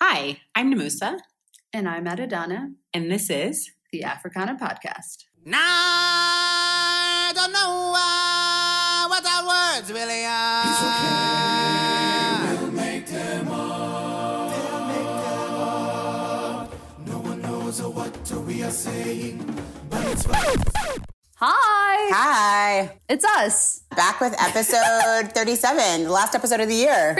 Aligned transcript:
Hi, 0.00 0.40
I'm 0.54 0.72
Nomusa, 0.72 1.18
And 1.72 1.88
I'm 1.88 2.06
Adedana. 2.06 2.72
and 2.94 3.10
this 3.10 3.30
is 3.30 3.70
the 3.92 4.02
Africana 4.04 4.56
Podcast. 4.56 5.24
Nah, 5.44 5.58
I 5.60 7.32
don't 7.34 7.52
know 7.52 7.92
uh, 7.96 9.08
what 9.08 9.24
our 9.26 9.46
words 9.46 9.92
really 9.92 10.24
are. 10.24 10.64
It's 10.68 10.82
okay. 10.90 12.62
We'll 12.62 12.72
make 12.72 13.06
them 13.06 13.48
up. 13.48 14.50
They'll 14.52 14.86
make 14.86 15.06
them 15.24 15.54
up. 15.54 16.72
No 17.06 17.18
one 17.18 17.40
knows 17.42 17.82
what 17.82 18.30
we 18.46 18.62
are 18.62 18.70
saying, 18.70 19.38
but 19.88 20.04
it's 20.06 20.26
right. 20.26 20.56
Hi! 21.36 22.10
Hi. 22.12 22.98
It's 23.08 23.24
us. 23.24 23.82
Back 23.96 24.20
with 24.20 24.34
episode 24.40 25.32
37, 25.34 26.04
the 26.04 26.10
last 26.10 26.34
episode 26.34 26.60
of 26.60 26.68
the 26.68 26.74
year. 26.74 27.16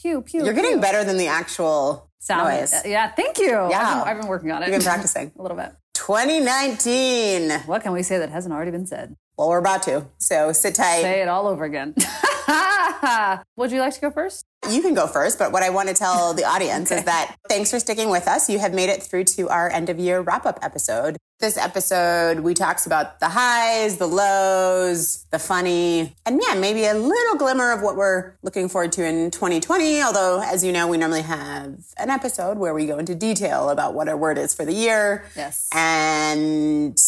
Pew, 0.00 0.22
pew. 0.22 0.44
You're 0.44 0.54
getting 0.54 0.72
pew. 0.74 0.80
better 0.80 1.04
than 1.04 1.16
the 1.16 1.26
actual 1.26 2.08
Sound. 2.20 2.48
noise. 2.48 2.74
Yeah, 2.84 3.10
thank 3.12 3.38
you. 3.38 3.56
I've, 3.56 3.70
Yeah. 3.70 3.94
been, 4.04 4.08
I've 4.08 4.20
been 4.20 4.28
working 4.28 4.50
on 4.52 4.62
it. 4.62 4.66
You've 4.68 4.78
been 4.78 4.84
practicing. 4.86 5.32
a 5.38 5.42
little 5.42 5.56
bit. 5.56 5.72
2019. 5.94 7.50
What 7.66 7.82
can 7.82 7.92
we 7.92 8.02
say 8.02 8.18
that 8.18 8.30
hasn't 8.30 8.54
already 8.54 8.70
been 8.70 8.86
said? 8.86 9.16
Well, 9.36 9.48
we're 9.48 9.58
about 9.58 9.82
to. 9.84 10.06
So 10.18 10.52
sit 10.52 10.74
tight. 10.74 11.02
Say 11.02 11.20
it 11.22 11.28
all 11.28 11.46
over 11.46 11.64
again. 11.64 11.94
Would 13.56 13.72
you 13.72 13.80
like 13.80 13.94
to 13.94 14.00
go 14.00 14.10
first? 14.10 14.46
You 14.70 14.80
can 14.80 14.94
go 14.94 15.06
first, 15.06 15.38
but 15.38 15.52
what 15.52 15.62
I 15.62 15.70
want 15.70 15.88
to 15.88 15.94
tell 15.94 16.34
the 16.34 16.44
audience 16.48 16.90
is 16.90 17.04
that 17.04 17.36
thanks 17.48 17.70
for 17.70 17.78
sticking 17.78 18.10
with 18.10 18.26
us. 18.26 18.48
You 18.48 18.58
have 18.58 18.72
made 18.72 18.88
it 18.88 19.02
through 19.02 19.24
to 19.24 19.48
our 19.48 19.70
end 19.70 19.88
of 19.88 19.98
year 19.98 20.20
wrap 20.20 20.46
up 20.46 20.58
episode. 20.62 21.16
This 21.40 21.56
episode, 21.56 22.40
we 22.40 22.54
talks 22.54 22.84
about 22.86 23.20
the 23.20 23.28
highs, 23.28 23.98
the 23.98 24.08
lows, 24.08 25.26
the 25.30 25.38
funny, 25.38 26.16
and 26.26 26.40
yeah, 26.44 26.54
maybe 26.54 26.84
a 26.84 26.94
little 26.94 27.36
glimmer 27.36 27.70
of 27.70 27.80
what 27.80 27.94
we're 27.94 28.34
looking 28.42 28.68
forward 28.68 28.90
to 28.92 29.04
in 29.04 29.30
2020. 29.30 30.02
Although, 30.02 30.40
as 30.42 30.64
you 30.64 30.72
know, 30.72 30.88
we 30.88 30.96
normally 30.96 31.22
have 31.22 31.76
an 31.96 32.10
episode 32.10 32.58
where 32.58 32.74
we 32.74 32.86
go 32.86 32.98
into 32.98 33.14
detail 33.14 33.68
about 33.70 33.94
what 33.94 34.08
our 34.08 34.16
word 34.16 34.36
is 34.36 34.52
for 34.52 34.64
the 34.64 34.72
year. 34.72 35.26
Yes. 35.36 35.68
And 35.72 36.98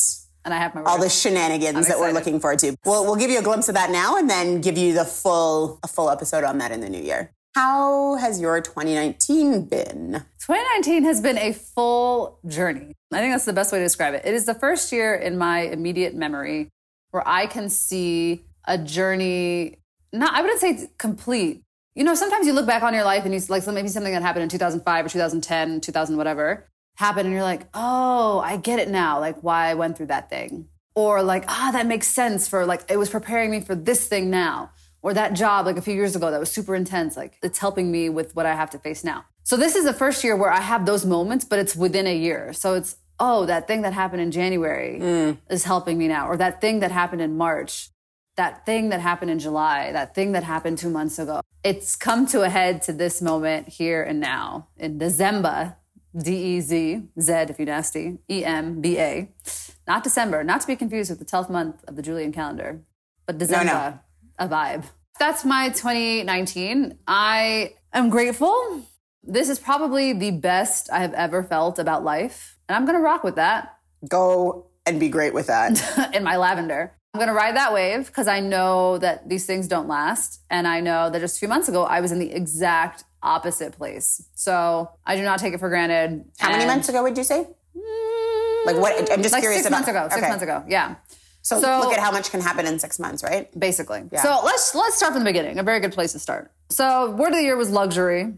And 0.44 0.54
I 0.54 0.58
have 0.58 0.74
my 0.74 0.82
all 0.82 0.98
the 0.98 1.08
shenanigans 1.08 1.86
that 1.88 1.98
we're 1.98 2.12
looking 2.12 2.40
forward 2.40 2.58
to. 2.60 2.76
We'll, 2.84 3.04
we'll 3.04 3.16
give 3.16 3.30
you 3.30 3.38
a 3.38 3.42
glimpse 3.42 3.68
of 3.68 3.74
that 3.74 3.90
now 3.90 4.16
and 4.16 4.28
then 4.28 4.60
give 4.60 4.78
you 4.78 4.94
the 4.94 5.04
full 5.04 5.78
a 5.82 5.88
full 5.88 6.10
episode 6.10 6.44
on 6.44 6.58
that 6.58 6.72
in 6.72 6.80
the 6.80 6.88
new 6.88 7.02
year. 7.02 7.32
How 7.54 8.14
has 8.14 8.40
your 8.40 8.60
2019 8.60 9.64
been? 9.64 10.24
2019 10.38 11.04
has 11.04 11.20
been 11.20 11.36
a 11.36 11.52
full 11.52 12.38
journey. 12.46 12.94
I 13.12 13.18
think 13.18 13.34
that's 13.34 13.44
the 13.44 13.52
best 13.52 13.72
way 13.72 13.78
to 13.80 13.84
describe 13.84 14.14
it. 14.14 14.22
It 14.24 14.34
is 14.34 14.46
the 14.46 14.54
first 14.54 14.92
year 14.92 15.14
in 15.14 15.36
my 15.36 15.62
immediate 15.62 16.14
memory 16.14 16.68
where 17.10 17.26
I 17.26 17.46
can 17.46 17.68
see 17.68 18.44
a 18.66 18.78
journey, 18.78 19.78
not, 20.12 20.32
I 20.32 20.42
wouldn't 20.42 20.60
say 20.60 20.90
complete. 20.96 21.62
You 21.96 22.04
know, 22.04 22.14
sometimes 22.14 22.46
you 22.46 22.52
look 22.52 22.66
back 22.66 22.84
on 22.84 22.94
your 22.94 23.02
life 23.02 23.24
and 23.24 23.34
you 23.34 23.40
like 23.48 23.66
maybe 23.66 23.88
something 23.88 24.12
that 24.12 24.22
happened 24.22 24.44
in 24.44 24.48
2005 24.48 25.04
or 25.04 25.08
2010, 25.08 25.80
2000, 25.80 26.16
whatever 26.16 26.68
happened, 27.00 27.26
and 27.26 27.34
you're 27.34 27.42
like, 27.42 27.66
oh, 27.74 28.40
I 28.40 28.56
get 28.56 28.78
it 28.78 28.88
now, 28.88 29.18
like 29.18 29.42
why 29.42 29.68
I 29.68 29.74
went 29.74 29.96
through 29.96 30.06
that 30.06 30.30
thing. 30.30 30.68
Or 30.94 31.22
like, 31.22 31.44
ah, 31.48 31.70
that 31.72 31.86
makes 31.86 32.06
sense 32.06 32.46
for 32.46 32.66
like, 32.66 32.90
it 32.90 32.98
was 32.98 33.10
preparing 33.10 33.50
me 33.50 33.60
for 33.60 33.74
this 33.74 34.06
thing 34.06 34.30
now. 34.30 34.70
Or 35.02 35.14
that 35.14 35.32
job 35.32 35.64
like 35.64 35.78
a 35.78 35.82
few 35.82 35.94
years 35.94 36.14
ago 36.14 36.30
that 36.30 36.38
was 36.38 36.52
super 36.52 36.74
intense, 36.74 37.16
like 37.16 37.38
it's 37.42 37.58
helping 37.58 37.90
me 37.90 38.10
with 38.10 38.36
what 38.36 38.44
I 38.44 38.54
have 38.54 38.70
to 38.70 38.78
face 38.78 39.02
now. 39.02 39.24
So 39.44 39.56
this 39.56 39.74
is 39.74 39.84
the 39.84 39.94
first 39.94 40.22
year 40.22 40.36
where 40.36 40.52
I 40.52 40.60
have 40.60 40.84
those 40.84 41.06
moments, 41.06 41.46
but 41.46 41.58
it's 41.58 41.74
within 41.74 42.06
a 42.06 42.14
year. 42.14 42.52
So 42.52 42.74
it's, 42.74 42.96
oh, 43.18 43.46
that 43.46 43.66
thing 43.66 43.80
that 43.82 43.94
happened 43.94 44.20
in 44.20 44.30
January 44.30 45.36
is 45.48 45.64
helping 45.64 45.96
me 45.96 46.06
now. 46.06 46.28
Or 46.28 46.36
that 46.36 46.60
thing 46.60 46.80
that 46.80 46.90
happened 46.90 47.22
in 47.22 47.34
March, 47.36 47.88
that 48.36 48.66
thing 48.66 48.90
that 48.90 49.00
happened 49.00 49.30
in 49.30 49.38
July, 49.38 49.90
that 49.92 50.14
thing 50.14 50.32
that 50.32 50.44
happened 50.44 50.76
two 50.76 50.90
months 50.90 51.18
ago. 51.18 51.40
It's 51.64 51.96
come 51.96 52.26
to 52.26 52.42
a 52.42 52.50
head 52.50 52.82
to 52.82 52.92
this 52.92 53.22
moment 53.22 53.68
here 53.68 54.02
and 54.02 54.20
now 54.20 54.68
in 54.76 54.98
December, 54.98 55.76
D 56.16 56.56
E 56.56 56.60
Z, 56.60 57.02
Z 57.20 57.32
if 57.32 57.58
you're 57.58 57.66
nasty, 57.66 58.18
E 58.28 58.44
M 58.44 58.80
B 58.80 58.98
A. 58.98 59.28
Not 59.86 60.04
December, 60.04 60.44
not 60.44 60.60
to 60.60 60.66
be 60.66 60.76
confused 60.76 61.10
with 61.10 61.18
the 61.18 61.24
12th 61.24 61.50
month 61.50 61.84
of 61.88 61.96
the 61.96 62.02
Julian 62.02 62.32
calendar, 62.32 62.82
but 63.26 63.38
December, 63.38 64.00
a 64.38 64.48
vibe. 64.48 64.84
That's 65.18 65.44
my 65.44 65.68
2019. 65.68 66.98
I 67.06 67.74
am 67.92 68.08
grateful. 68.10 68.86
This 69.22 69.48
is 69.48 69.58
probably 69.58 70.12
the 70.12 70.30
best 70.30 70.90
I 70.90 71.00
have 71.00 71.12
ever 71.14 71.42
felt 71.42 71.78
about 71.78 72.04
life. 72.04 72.58
And 72.68 72.76
I'm 72.76 72.86
going 72.86 72.96
to 72.96 73.02
rock 73.02 73.22
with 73.22 73.34
that 73.34 73.76
Go 74.08 74.66
and 74.86 74.98
be 74.98 75.08
great 75.08 75.34
with 75.34 75.48
that. 75.48 76.10
in 76.14 76.24
my 76.24 76.36
lavender. 76.36 76.92
I'm 77.12 77.18
going 77.18 77.28
to 77.28 77.34
ride 77.34 77.56
that 77.56 77.72
wave 77.72 78.06
because 78.06 78.28
I 78.28 78.40
know 78.40 78.98
that 78.98 79.28
these 79.28 79.44
things 79.44 79.66
don't 79.66 79.88
last. 79.88 80.42
And 80.48 80.66
I 80.66 80.80
know 80.80 81.10
that 81.10 81.20
just 81.20 81.36
a 81.36 81.38
few 81.40 81.48
months 81.48 81.68
ago, 81.68 81.84
I 81.84 82.00
was 82.00 82.12
in 82.12 82.18
the 82.18 82.32
exact 82.32 83.04
opposite 83.22 83.72
place. 83.76 84.22
So 84.34 84.90
I 85.04 85.16
do 85.16 85.22
not 85.22 85.38
take 85.38 85.54
it 85.54 85.60
for 85.60 85.68
granted. 85.68 86.24
How 86.38 86.50
many 86.50 86.66
months 86.66 86.88
ago 86.88 87.02
would 87.02 87.16
you 87.16 87.24
say? 87.24 87.46
Like 88.66 88.76
what? 88.76 89.10
I'm 89.12 89.22
just 89.22 89.32
Like 89.32 89.42
curious 89.42 89.62
six 89.62 89.68
about. 89.68 89.76
months 89.78 89.88
ago. 89.88 90.02
Six 90.10 90.18
Okay. 90.18 90.28
months 90.28 90.42
ago. 90.42 90.64
Yeah. 90.68 90.96
So, 91.42 91.60
So- 91.60 91.80
look 91.80 91.92
at 91.94 92.00
how 92.00 92.10
much 92.12 92.30
can 92.30 92.40
happen 92.42 92.66
in 92.66 92.78
six 92.78 92.98
months, 92.98 93.22
right? 93.22 93.48
basically. 93.58 94.02
Yeah. 94.12 94.22
So 94.22 94.40
let's 94.44 94.74
let's 94.74 94.96
start 94.96 95.12
from 95.14 95.24
the 95.24 95.28
beginning. 95.30 95.58
A 95.58 95.62
very 95.62 95.80
good 95.80 95.92
place 95.92 96.12
to 96.12 96.18
start. 96.18 96.52
So 96.70 97.10
word 97.12 97.28
of 97.28 97.36
the 97.36 97.42
year 97.42 97.56
was 97.56 97.70
luxury. 97.70 98.34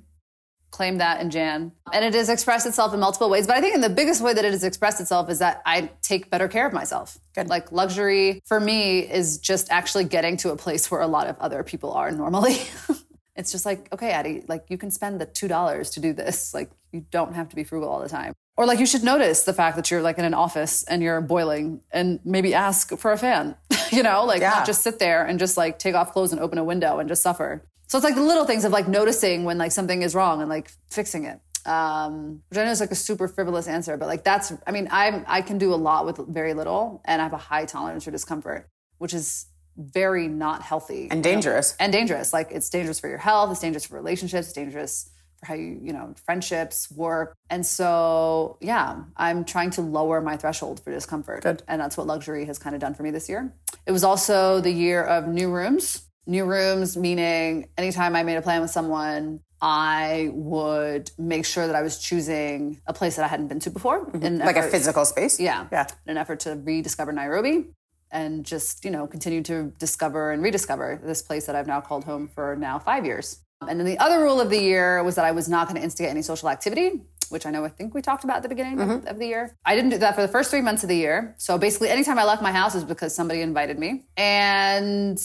Claimed 0.70 1.00
that 1.02 1.20
in 1.20 1.28
Jan, 1.30 1.72
and 1.92 2.02
it 2.02 2.14
has 2.14 2.30
expressed 2.30 2.66
itself 2.66 2.94
in 2.94 3.00
multiple 3.00 3.28
ways. 3.28 3.46
But 3.46 3.56
I 3.56 3.60
think 3.60 3.74
in 3.74 3.82
the 3.82 3.90
biggest 3.90 4.22
way 4.22 4.32
that 4.32 4.42
it 4.42 4.52
has 4.52 4.64
expressed 4.64 5.00
itself 5.02 5.28
is 5.28 5.40
that 5.40 5.60
I 5.66 5.90
take 6.00 6.30
better 6.30 6.48
care 6.48 6.66
of 6.66 6.72
myself. 6.72 7.18
Good. 7.34 7.48
Like 7.50 7.72
luxury 7.72 8.40
for 8.46 8.58
me 8.58 9.00
is 9.00 9.36
just 9.36 9.70
actually 9.70 10.04
getting 10.04 10.38
to 10.38 10.50
a 10.50 10.56
place 10.56 10.90
where 10.90 11.02
a 11.02 11.06
lot 11.06 11.26
of 11.26 11.38
other 11.40 11.62
people 11.62 11.92
are 11.92 12.10
normally. 12.10 12.56
it's 13.36 13.50
just 13.52 13.64
like, 13.64 13.88
okay, 13.92 14.10
Addie, 14.10 14.44
like 14.48 14.64
you 14.68 14.76
can 14.78 14.90
spend 14.90 15.20
the 15.20 15.26
two 15.26 15.48
dollars 15.48 15.90
to 15.90 16.00
do 16.00 16.12
this. 16.12 16.52
Like 16.54 16.70
you 16.92 17.04
don't 17.10 17.34
have 17.34 17.48
to 17.50 17.56
be 17.56 17.64
frugal 17.64 17.88
all 17.88 18.00
the 18.00 18.08
time. 18.08 18.32
Or 18.56 18.66
like 18.66 18.78
you 18.78 18.84
should 18.86 19.02
notice 19.02 19.44
the 19.44 19.54
fact 19.54 19.76
that 19.76 19.90
you're 19.90 20.02
like 20.02 20.18
in 20.18 20.24
an 20.26 20.34
office 20.34 20.82
and 20.84 21.02
you're 21.02 21.20
boiling 21.22 21.80
and 21.90 22.20
maybe 22.24 22.52
ask 22.52 22.96
for 22.98 23.10
a 23.12 23.16
fan. 23.16 23.56
you 23.90 24.02
know, 24.02 24.24
like 24.24 24.42
Yeah. 24.42 24.50
not 24.50 24.66
just 24.66 24.82
sit 24.82 24.98
there 24.98 25.24
and 25.24 25.38
just 25.38 25.56
like 25.56 25.78
take 25.78 25.94
off 25.94 26.12
clothes 26.12 26.32
and 26.32 26.40
open 26.40 26.58
a 26.58 26.64
window 26.64 26.98
and 26.98 27.08
just 27.08 27.22
suffer. 27.22 27.64
So 27.88 27.96
it's 27.98 28.04
like 28.04 28.14
the 28.14 28.22
little 28.22 28.44
things 28.44 28.64
of 28.64 28.72
like 28.72 28.88
noticing 28.88 29.44
when 29.44 29.56
like 29.56 29.72
something 29.72 30.02
is 30.02 30.14
wrong 30.14 30.40
and 30.40 30.50
like 30.50 30.70
fixing 30.90 31.24
it. 31.24 31.40
Um, 31.64 32.42
which 32.48 32.58
I 32.58 32.64
know 32.64 32.70
is 32.72 32.80
like 32.80 32.90
a 32.90 32.96
super 32.96 33.28
frivolous 33.28 33.68
answer, 33.68 33.96
but 33.96 34.06
like 34.08 34.24
that's 34.24 34.52
I 34.66 34.72
mean, 34.72 34.88
I 34.90 35.22
I 35.26 35.42
can 35.42 35.58
do 35.58 35.72
a 35.72 35.76
lot 35.76 36.04
with 36.04 36.18
very 36.28 36.54
little 36.54 37.00
and 37.04 37.22
I 37.22 37.24
have 37.24 37.32
a 37.32 37.38
high 37.38 37.64
tolerance 37.64 38.04
for 38.04 38.10
discomfort, 38.10 38.68
which 38.98 39.14
is 39.14 39.46
very 39.76 40.28
not 40.28 40.62
healthy 40.62 41.08
And 41.10 41.22
dangerous. 41.22 41.74
and 41.80 41.92
dangerous. 41.92 42.32
Like 42.32 42.50
it's 42.50 42.68
dangerous 42.70 43.00
for 43.00 43.08
your 43.08 43.18
health, 43.18 43.50
it's 43.50 43.60
dangerous 43.60 43.86
for 43.86 43.94
relationships, 43.96 44.48
it's 44.48 44.54
dangerous 44.54 45.10
for 45.40 45.46
how 45.46 45.54
you, 45.54 45.78
you 45.82 45.92
know, 45.92 46.14
friendships, 46.24 46.90
work. 46.90 47.34
And 47.50 47.64
so, 47.66 48.58
yeah, 48.60 49.02
I'm 49.16 49.44
trying 49.44 49.70
to 49.72 49.80
lower 49.80 50.20
my 50.20 50.36
threshold 50.36 50.80
for 50.84 50.90
discomfort. 50.92 51.42
Good. 51.42 51.62
And 51.66 51.80
that's 51.80 51.96
what 51.96 52.06
luxury 52.06 52.44
has 52.44 52.58
kind 52.58 52.74
of 52.76 52.80
done 52.80 52.94
for 52.94 53.02
me 53.02 53.10
this 53.10 53.28
year. 53.28 53.52
It 53.86 53.92
was 53.92 54.04
also 54.04 54.60
the 54.60 54.70
year 54.70 55.02
of 55.02 55.26
new 55.26 55.50
rooms. 55.50 56.02
New 56.26 56.44
rooms 56.44 56.96
meaning 56.96 57.68
anytime 57.76 58.14
I 58.14 58.22
made 58.22 58.36
a 58.36 58.42
plan 58.42 58.60
with 58.60 58.70
someone, 58.70 59.40
I 59.60 60.30
would 60.32 61.10
make 61.18 61.44
sure 61.44 61.66
that 61.66 61.74
I 61.74 61.82
was 61.82 61.98
choosing 61.98 62.80
a 62.86 62.92
place 62.92 63.16
that 63.16 63.24
I 63.24 63.28
hadn't 63.28 63.48
been 63.48 63.58
to 63.60 63.70
before. 63.70 64.06
Mm-hmm. 64.06 64.16
in 64.24 64.40
an 64.40 64.46
Like 64.46 64.56
a 64.56 64.62
physical 64.62 65.04
space. 65.04 65.40
yeah. 65.40 65.66
Yeah. 65.72 65.86
In 66.06 66.12
an 66.12 66.18
effort 66.18 66.40
to 66.40 66.54
rediscover 66.54 67.10
Nairobi 67.12 67.66
and 68.12 68.44
just, 68.44 68.84
you 68.84 68.90
know, 68.90 69.06
continue 69.06 69.42
to 69.42 69.72
discover 69.78 70.30
and 70.30 70.42
rediscover 70.42 71.00
this 71.02 71.22
place 71.22 71.46
that 71.46 71.56
I've 71.56 71.66
now 71.66 71.80
called 71.80 72.04
home 72.04 72.28
for 72.28 72.54
now 72.54 72.78
five 72.78 73.04
years. 73.04 73.40
And 73.68 73.80
then 73.80 73.86
the 73.86 73.98
other 73.98 74.20
rule 74.20 74.40
of 74.40 74.50
the 74.50 74.60
year 74.60 75.02
was 75.02 75.14
that 75.16 75.24
I 75.24 75.32
was 75.32 75.48
not 75.48 75.66
going 75.66 75.76
to 75.76 75.82
instigate 75.82 76.10
any 76.10 76.22
social 76.22 76.48
activity, 76.48 77.00
which 77.30 77.46
I 77.46 77.50
know 77.50 77.64
I 77.64 77.68
think 77.68 77.94
we 77.94 78.02
talked 78.02 78.24
about 78.24 78.36
at 78.36 78.42
the 78.42 78.48
beginning 78.48 78.80
of, 78.80 78.88
mm-hmm. 78.88 79.06
of 79.06 79.18
the 79.18 79.26
year. 79.26 79.56
I 79.64 79.74
didn't 79.74 79.90
do 79.90 79.98
that 79.98 80.14
for 80.14 80.22
the 80.22 80.28
first 80.28 80.50
three 80.50 80.60
months 80.60 80.82
of 80.82 80.88
the 80.88 80.96
year. 80.96 81.34
So 81.38 81.58
basically, 81.58 81.88
anytime 81.88 82.18
I 82.18 82.24
left 82.24 82.42
my 82.42 82.52
house 82.52 82.74
is 82.74 82.84
because 82.84 83.14
somebody 83.14 83.40
invited 83.40 83.78
me. 83.78 84.04
And 84.16 85.20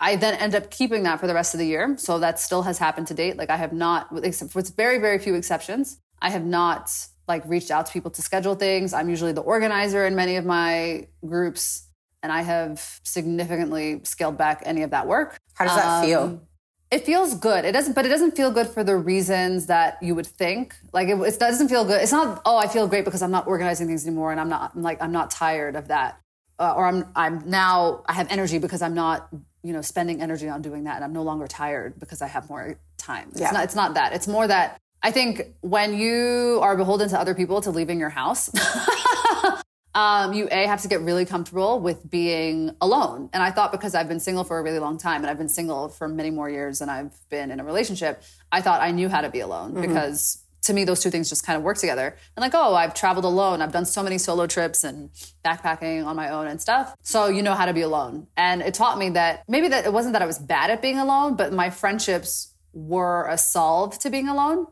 I 0.00 0.16
then 0.16 0.34
end 0.34 0.54
up 0.54 0.70
keeping 0.70 1.02
that 1.04 1.18
for 1.18 1.26
the 1.26 1.34
rest 1.34 1.54
of 1.54 1.58
the 1.58 1.66
year. 1.66 1.96
So 1.98 2.18
that 2.20 2.38
still 2.38 2.62
has 2.62 2.78
happened 2.78 3.08
to 3.08 3.14
date. 3.14 3.36
Like 3.36 3.50
I 3.50 3.56
have 3.56 3.72
not, 3.72 4.08
except 4.22 4.54
with 4.54 4.76
very, 4.76 4.98
very 4.98 5.18
few 5.18 5.34
exceptions, 5.34 5.98
I 6.20 6.30
have 6.30 6.44
not 6.44 6.90
like 7.26 7.42
reached 7.46 7.70
out 7.70 7.86
to 7.86 7.92
people 7.92 8.10
to 8.12 8.22
schedule 8.22 8.54
things. 8.54 8.92
I'm 8.92 9.08
usually 9.08 9.32
the 9.32 9.42
organizer 9.42 10.06
in 10.06 10.14
many 10.14 10.36
of 10.36 10.44
my 10.44 11.08
groups, 11.26 11.87
and 12.22 12.32
I 12.32 12.42
have 12.42 13.00
significantly 13.04 14.00
scaled 14.04 14.36
back 14.38 14.62
any 14.64 14.82
of 14.82 14.90
that 14.90 15.06
work. 15.06 15.38
How 15.54 15.64
does 15.66 15.76
that 15.76 15.86
Um, 15.86 16.04
feel? 16.04 16.40
It 16.90 17.04
feels 17.04 17.34
good. 17.34 17.64
It 17.66 17.72
doesn't, 17.72 17.92
but 17.94 18.06
it 18.06 18.08
doesn't 18.08 18.34
feel 18.34 18.50
good 18.50 18.66
for 18.66 18.82
the 18.82 18.96
reasons 18.96 19.66
that 19.66 20.02
you 20.02 20.14
would 20.14 20.26
think. 20.26 20.74
Like 20.92 21.08
it, 21.08 21.18
it 21.20 21.38
doesn't 21.38 21.68
feel 21.68 21.84
good. 21.84 22.00
It's 22.00 22.12
not. 22.12 22.40
Oh, 22.46 22.56
I 22.56 22.66
feel 22.66 22.86
great 22.88 23.04
because 23.04 23.20
I'm 23.20 23.30
not 23.30 23.46
organizing 23.46 23.86
things 23.88 24.06
anymore, 24.06 24.32
and 24.32 24.40
I'm 24.40 24.48
not. 24.48 24.72
I'm 24.74 24.82
like 24.82 25.02
I'm 25.02 25.12
not 25.12 25.30
tired 25.30 25.76
of 25.76 25.88
that, 25.88 26.18
uh, 26.58 26.72
or 26.74 26.86
I'm 26.86 27.04
I'm 27.14 27.42
now 27.44 28.02
I 28.06 28.14
have 28.14 28.26
energy 28.30 28.58
because 28.58 28.80
I'm 28.80 28.94
not 28.94 29.28
you 29.62 29.74
know 29.74 29.82
spending 29.82 30.22
energy 30.22 30.48
on 30.48 30.62
doing 30.62 30.84
that, 30.84 30.96
and 30.96 31.04
I'm 31.04 31.12
no 31.12 31.22
longer 31.22 31.46
tired 31.46 32.00
because 32.00 32.22
I 32.22 32.26
have 32.26 32.48
more 32.48 32.78
time. 32.96 33.28
It's 33.32 33.40
Yeah. 33.42 33.50
not. 33.50 33.64
It's 33.64 33.74
not 33.74 33.92
that. 33.94 34.14
It's 34.14 34.26
more 34.26 34.46
that 34.46 34.78
I 35.02 35.10
think 35.10 35.42
when 35.60 35.92
you 35.92 36.58
are 36.62 36.74
beholden 36.74 37.10
to 37.10 37.20
other 37.20 37.34
people 37.34 37.60
to 37.62 37.70
leaving 37.70 38.00
your 38.00 38.08
house. 38.10 38.48
um, 39.98 40.32
you 40.32 40.46
a 40.52 40.66
have 40.66 40.82
to 40.82 40.88
get 40.88 41.00
really 41.00 41.24
comfortable 41.24 41.80
with 41.80 42.08
being 42.08 42.70
alone. 42.80 43.30
And 43.32 43.42
I 43.42 43.50
thought 43.50 43.72
because 43.72 43.96
I've 43.96 44.08
been 44.08 44.20
single 44.20 44.44
for 44.44 44.56
a 44.58 44.62
really 44.62 44.78
long 44.78 44.96
time, 44.96 45.22
and 45.22 45.30
I've 45.30 45.38
been 45.38 45.48
single 45.48 45.88
for 45.88 46.06
many 46.06 46.30
more 46.30 46.48
years 46.48 46.78
than 46.78 46.88
I've 46.88 47.18
been 47.30 47.50
in 47.50 47.58
a 47.58 47.64
relationship, 47.64 48.22
I 48.52 48.60
thought 48.60 48.80
I 48.80 48.92
knew 48.92 49.08
how 49.08 49.22
to 49.22 49.28
be 49.28 49.40
alone 49.40 49.74
because 49.80 50.44
to 50.62 50.72
me 50.72 50.84
those 50.84 51.00
two 51.00 51.10
things 51.10 51.28
just 51.28 51.44
kind 51.44 51.56
of 51.56 51.64
work 51.64 51.78
together. 51.78 52.14
And 52.36 52.42
like, 52.42 52.54
oh, 52.54 52.76
I've 52.76 52.94
traveled 52.94 53.24
alone. 53.24 53.60
I've 53.60 53.72
done 53.72 53.86
so 53.86 54.04
many 54.04 54.18
solo 54.18 54.46
trips 54.46 54.84
and 54.84 55.10
backpacking 55.44 56.06
on 56.06 56.14
my 56.14 56.28
own 56.28 56.46
and 56.46 56.60
stuff. 56.60 56.94
So 57.02 57.26
you 57.26 57.42
know 57.42 57.54
how 57.54 57.66
to 57.66 57.72
be 57.72 57.82
alone. 57.82 58.28
And 58.36 58.62
it 58.62 58.74
taught 58.74 58.98
me 58.98 59.10
that 59.10 59.42
maybe 59.48 59.66
that 59.66 59.84
it 59.84 59.92
wasn't 59.92 60.12
that 60.12 60.22
I 60.22 60.26
was 60.26 60.38
bad 60.38 60.70
at 60.70 60.80
being 60.80 60.98
alone, 60.98 61.34
but 61.34 61.52
my 61.52 61.70
friendships 61.70 62.54
were 62.72 63.26
a 63.28 63.36
solve 63.36 63.98
to 64.00 64.10
being 64.10 64.28
alone. 64.28 64.68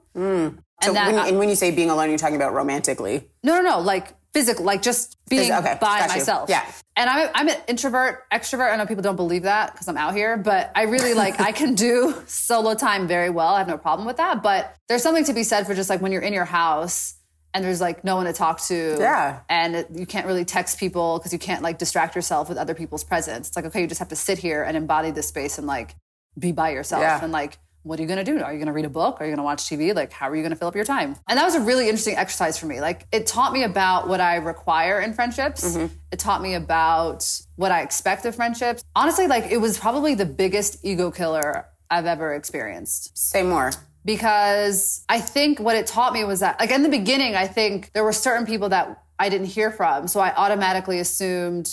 So 0.82 0.88
and 0.88 0.96
that 0.96 1.12
when, 1.12 1.28
and 1.28 1.38
when 1.38 1.48
you 1.48 1.56
say 1.56 1.70
being 1.70 1.90
alone, 1.90 2.10
you're 2.10 2.18
talking 2.18 2.36
about 2.36 2.52
romantically. 2.52 3.30
No, 3.42 3.56
no, 3.56 3.62
no. 3.62 3.80
Like 3.80 4.14
physical, 4.36 4.66
like 4.66 4.82
just 4.82 5.16
being 5.30 5.50
okay, 5.50 5.78
by 5.80 6.00
got 6.00 6.10
you. 6.10 6.16
myself. 6.16 6.50
Yeah. 6.50 6.70
And 6.94 7.08
I'm, 7.08 7.30
I'm 7.34 7.48
an 7.48 7.56
introvert, 7.68 8.24
extrovert. 8.30 8.70
I 8.70 8.76
know 8.76 8.84
people 8.84 9.02
don't 9.02 9.16
believe 9.16 9.44
that 9.44 9.72
because 9.72 9.88
I'm 9.88 9.96
out 9.96 10.14
here, 10.14 10.36
but 10.36 10.70
I 10.74 10.82
really 10.82 11.14
like, 11.14 11.40
I 11.40 11.52
can 11.52 11.74
do 11.74 12.14
solo 12.26 12.74
time 12.74 13.08
very 13.08 13.30
well. 13.30 13.54
I 13.54 13.58
have 13.58 13.66
no 13.66 13.78
problem 13.78 14.06
with 14.06 14.18
that. 14.18 14.42
But 14.42 14.76
there's 14.88 15.02
something 15.02 15.24
to 15.24 15.32
be 15.32 15.42
said 15.42 15.66
for 15.66 15.74
just 15.74 15.88
like 15.88 16.02
when 16.02 16.12
you're 16.12 16.20
in 16.20 16.34
your 16.34 16.44
house 16.44 17.14
and 17.54 17.64
there's 17.64 17.80
like 17.80 18.04
no 18.04 18.16
one 18.16 18.26
to 18.26 18.34
talk 18.34 18.60
to. 18.66 18.96
Yeah. 18.98 19.40
And 19.48 19.74
it, 19.74 19.88
you 19.90 20.04
can't 20.04 20.26
really 20.26 20.44
text 20.44 20.78
people 20.78 21.18
because 21.18 21.32
you 21.32 21.38
can't 21.38 21.62
like 21.62 21.78
distract 21.78 22.14
yourself 22.14 22.50
with 22.50 22.58
other 22.58 22.74
people's 22.74 23.04
presence. 23.04 23.48
It's 23.48 23.56
like, 23.56 23.64
okay, 23.64 23.80
you 23.80 23.86
just 23.86 24.00
have 24.00 24.08
to 24.08 24.16
sit 24.16 24.36
here 24.36 24.62
and 24.62 24.76
embody 24.76 25.12
this 25.12 25.28
space 25.28 25.56
and 25.56 25.66
like 25.66 25.94
be 26.38 26.52
by 26.52 26.72
yourself. 26.72 27.00
Yeah. 27.00 27.22
And 27.22 27.32
like, 27.32 27.58
what 27.86 28.00
are 28.00 28.02
you 28.02 28.08
going 28.08 28.24
to 28.24 28.24
do? 28.24 28.42
Are 28.42 28.52
you 28.52 28.58
going 28.58 28.66
to 28.66 28.72
read 28.72 28.84
a 28.84 28.90
book? 28.90 29.20
Are 29.20 29.24
you 29.24 29.30
going 29.30 29.36
to 29.38 29.44
watch 29.44 29.62
TV? 29.62 29.94
Like, 29.94 30.12
how 30.12 30.28
are 30.28 30.34
you 30.34 30.42
going 30.42 30.50
to 30.50 30.56
fill 30.56 30.66
up 30.66 30.74
your 30.74 30.84
time? 30.84 31.14
And 31.28 31.38
that 31.38 31.44
was 31.44 31.54
a 31.54 31.60
really 31.60 31.84
interesting 31.84 32.16
exercise 32.16 32.58
for 32.58 32.66
me. 32.66 32.80
Like, 32.80 33.06
it 33.12 33.28
taught 33.28 33.52
me 33.52 33.62
about 33.62 34.08
what 34.08 34.20
I 34.20 34.36
require 34.36 35.00
in 35.00 35.14
friendships. 35.14 35.76
Mm-hmm. 35.76 35.94
It 36.10 36.18
taught 36.18 36.42
me 36.42 36.54
about 36.54 37.24
what 37.54 37.70
I 37.70 37.82
expect 37.82 38.24
of 38.24 38.34
friendships. 38.34 38.82
Honestly, 38.96 39.28
like, 39.28 39.44
it 39.52 39.58
was 39.58 39.78
probably 39.78 40.16
the 40.16 40.26
biggest 40.26 40.84
ego 40.84 41.12
killer 41.12 41.66
I've 41.88 42.06
ever 42.06 42.34
experienced 42.34 43.16
Say 43.16 43.44
more. 43.44 43.70
because 44.04 45.04
I 45.08 45.20
think 45.20 45.60
what 45.60 45.76
it 45.76 45.86
taught 45.86 46.12
me 46.12 46.24
was 46.24 46.40
that, 46.40 46.58
like, 46.58 46.72
in 46.72 46.82
the 46.82 46.88
beginning, 46.88 47.36
I 47.36 47.46
think 47.46 47.92
there 47.92 48.02
were 48.02 48.12
certain 48.12 48.46
people 48.46 48.68
that 48.70 49.00
I 49.18 49.28
didn't 49.28 49.46
hear 49.46 49.70
from. 49.70 50.08
So 50.08 50.18
I 50.18 50.34
automatically 50.34 50.98
assumed, 50.98 51.70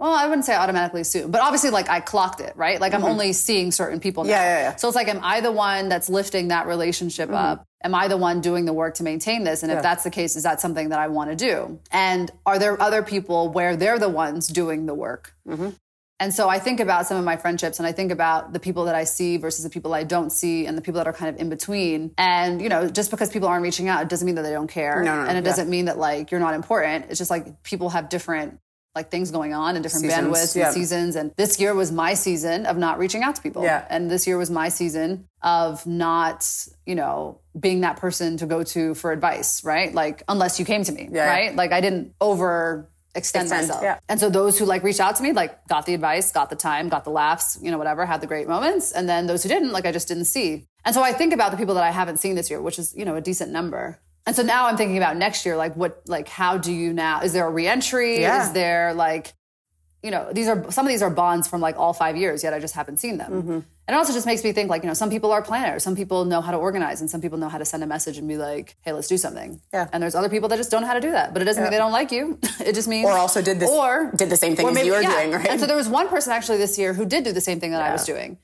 well, 0.00 0.14
I 0.14 0.26
wouldn't 0.26 0.46
say 0.46 0.54
automatically 0.54 1.02
assumed, 1.02 1.30
but 1.30 1.42
obviously, 1.42 1.68
like, 1.68 1.90
I 1.90 2.00
clocked 2.00 2.40
it, 2.40 2.56
right? 2.56 2.80
Like, 2.80 2.94
I'm 2.94 3.04
only 3.04 3.34
seeing 3.34 3.70
certain 3.70 4.00
people 4.00 4.24
now. 4.24 4.30
Mm-hmm. 4.30 4.40
Yeah, 4.40 4.56
yeah, 4.56 4.70
yeah. 4.70 4.76
So 4.76 4.88
it's 4.88 4.94
like, 4.94 5.08
am 5.08 5.20
I 5.22 5.40
the 5.42 5.52
one 5.52 5.90
that's 5.90 6.08
lifting 6.08 6.48
that 6.48 6.66
relationship 6.66 7.28
Mm-hmm. 7.28 7.34
up? 7.34 7.66
Am 7.82 7.94
I 7.94 8.08
the 8.08 8.16
one 8.16 8.40
doing 8.40 8.66
the 8.66 8.72
work 8.74 8.94
to 8.96 9.02
maintain 9.02 9.44
this? 9.44 9.62
And 9.62 9.72
if 9.72 9.82
that's 9.82 10.04
the 10.04 10.10
case, 10.10 10.36
is 10.36 10.42
that 10.42 10.60
something 10.60 10.90
that 10.90 10.98
I 10.98 11.08
want 11.08 11.30
to 11.30 11.36
do? 11.36 11.80
And 11.90 12.30
are 12.44 12.58
there 12.58 12.80
other 12.80 13.02
people 13.02 13.48
where 13.50 13.74
they're 13.76 13.98
the 13.98 14.08
ones 14.08 14.48
doing 14.48 14.84
the 14.84 14.94
work? 14.94 15.34
Mm-hmm. 15.48 15.70
And 16.18 16.34
so 16.34 16.50
I 16.50 16.58
think 16.58 16.80
about 16.80 17.06
some 17.06 17.16
of 17.16 17.24
my 17.24 17.38
friendships 17.38 17.78
and 17.78 17.86
I 17.86 17.92
think 17.92 18.12
about 18.12 18.52
the 18.52 18.60
people 18.60 18.84
that 18.84 18.94
I 18.94 19.04
see 19.04 19.38
versus 19.38 19.64
the 19.64 19.70
people 19.70 19.94
I 19.94 20.04
don't 20.04 20.30
see 20.30 20.66
and 20.66 20.76
the 20.76 20.82
people 20.82 20.98
that 20.98 21.06
are 21.06 21.14
kind 21.14 21.34
of 21.34 21.40
in 21.40 21.48
between. 21.48 22.12
And, 22.18 22.60
you 22.60 22.68
know, 22.68 22.90
just 22.90 23.10
because 23.10 23.30
people 23.30 23.48
aren't 23.48 23.62
reaching 23.62 23.88
out, 23.88 24.02
it 24.02 24.10
doesn't 24.10 24.26
mean 24.26 24.34
that 24.34 24.42
they 24.42 24.52
don't 24.52 24.68
care. 24.68 25.02
No, 25.02 25.14
no, 25.14 25.28
and 25.28 25.30
it 25.30 25.34
yeah. 25.36 25.50
doesn't 25.50 25.70
mean 25.70 25.86
that 25.86 25.96
like 25.96 26.30
you're 26.30 26.40
not 26.40 26.52
important. 26.52 27.06
It's 27.08 27.18
just 27.18 27.30
like 27.30 27.62
people 27.62 27.88
have 27.88 28.10
different 28.10 28.58
like 28.94 29.10
things 29.10 29.30
going 29.30 29.54
on 29.54 29.76
and 29.76 29.82
different 29.82 30.06
Seasons, 30.06 30.28
bandwidths 30.28 30.56
yeah. 30.56 30.66
and 30.66 30.74
seasons. 30.74 31.16
And 31.16 31.32
this 31.36 31.60
year 31.60 31.74
was 31.74 31.92
my 31.92 32.14
season 32.14 32.66
of 32.66 32.76
not 32.76 32.98
reaching 32.98 33.22
out 33.22 33.36
to 33.36 33.42
people. 33.42 33.62
Yeah. 33.62 33.86
And 33.88 34.10
this 34.10 34.26
year 34.26 34.36
was 34.36 34.50
my 34.50 34.68
season 34.68 35.28
of 35.42 35.86
not, 35.86 36.46
you 36.86 36.96
know, 36.96 37.40
being 37.58 37.82
that 37.82 37.98
person 37.98 38.36
to 38.38 38.46
go 38.46 38.64
to 38.64 38.94
for 38.94 39.12
advice, 39.12 39.62
right? 39.64 39.94
Like 39.94 40.24
unless 40.28 40.58
you 40.58 40.64
came 40.64 40.82
to 40.84 40.92
me, 40.92 41.08
Yeah. 41.12 41.28
right? 41.28 41.54
Like 41.54 41.70
I 41.72 41.80
didn't 41.80 42.14
over 42.20 42.90
extend, 43.14 43.48
myself. 43.50 43.98
And 44.08 44.18
so 44.18 44.28
those 44.28 44.58
who 44.58 44.64
like 44.64 44.82
reached 44.82 45.00
out 45.00 45.16
to 45.16 45.22
me, 45.22 45.32
like 45.32 45.66
got 45.68 45.86
the 45.86 45.94
advice, 45.94 46.32
got 46.32 46.50
the 46.50 46.56
time, 46.56 46.88
got 46.88 47.04
the 47.04 47.10
laughs, 47.10 47.58
you 47.62 47.70
know, 47.70 47.78
whatever, 47.78 48.04
had 48.06 48.20
the 48.20 48.26
great 48.26 48.48
moments. 48.48 48.90
And 48.90 49.08
then 49.08 49.26
those 49.26 49.44
who 49.44 49.48
didn't, 49.48 49.70
like 49.70 49.86
I 49.86 49.92
just 49.92 50.08
didn't 50.08 50.24
see. 50.24 50.66
And 50.84 50.94
so 50.94 51.02
I 51.02 51.12
think 51.12 51.32
about 51.32 51.52
the 51.52 51.56
people 51.56 51.74
that 51.74 51.84
I 51.84 51.90
haven't 51.90 52.18
seen 52.18 52.34
this 52.34 52.50
year, 52.50 52.60
which 52.60 52.78
is, 52.78 52.94
you 52.96 53.04
know, 53.04 53.14
a 53.14 53.20
decent 53.20 53.52
number. 53.52 54.00
And 54.30 54.36
so 54.36 54.44
now 54.44 54.66
I'm 54.66 54.76
thinking 54.76 54.96
about 54.96 55.16
next 55.16 55.44
year, 55.44 55.56
like 55.56 55.74
what, 55.74 56.02
like 56.06 56.28
how 56.28 56.56
do 56.56 56.72
you 56.72 56.92
now, 56.92 57.22
is 57.22 57.32
there 57.32 57.48
a 57.48 57.50
reentry? 57.50 58.20
Yeah. 58.20 58.44
Is 58.44 58.52
there 58.52 58.94
like, 58.94 59.32
you 60.04 60.12
know, 60.12 60.28
these 60.32 60.46
are, 60.46 60.70
some 60.70 60.86
of 60.86 60.88
these 60.88 61.02
are 61.02 61.10
bonds 61.10 61.48
from 61.48 61.60
like 61.60 61.76
all 61.76 61.92
five 61.92 62.16
years, 62.16 62.44
yet 62.44 62.54
I 62.54 62.60
just 62.60 62.76
haven't 62.76 62.98
seen 62.98 63.18
them. 63.18 63.32
Mm-hmm. 63.32 63.50
And 63.50 63.64
it 63.88 63.94
also 63.94 64.12
just 64.12 64.26
makes 64.26 64.44
me 64.44 64.52
think 64.52 64.70
like, 64.70 64.84
you 64.84 64.86
know, 64.86 64.94
some 64.94 65.10
people 65.10 65.32
are 65.32 65.42
planners, 65.42 65.82
some 65.82 65.96
people 65.96 66.26
know 66.26 66.40
how 66.40 66.52
to 66.52 66.58
organize, 66.58 67.00
and 67.00 67.10
some 67.10 67.20
people 67.20 67.38
know 67.38 67.48
how 67.48 67.58
to 67.58 67.64
send 67.64 67.82
a 67.82 67.88
message 67.88 68.18
and 68.18 68.28
be 68.28 68.36
like, 68.36 68.76
hey, 68.82 68.92
let's 68.92 69.08
do 69.08 69.18
something. 69.18 69.60
Yeah. 69.74 69.88
And 69.92 70.00
there's 70.00 70.14
other 70.14 70.28
people 70.28 70.48
that 70.50 70.58
just 70.58 70.70
don't 70.70 70.82
know 70.82 70.86
how 70.86 70.94
to 70.94 71.00
do 71.00 71.10
that. 71.10 71.32
But 71.32 71.42
it 71.42 71.46
doesn't 71.46 71.64
mean 71.64 71.72
they 71.72 71.78
don't 71.78 71.90
like 71.90 72.12
you. 72.12 72.38
it 72.64 72.76
just 72.76 72.86
means 72.86 73.06
Or 73.06 73.18
also 73.18 73.42
did 73.42 73.58
this, 73.58 73.68
or 73.68 74.12
did 74.14 74.30
the 74.30 74.36
same 74.36 74.54
thing 74.54 74.68
as 74.68 74.74
maybe- 74.74 74.86
you 74.86 74.92
were 74.92 75.02
yeah. 75.02 75.10
doing, 75.22 75.32
right? 75.32 75.48
And 75.48 75.58
so 75.58 75.66
there 75.66 75.76
was 75.76 75.88
one 75.88 76.08
person 76.08 76.32
actually 76.32 76.58
this 76.58 76.78
year 76.78 76.94
who 76.94 77.04
did 77.04 77.24
do 77.24 77.32
the 77.32 77.40
same 77.40 77.58
thing 77.58 77.72
that 77.72 77.82
I 77.82 77.90
was 77.90 78.04
doing. 78.04 78.38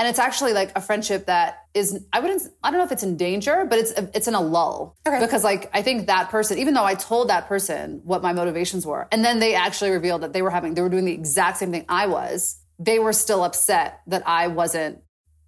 And 0.00 0.08
it's 0.08 0.18
actually 0.18 0.54
like 0.54 0.72
a 0.74 0.80
friendship 0.80 1.26
that 1.26 1.66
is 1.74 2.06
I 2.10 2.20
wouldn't 2.20 2.40
I 2.64 2.70
don't 2.70 2.78
know 2.78 2.86
if 2.86 2.90
it's 2.90 3.02
in 3.02 3.18
danger, 3.18 3.66
but 3.68 3.78
it's 3.78 3.90
it's 4.14 4.28
in 4.28 4.34
a 4.34 4.40
lull. 4.40 4.96
Okay. 5.06 5.20
Because 5.20 5.44
like 5.44 5.68
I 5.74 5.82
think 5.82 6.06
that 6.06 6.30
person, 6.30 6.56
even 6.56 6.72
though 6.72 6.86
I 6.86 6.94
told 6.94 7.28
that 7.28 7.46
person 7.48 8.00
what 8.02 8.22
my 8.22 8.32
motivations 8.32 8.86
were, 8.86 9.08
and 9.12 9.22
then 9.22 9.40
they 9.40 9.54
actually 9.54 9.90
revealed 9.90 10.22
that 10.22 10.32
they 10.32 10.40
were 10.40 10.48
having 10.48 10.72
they 10.72 10.80
were 10.80 10.88
doing 10.88 11.04
the 11.04 11.12
exact 11.12 11.58
same 11.58 11.70
thing 11.70 11.84
I 11.86 12.06
was, 12.06 12.62
they 12.78 12.98
were 12.98 13.12
still 13.12 13.44
upset 13.44 14.00
that 14.06 14.26
I 14.26 14.46
wasn't 14.46 15.02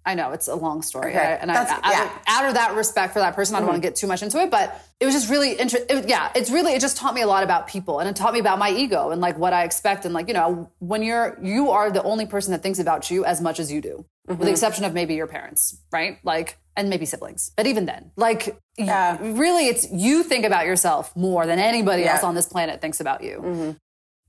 I 0.05 0.15
know 0.15 0.31
it's 0.31 0.47
a 0.47 0.55
long 0.55 0.81
story, 0.81 1.11
Okay. 1.11 1.19
I- 1.19 1.35
and 1.35 1.51
I, 1.51 1.55
out, 1.55 1.79
yeah. 1.85 2.03
of, 2.03 2.21
out 2.27 2.45
of 2.49 2.53
that 2.55 2.75
respect 2.75 3.13
for 3.13 3.19
that 3.19 3.35
person, 3.35 3.55
I 3.55 3.59
don't 3.59 3.67
want 3.67 3.81
to 3.81 3.87
mm-hmm. 3.87 3.93
get 3.93 3.95
too 3.95 4.07
much 4.07 4.21
into 4.21 4.37
it, 4.39 4.51
but 4.51 4.81
it 4.99 5.05
was 5.05 5.13
just 5.13 5.29
really 5.29 5.53
interesting. 5.53 6.09
Yeah, 6.09 6.31
it's 6.35 6.49
really 6.49 6.73
it 6.73 6.81
just 6.81 6.97
taught 6.97 7.13
me 7.13 7.21
a 7.21 7.27
lot 7.27 7.43
about 7.43 7.67
people, 7.67 7.99
and 7.99 8.09
it 8.09 8.15
taught 8.15 8.33
me 8.33 8.39
about 8.39 8.59
my 8.59 8.69
ego 8.69 9.11
and 9.11 9.21
like 9.21 9.37
what 9.37 9.53
I 9.53 9.63
expect, 9.63 10.05
and 10.05 10.13
like 10.13 10.27
you 10.27 10.33
know 10.33 10.69
when 10.79 11.03
you're 11.03 11.37
you 11.41 11.71
are 11.71 11.91
the 11.91 12.03
only 12.03 12.25
person 12.25 12.51
that 12.51 12.61
thinks 12.63 12.79
about 12.79 13.09
you 13.11 13.25
as 13.25 13.41
much 13.41 13.59
as 13.59 13.71
you 13.71 13.81
do, 13.81 14.05
with 14.27 14.37
the 14.37 14.43
mm-hmm. 14.45 14.51
exception 14.51 14.85
of 14.85 14.93
maybe 14.93 15.15
your 15.15 15.27
parents, 15.27 15.77
right? 15.91 16.19
Like 16.23 16.57
and 16.75 16.89
maybe 16.89 17.05
siblings, 17.05 17.51
but 17.55 17.67
even 17.67 17.85
then, 17.85 18.11
like 18.15 18.57
Yeah. 18.77 19.17
really, 19.21 19.67
it's 19.67 19.91
you 19.91 20.23
think 20.23 20.45
about 20.45 20.65
yourself 20.65 21.15
more 21.15 21.45
than 21.45 21.59
anybody 21.59 22.03
Yeah. 22.03 22.13
else 22.13 22.23
on 22.23 22.35
this 22.35 22.47
planet 22.47 22.81
thinks 22.81 22.99
about 22.99 23.23
you. 23.23 23.37
Mm-hmm. 23.37 23.71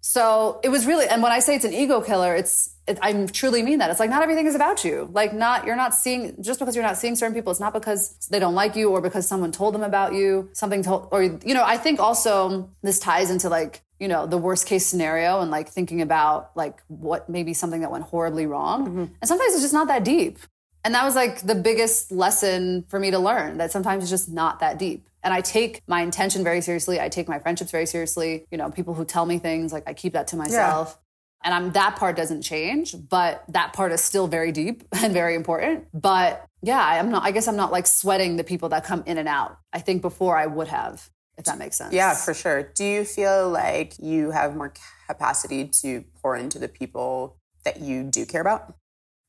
So 0.01 0.61
it 0.63 0.69
was 0.69 0.85
really, 0.85 1.07
and 1.07 1.23
when 1.23 1.33
I 1.33 1.39
say 1.39 1.55
it's 1.55 1.65
an 1.65 1.73
ego 1.73 2.03
killer, 2.03 2.35
it's 2.35 2.69
it, 2.69 2.74
I 2.87 3.27
truly 3.27 3.63
mean 3.63 3.79
that. 3.79 3.91
It's 3.91 4.01
like 4.01 4.11
not 4.11 4.23
everything 4.23 4.47
is 4.47 4.55
about 4.55 4.85
you. 4.85 5.09
Like 5.13 5.33
not 5.33 5.67
you're 5.67 5.77
not 5.77 5.95
seeing 5.95 6.43
just 6.43 6.59
because 6.59 6.75
you're 6.75 6.85
not 6.85 6.99
seeing 6.99 7.17
certain 7.17 7.35
people. 7.35 7.51
It's 7.51 7.61
not 7.61 7.73
because 7.73 8.17
they 8.31 8.39
don't 8.39 8.55
like 8.55 8.77
you 8.77 8.91
or 8.91 9.01
because 9.01 9.27
someone 9.27 9.53
told 9.53 9.75
them 9.75 9.83
about 9.83 10.13
you. 10.13 10.51
Something 10.53 10.83
told, 10.83 11.09
or 11.11 11.23
you 11.23 11.55
know, 11.55 11.65
I 11.65 11.79
think 11.79 11.99
also 11.99 12.71
this 12.83 12.99
ties 12.99 13.31
into 13.31 13.49
like 13.49 13.83
you 13.99 14.09
know 14.09 14.27
the 14.27 14.39
worst 14.39 14.67
case 14.67 14.87
scenario 14.87 15.41
and 15.41 15.51
like 15.51 15.69
thinking 15.69 16.03
about 16.03 16.51
like 16.55 16.83
what 16.89 17.29
maybe 17.29 17.55
something 17.55 17.81
that 17.81 17.91
went 17.91 18.05
horribly 18.05 18.47
wrong. 18.47 18.87
Mm-hmm. 18.87 19.05
And 19.21 19.29
sometimes 19.29 19.55
it's 19.55 19.63
just 19.63 19.75
not 19.75 19.89
that 19.89 20.05
deep. 20.05 20.39
And 20.85 20.95
that 20.95 21.05
was 21.05 21.15
like 21.15 21.41
the 21.41 21.55
biggest 21.55 22.13
lesson 22.13 22.85
for 22.89 23.01
me 23.01 23.11
to 23.11 23.19
learn 23.19 23.57
that 23.57 23.73
sometimes 23.73 24.05
it's 24.05 24.11
just 24.11 24.29
not 24.29 24.61
that 24.61 24.79
deep. 24.79 25.09
And 25.23 25.33
I 25.33 25.41
take 25.41 25.81
my 25.87 26.03
intention 26.03 26.45
very 26.45 26.61
seriously. 26.61 27.01
I 27.01 27.09
take 27.09 27.27
my 27.27 27.39
friendships 27.39 27.71
very 27.71 27.87
seriously. 27.87 28.45
You 28.51 28.59
know, 28.59 28.71
people 28.71 28.93
who 28.93 29.07
tell 29.07 29.25
me 29.25 29.39
things, 29.39 29.73
like 29.73 29.85
I 29.87 29.95
keep 29.95 30.13
that 30.13 30.27
to 30.29 30.37
myself. 30.37 30.99
And 31.45 31.55
I'm 31.55 31.73
that 31.73 31.97
part 31.97 32.17
doesn't 32.17 32.43
change, 32.43 32.97
but 33.11 33.45
that 33.49 33.75
part 33.75 33.93
is 33.93 34.03
still 34.03 34.27
very 34.27 34.51
deep 34.51 34.83
and 34.93 35.13
very 35.13 35.35
important. 35.35 35.87
But 35.93 36.47
yeah, 36.63 36.81
I'm 36.81 37.11
not 37.11 37.23
I 37.23 37.31
guess 37.31 37.47
I'm 37.47 37.57
not 37.57 37.71
like 37.71 37.87
sweating 37.87 38.37
the 38.37 38.45
people 38.45 38.71
that 38.71 38.85
come 38.85 39.05
in 39.07 39.19
and 39.19 39.29
out. 39.29 39.59
I 39.73 39.81
think 39.81 40.03
before 40.03 40.37
I 40.37 40.47
would 40.47 40.69
have, 40.69 41.11
if 41.37 41.45
that 41.45 41.59
makes 41.59 41.77
sense. 41.77 41.93
Yeah, 41.93 42.15
for 42.15 42.33
sure. 42.33 42.63
Do 42.63 42.85
you 42.85 43.05
feel 43.05 43.51
like 43.51 43.99
you 43.99 44.31
have 44.31 44.57
more 44.57 44.73
capacity 45.07 45.69
to 45.83 46.05
pour 46.23 46.35
into 46.37 46.59
the 46.59 46.69
people 46.69 47.37
that 47.65 47.81
you 47.81 48.05
do 48.05 48.25
care 48.25 48.41
about? 48.41 48.75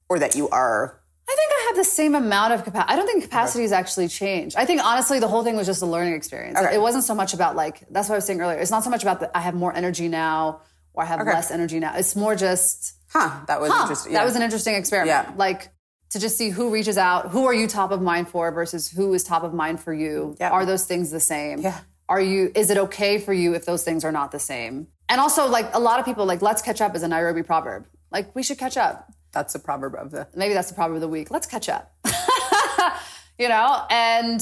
Or 0.08 0.20
that 0.20 0.36
you 0.36 0.48
are 0.50 1.02
I 1.28 1.36
think 1.36 1.52
I 1.52 1.66
have 1.70 1.78
the 1.78 1.84
same 1.84 2.14
amount 2.14 2.54
of 2.54 2.64
capacity. 2.64 2.94
I 2.94 2.96
don't 2.96 3.08
think 3.08 3.24
capacity 3.24 3.64
has 3.64 3.72
actually 3.72 4.08
changed. 4.08 4.56
I 4.56 4.66
think 4.66 4.84
honestly, 4.84 5.20
the 5.20 5.28
whole 5.28 5.44
thing 5.44 5.56
was 5.56 5.66
just 5.66 5.82
a 5.82 5.86
learning 5.88 6.14
experience. 6.14 6.58
Okay. 6.58 6.76
It 6.76 6.80
wasn't 6.80 7.04
so 7.04 7.16
much 7.16 7.34
about 7.34 7.56
like 7.56 7.84
that's 7.90 8.08
what 8.08 8.16
I 8.16 8.18
was 8.20 8.26
saying 8.26 8.40
earlier. 8.40 8.60
It's 8.60 8.72
not 8.72 8.84
so 8.84 8.92
much 8.92 9.02
about 9.02 9.20
that 9.22 9.32
I 9.34 9.42
have 9.42 9.56
more 9.56 9.76
energy 9.76 10.08
now 10.08 10.62
or 10.96 11.04
I 11.04 11.08
have 11.08 11.26
less 11.26 11.52
energy 11.52 11.80
now. 11.80 11.96
It's 11.96 12.16
more 12.16 12.36
just 12.36 12.96
huh, 13.10 13.42
that 13.48 13.62
was 13.62 13.72
huh, 13.72 13.82
interesting. 13.82 14.14
that 14.14 14.26
was 14.26 14.36
an 14.36 14.42
interesting 14.42 14.76
experiment. 14.76 15.28
Yeah. 15.28 15.34
Like 15.36 15.70
to 16.12 16.20
just 16.20 16.38
see 16.38 16.50
who 16.50 16.72
reaches 16.72 16.98
out, 16.98 17.30
who 17.30 17.46
are 17.46 17.54
you 17.54 17.68
top 17.68 17.92
of 17.92 18.02
mind 18.02 18.30
for 18.30 18.52
versus 18.52 18.90
who 18.90 19.14
is 19.14 19.24
top 19.24 19.44
of 19.44 19.54
mind 19.54 19.80
for 19.80 19.94
you. 19.94 20.36
Yeah. 20.40 20.52
Are 20.52 20.66
those 20.66 20.86
things 20.86 21.12
the 21.12 21.20
same? 21.20 21.60
Yeah. 21.60 21.80
Are 22.08 22.22
you 22.22 22.52
is 22.56 22.70
it 22.70 22.78
okay 22.78 23.18
for 23.20 23.34
you 23.34 23.54
if 23.56 23.66
those 23.66 23.84
things 23.84 24.04
are 24.06 24.12
not 24.12 24.32
the 24.32 24.40
same? 24.40 24.88
And 25.10 25.20
also 25.20 25.48
like 25.48 25.74
a 25.74 25.80
lot 25.80 26.00
of 26.00 26.06
people 26.06 26.26
like 26.26 26.42
let's 26.42 26.62
catch 26.62 26.82
up 26.82 26.96
is 26.96 27.04
a 27.04 27.08
Nairobi 27.08 27.44
proverb. 27.44 27.88
Like 28.12 28.36
we 28.36 28.44
should 28.44 28.58
catch 28.58 28.78
up 28.78 29.12
That's 29.34 29.54
the 29.54 29.60
proverb 29.60 29.96
of 29.96 30.12
the 30.12 30.28
maybe 30.36 30.54
that's 30.54 30.70
the 30.70 30.76
proverb 30.76 30.96
of 30.96 31.02
the 31.02 31.08
week. 31.08 31.32
Let's 31.32 31.48
catch 31.48 31.68
up. 31.68 31.94
you 33.40 33.50
know, 33.50 33.84
and 33.90 34.42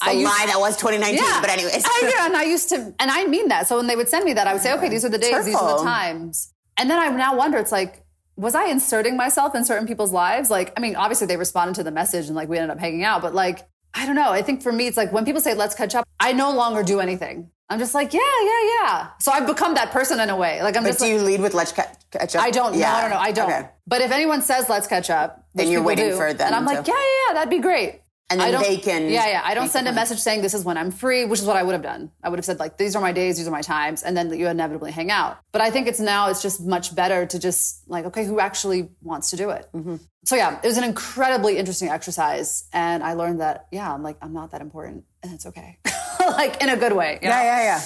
the 0.00 0.12
used- 0.14 0.24
lie 0.24 0.46
that 0.46 0.58
was 0.58 0.76
2019. 0.76 1.24
But 1.40 1.50
anyways. 1.50 1.84
I 1.84 2.00
do, 2.00 2.12
and 2.20 2.36
I 2.36 2.44
used 2.44 2.68
to, 2.70 2.76
and 2.98 3.10
I 3.10 3.26
mean 3.26 3.48
that. 3.48 3.68
So 3.68 3.76
when 3.76 3.86
they 3.86 3.96
would 3.96 4.08
send 4.08 4.24
me 4.24 4.32
that, 4.34 4.46
I 4.46 4.52
would 4.52 4.62
say, 4.62 4.72
okay, 4.74 4.88
these 4.88 5.04
are 5.04 5.08
the 5.08 5.18
days, 5.18 5.44
these 5.44 5.54
are 5.54 5.78
the 5.78 5.84
times. 5.84 6.52
And 6.76 6.90
then 6.90 6.98
I 6.98 7.08
now 7.10 7.36
wonder, 7.36 7.58
it's 7.58 7.72
like, 7.72 8.04
was 8.36 8.54
I 8.54 8.66
inserting 8.66 9.16
myself 9.16 9.54
in 9.54 9.64
certain 9.64 9.86
people's 9.86 10.12
lives? 10.12 10.50
Like, 10.50 10.72
I 10.76 10.80
mean, 10.80 10.96
obviously 10.96 11.26
they 11.26 11.36
responded 11.36 11.74
to 11.74 11.82
the 11.82 11.90
message 11.90 12.26
and 12.26 12.34
like 12.34 12.48
we 12.48 12.56
ended 12.56 12.70
up 12.70 12.78
hanging 12.78 13.04
out, 13.04 13.20
but 13.20 13.34
like, 13.34 13.68
I 13.94 14.06
don't 14.06 14.16
know. 14.16 14.30
I 14.30 14.40
think 14.40 14.62
for 14.62 14.72
me, 14.72 14.86
it's 14.86 14.96
like 14.96 15.12
when 15.12 15.26
people 15.26 15.42
say, 15.42 15.52
let's 15.52 15.74
catch 15.74 15.94
up, 15.94 16.08
I 16.18 16.32
no 16.32 16.50
longer 16.52 16.82
do 16.82 17.00
anything 17.00 17.50
I'm 17.72 17.78
just 17.78 17.94
like, 17.94 18.12
yeah, 18.12 18.20
yeah, 18.20 18.68
yeah. 18.82 19.08
So 19.18 19.32
I've 19.32 19.46
become 19.46 19.72
that 19.76 19.92
person 19.92 20.20
in 20.20 20.28
a 20.28 20.36
way. 20.36 20.62
Like 20.62 20.76
I'm 20.76 20.82
But 20.82 20.90
just 20.90 20.98
do 20.98 21.06
like, 21.06 21.14
you 21.14 21.22
lead 21.22 21.40
with 21.40 21.54
let's 21.54 21.72
ca- 21.72 21.90
catch 22.10 22.36
up? 22.36 22.42
I 22.42 22.50
don't. 22.50 22.74
Yeah. 22.74 22.92
No, 22.92 23.08
no, 23.08 23.14
no, 23.14 23.18
I 23.18 23.32
don't. 23.32 23.50
Okay. 23.50 23.66
But 23.86 24.02
if 24.02 24.10
anyone 24.10 24.42
says 24.42 24.68
let's 24.68 24.86
catch 24.86 25.08
up, 25.08 25.46
Then 25.54 25.70
you're 25.70 25.82
waiting 25.82 26.10
do, 26.10 26.16
for 26.16 26.34
them 26.34 26.48
and 26.48 26.54
I'm 26.54 26.66
like, 26.66 26.84
to- 26.84 26.90
yeah, 26.90 26.98
yeah, 26.98 27.28
yeah, 27.28 27.34
that'd 27.34 27.48
be 27.48 27.60
great. 27.60 28.01
And 28.32 28.40
then 28.40 28.48
I 28.48 28.50
don't, 28.50 28.62
they 28.62 28.78
can 28.78 29.10
Yeah, 29.10 29.26
yeah. 29.26 29.42
I 29.44 29.54
don't 29.54 29.68
send 29.68 29.86
a 29.88 29.92
message 29.92 30.18
saying 30.18 30.40
this 30.40 30.54
is 30.54 30.64
when 30.64 30.78
I'm 30.78 30.90
free, 30.90 31.24
which 31.26 31.40
is 31.40 31.46
what 31.46 31.56
I 31.56 31.62
would 31.62 31.72
have 31.72 31.82
done. 31.82 32.10
I 32.22 32.30
would 32.30 32.38
have 32.38 32.44
said 32.44 32.58
like 32.58 32.78
these 32.78 32.96
are 32.96 33.02
my 33.02 33.12
days, 33.12 33.36
these 33.36 33.46
are 33.46 33.52
my 33.52 33.60
times, 33.60 34.02
and 34.02 34.16
then 34.16 34.32
you 34.32 34.48
inevitably 34.48 34.90
hang 34.90 35.10
out. 35.10 35.38
But 35.52 35.60
I 35.60 35.70
think 35.70 35.86
it's 35.86 36.00
now 36.00 36.30
it's 36.30 36.40
just 36.40 36.64
much 36.64 36.94
better 36.94 37.26
to 37.26 37.38
just 37.38 37.88
like 37.88 38.06
okay, 38.06 38.24
who 38.24 38.40
actually 38.40 38.88
wants 39.02 39.30
to 39.30 39.36
do 39.36 39.50
it? 39.50 39.68
Mm-hmm. 39.74 39.96
So 40.24 40.36
yeah, 40.36 40.58
it 40.62 40.66
was 40.66 40.78
an 40.78 40.84
incredibly 40.84 41.58
interesting 41.58 41.88
exercise, 41.88 42.64
and 42.72 43.02
I 43.02 43.12
learned 43.14 43.40
that 43.40 43.66
yeah, 43.70 43.92
I'm 43.92 44.02
like 44.02 44.16
I'm 44.22 44.32
not 44.32 44.52
that 44.52 44.60
important, 44.60 45.04
and 45.22 45.32
it's 45.32 45.46
okay, 45.46 45.78
like 46.20 46.62
in 46.62 46.70
a 46.70 46.76
good 46.76 46.94
way. 46.94 47.18
you 47.22 47.28
know? 47.28 47.34
Yeah, 47.34 47.42
yeah, 47.42 47.62
yeah. 47.62 47.80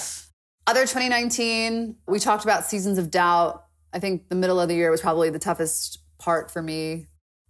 Other 0.68 0.82
2019, 0.82 1.96
we 2.08 2.18
talked 2.18 2.44
about 2.44 2.64
seasons 2.64 2.98
of 2.98 3.10
doubt. 3.10 3.64
I 3.92 4.00
think 4.00 4.28
the 4.28 4.34
middle 4.34 4.60
of 4.60 4.68
the 4.68 4.74
year 4.74 4.90
was 4.90 5.00
probably 5.00 5.30
the 5.30 5.38
toughest 5.38 5.98
part 6.18 6.50
for 6.50 6.60
me. 6.60 7.06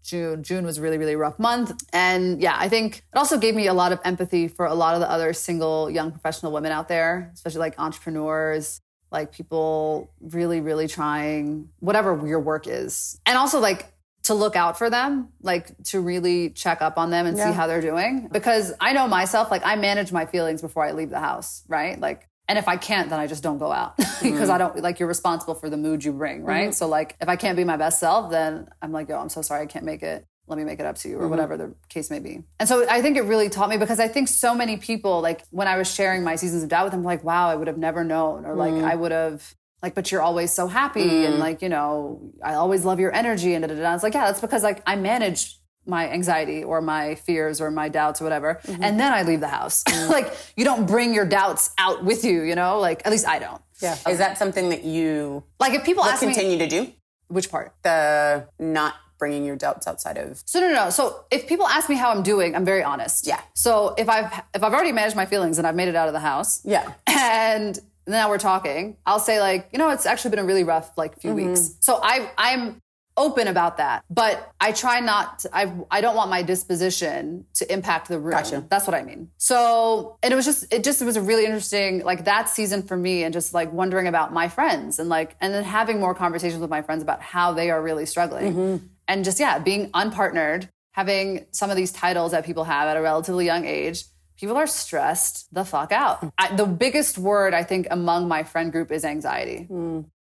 June 0.07 0.43
June 0.43 0.65
was 0.65 0.79
a 0.79 0.83
really 0.83 0.99
really 0.99 1.17
rough 1.17 1.39
month, 1.39 1.73
and 1.93 2.41
yeah, 2.41 2.57
I 2.59 2.69
think 2.69 2.99
it 2.99 3.19
also 3.19 3.39
gave 3.39 3.55
me 3.55 3.67
a 3.67 3.75
lot 3.75 3.93
of 3.93 4.01
empathy 4.05 4.49
for 4.49 4.67
a 4.67 4.75
lot 4.75 4.95
of 4.95 5.01
the 5.01 5.11
other 5.11 5.33
single 5.33 5.91
young 5.91 6.11
professional 6.11 6.53
women 6.53 6.73
out 6.73 6.89
there, 6.89 7.31
especially 7.35 7.61
like 7.61 7.79
entrepreneurs, 7.79 8.81
like 9.11 9.33
people 9.33 10.11
really 10.21 10.61
really 10.61 10.89
trying 10.89 11.69
whatever 11.81 12.27
your 12.27 12.41
work 12.41 12.67
is, 12.67 13.21
and 13.27 13.37
also 13.37 13.61
like 13.61 13.93
to 14.27 14.35
look 14.35 14.57
out 14.57 14.77
for 14.77 14.91
them, 14.91 15.29
like 15.41 15.71
to 15.85 16.01
really 16.01 16.51
check 16.51 16.83
up 16.83 16.99
on 16.99 17.11
them 17.11 17.27
and 17.27 17.37
see 17.37 17.53
how 17.53 17.69
they're 17.69 17.81
doing. 17.81 18.29
Because 18.33 18.73
I 18.81 18.93
know 18.93 19.07
myself, 19.07 19.53
like 19.53 19.63
I 19.65 19.77
manage 19.77 20.11
my 20.11 20.27
feelings 20.27 20.61
before 20.61 20.85
I 20.85 20.93
leave 20.93 21.11
the 21.11 21.21
house, 21.21 21.63
right? 21.69 21.99
Like, 22.01 22.29
and 22.49 22.59
if 22.59 22.69
I 22.69 22.77
can't, 22.77 23.11
then 23.11 23.19
I 23.19 23.27
just 23.27 23.43
don't 23.43 23.59
go 23.59 23.73
out 23.73 23.97
because 24.23 24.49
I 24.49 24.59
mm-hmm. 24.59 24.75
don't 24.75 24.83
like 24.83 25.01
you're 25.01 25.09
responsible 25.09 25.55
for 25.55 25.69
the 25.69 25.77
mood 25.77 26.05
you 26.05 26.13
bring, 26.13 26.45
right? 26.45 26.69
Mm-hmm. 26.69 26.73
So 26.73 26.89
like 26.89 27.17
if 27.21 27.29
I 27.29 27.37
can't 27.37 27.57
be 27.57 27.65
my 27.65 27.77
best 27.77 28.01
self, 28.01 28.31
then 28.31 28.69
I'm 28.81 28.93
like, 28.93 29.09
yo, 29.09 29.19
I'm 29.19 29.29
so 29.29 29.43
sorry, 29.43 29.63
I 29.63 29.67
can't 29.67 29.85
make 29.85 30.03
it. 30.03 30.25
Let 30.49 30.59
me 30.59 30.65
make 30.65 30.79
it 30.79 30.87
up 30.87 30.95
to 30.99 31.09
you, 31.09 31.17
or 31.17 31.23
mm-hmm. 31.23 31.31
whatever 31.31 31.57
the 31.57 31.75
case 31.89 32.09
may 32.09 32.21
be. 32.21 32.45
And 32.61 32.69
so 32.69 32.89
I 32.89 33.03
think 33.03 33.17
it 33.17 33.23
really 33.23 33.49
taught 33.49 33.69
me 33.69 33.79
because 33.79 33.99
I 33.99 34.07
think 34.07 34.29
so 34.29 34.55
many 34.55 34.77
people, 34.77 35.21
like 35.21 35.43
when 35.51 35.67
I 35.67 35.77
was 35.77 35.93
sharing 35.93 36.23
my 36.23 36.37
seasons 36.37 36.63
of 36.63 36.69
doubt 36.69 36.85
with 36.85 36.93
them, 36.93 37.03
like, 37.03 37.25
wow, 37.25 37.49
I 37.49 37.57
would 37.57 37.67
have 37.67 37.79
never 37.79 38.05
known, 38.05 38.47
or 38.47 38.55
like 38.55 38.73
I 38.75 38.95
would 38.95 39.11
have 39.11 39.57
like, 39.83 39.95
but 39.95 40.11
you're 40.11 40.23
always 40.23 40.53
so 40.53 40.69
happy 40.69 41.25
and 41.25 41.39
like, 41.39 41.63
you 41.63 41.69
know, 41.69 42.33
I 42.43 42.55
always 42.55 42.85
love 42.85 42.99
your 42.99 43.15
energy 43.15 43.55
and 43.55 43.63
da, 43.63 43.75
da, 43.75 43.81
da. 43.81 43.95
It's 43.95 44.03
like, 44.03 44.15
yeah, 44.15 44.27
that's 44.27 44.41
because 44.41 44.63
like 44.63 44.83
I 44.87 44.97
manage 44.97 45.59
my 45.87 46.09
anxiety 46.11 46.65
or 46.65 46.81
my 46.81 47.15
fears 47.15 47.61
or 47.61 47.71
my 47.71 47.89
doubts 47.89 48.21
or 48.21 48.25
whatever. 48.25 48.61
And 48.69 48.99
then 49.01 49.13
I 49.13 49.23
leave 49.23 49.41
the 49.41 49.49
house. 49.49 49.85
like 50.09 50.33
you 50.57 50.65
don't 50.65 50.87
bring 50.87 51.15
your 51.15 51.25
doubts 51.27 51.71
out 51.79 52.05
with 52.05 52.25
you, 52.25 52.43
you 52.43 52.55
know, 52.55 52.79
like 52.81 53.03
at 53.05 53.13
least 53.13 53.27
I 53.27 53.39
don't. 53.39 53.63
Yeah. 53.81 53.97
Is 54.09 54.19
that 54.19 54.39
something 54.39 54.71
that 54.71 54.85
you 54.85 55.45
Like 55.61 55.75
if 55.75 55.85
people 55.85 56.03
will 56.05 56.11
ask 56.11 56.23
me 56.23 56.29
continue 56.35 56.59
to 56.59 56.67
do? 56.69 56.93
which 57.29 57.51
part. 57.51 57.73
The 57.83 58.47
not 58.59 58.95
bringing 59.19 59.45
your 59.45 59.57
doubts 59.57 59.87
outside 59.87 60.17
of 60.19 60.43
So 60.45 60.61
no, 60.61 60.69
no, 60.69 60.75
no. 60.85 60.91
So 60.91 61.25
if 61.31 61.49
people 61.49 61.67
ask 61.67 61.89
me 61.89 61.95
how 61.97 62.11
I'm 62.11 62.23
doing, 62.23 62.55
I'm 62.55 62.65
very 62.65 62.83
honest. 62.85 63.27
Yeah. 63.27 63.41
So 63.55 63.95
if 63.99 64.09
I've 64.09 64.33
if 64.55 64.63
I've 64.63 64.73
already 64.75 64.93
managed 64.93 65.17
my 65.17 65.27
feelings 65.27 65.59
and 65.59 65.67
I've 65.67 65.75
made 65.75 65.89
it 65.89 65.97
out 65.97 66.07
of 66.09 66.15
the 66.15 66.21
house, 66.21 66.61
Yeah. 66.65 66.93
and 67.07 67.79
now 68.07 68.29
we're 68.29 68.39
talking, 68.39 68.97
I'll 69.05 69.19
say 69.19 69.41
like, 69.41 69.69
you 69.73 69.79
know, 69.79 69.89
it's 69.91 70.07
actually 70.07 70.31
been 70.31 70.39
a 70.39 70.45
really 70.45 70.65
rough 70.65 70.97
like 70.97 71.19
few 71.21 71.31
Mm-hmm. 71.33 71.49
weeks. 71.51 71.75
So 71.81 71.99
I 72.03 72.31
I'm 72.39 72.81
open 73.17 73.49
about 73.49 73.79
that, 73.79 74.05
but 74.11 74.53
I 74.61 74.73
try 74.73 75.01
not. 75.01 75.41
To, 75.41 75.57
I 75.57 75.73
I 75.91 76.01
don't 76.01 76.17
want 76.17 76.31
my 76.31 76.43
disposition 76.43 77.47
to 77.55 77.73
impact 77.73 78.09
the 78.09 78.19
room. 78.19 78.33
Gotcha. 78.33 78.65
That's 78.69 78.87
what 78.87 78.95
I 78.95 79.03
mean. 79.03 79.31
So 79.39 80.19
and 80.23 80.33
it 80.33 80.37
was 80.37 80.45
just 80.45 80.73
it 80.73 80.85
just 80.85 81.01
it 81.03 81.05
was 81.05 81.17
a 81.17 81.23
really 81.23 81.45
interesting 81.45 82.05
like 82.05 82.25
that 82.27 82.49
season 82.49 82.83
for 82.83 82.97
me, 82.97 83.25
and 83.25 83.33
just 83.33 83.55
like 83.55 83.73
wondering 83.73 84.07
about 84.07 84.33
my 84.33 84.49
friends 84.49 84.99
and 84.99 85.09
like 85.09 85.37
and 85.41 85.55
then 85.55 85.65
having 85.65 85.99
more 86.01 86.15
conversations 86.15 86.61
with 86.61 86.71
my 86.71 86.83
friends 86.83 87.03
about 87.03 87.23
how 87.23 87.53
they 87.53 87.71
are 87.71 87.83
really 87.83 88.07
struggling, 88.07 88.55
Mm-hmm. 88.55 88.87
and 89.09 89.25
just 89.25 89.41
yeah, 89.41 89.59
being 89.59 89.91
unpartnered, 89.93 90.69
having 90.93 91.47
some 91.51 91.71
of 91.71 91.77
these 91.77 91.93
titles 91.93 92.33
that 92.33 92.45
people 92.45 92.65
have 92.65 92.89
at 92.89 92.97
a 92.97 93.03
relatively 93.03 93.45
young 93.47 93.65
age 93.65 94.05
people 94.39 94.55
are 94.59 94.67
stressed 94.67 95.49
the 95.55 95.65
fuck 95.65 95.93
out. 95.93 96.23
I, 96.37 96.55
the 96.55 96.67
biggest 96.67 97.17
word 97.17 97.55
I 97.55 97.63
think 97.65 97.87
among 97.91 98.29
my 98.29 98.43
friend 98.43 98.71
group 98.71 98.93
is 98.93 99.03
anxiety. 99.03 99.67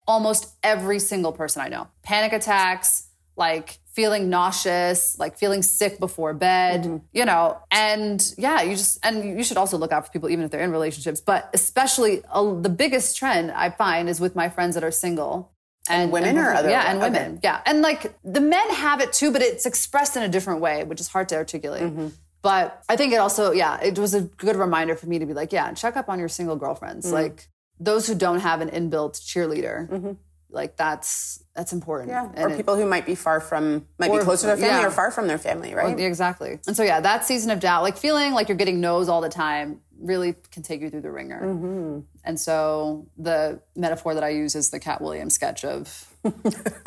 Almost 0.07 0.53
every 0.63 0.99
single 0.99 1.31
person 1.31 1.61
I 1.61 1.67
know, 1.69 1.87
panic 2.03 2.31
attacks, 2.33 3.07
like 3.37 3.79
feeling 3.91 4.29
nauseous, 4.29 5.17
like 5.17 5.37
feeling 5.37 5.61
sick 5.61 5.99
before 5.99 6.33
bed, 6.33 7.01
you 7.13 7.25
know, 7.25 7.57
and 7.71 8.33
yeah, 8.37 8.61
you 8.61 8.75
just, 8.75 8.99
and 9.03 9.37
you 9.37 9.43
should 9.43 9.57
also 9.57 9.77
look 9.77 9.91
out 9.91 10.05
for 10.05 10.11
people 10.11 10.29
even 10.29 10.43
if 10.45 10.51
they're 10.51 10.61
in 10.63 10.71
relationships, 10.71 11.21
but 11.21 11.49
especially 11.53 12.21
uh, 12.29 12.53
the 12.61 12.69
biggest 12.69 13.17
trend 13.17 13.51
I 13.51 13.69
find 13.69 14.07
is 14.09 14.19
with 14.19 14.35
my 14.35 14.49
friends 14.49 14.75
that 14.75 14.83
are 14.83 14.91
single. 14.91 15.51
And, 15.89 16.11
women 16.11 16.37
or 16.37 16.51
other- 16.53 16.69
Yeah, 16.69 16.89
and 16.89 16.97
okay. 16.99 17.09
women. 17.09 17.39
Yeah. 17.43 17.61
And 17.65 17.81
like 17.81 18.15
the 18.23 18.41
men 18.41 18.69
have 18.71 19.01
it 19.01 19.13
too, 19.13 19.31
but 19.31 19.41
it's 19.41 19.65
expressed 19.65 20.17
in 20.17 20.23
a 20.23 20.29
different 20.29 20.59
way, 20.59 20.83
which 20.83 20.99
is 20.99 21.07
hard 21.07 21.29
to 21.29 21.35
articulate. 21.35 21.83
Mm-hmm. 21.83 22.07
But 22.41 22.83
I 22.89 22.95
think 22.95 23.13
it 23.13 23.17
also, 23.17 23.51
yeah, 23.51 23.79
it 23.81 23.97
was 23.97 24.13
a 24.13 24.21
good 24.21 24.55
reminder 24.55 24.95
for 24.95 25.07
me 25.07 25.19
to 25.19 25.25
be 25.25 25.33
like, 25.33 25.51
yeah, 25.53 25.71
check 25.73 25.95
up 25.95 26.09
on 26.09 26.19
your 26.19 26.29
single 26.29 26.55
girlfriends. 26.55 27.07
Mm. 27.07 27.11
Like 27.11 27.47
those 27.79 28.07
who 28.07 28.15
don't 28.15 28.39
have 28.39 28.61
an 28.61 28.69
inbuilt 28.69 29.19
cheerleader, 29.21 30.17
like 30.49 30.77
that's 30.77 31.43
that's 31.53 31.73
important. 31.73 32.11
Mm-hmm. 32.11 32.33
Yeah. 32.33 32.43
And 32.43 32.51
Or 32.51 32.53
it- 32.53 32.57
people 32.57 32.75
who 32.75 32.85
might 32.85 33.05
be 33.05 33.15
far 33.15 33.39
from, 33.39 33.87
might 33.97 34.09
Or- 34.09 34.19
be 34.19 34.23
close 34.25 34.41
to 34.41 34.47
their 34.47 34.57
family 34.57 34.81
yeah. 34.81 34.87
or 34.87 34.91
far 34.91 35.09
from 35.11 35.27
their 35.27 35.37
family, 35.37 35.73
right? 35.73 35.97
Exactly. 35.99 36.59
And 36.67 36.75
so 36.75 36.83
yeah, 36.83 36.99
that 37.01 37.25
season 37.25 37.49
of 37.51 37.59
doubt, 37.59 37.83
like 37.83 37.97
feeling 37.97 38.33
like 38.33 38.49
you're 38.49 38.57
getting 38.57 38.81
no's 38.81 39.07
all 39.09 39.21
the 39.21 39.29
time, 39.29 39.81
really 39.99 40.35
can 40.51 40.63
take 40.63 40.81
you 40.81 40.89
through 40.89 41.01
the 41.01 41.11
ringer. 41.11 41.41
Mm-hmm. 41.41 41.99
And 42.25 42.39
so 42.39 43.07
the 43.17 43.61
metaphor 43.75 44.13
that 44.15 44.23
I 44.23 44.29
use 44.29 44.55
is 44.55 44.69
the 44.69 44.79
Katt 44.79 44.99
Williams 45.01 45.33
sketch 45.33 45.63
of, 45.63 46.13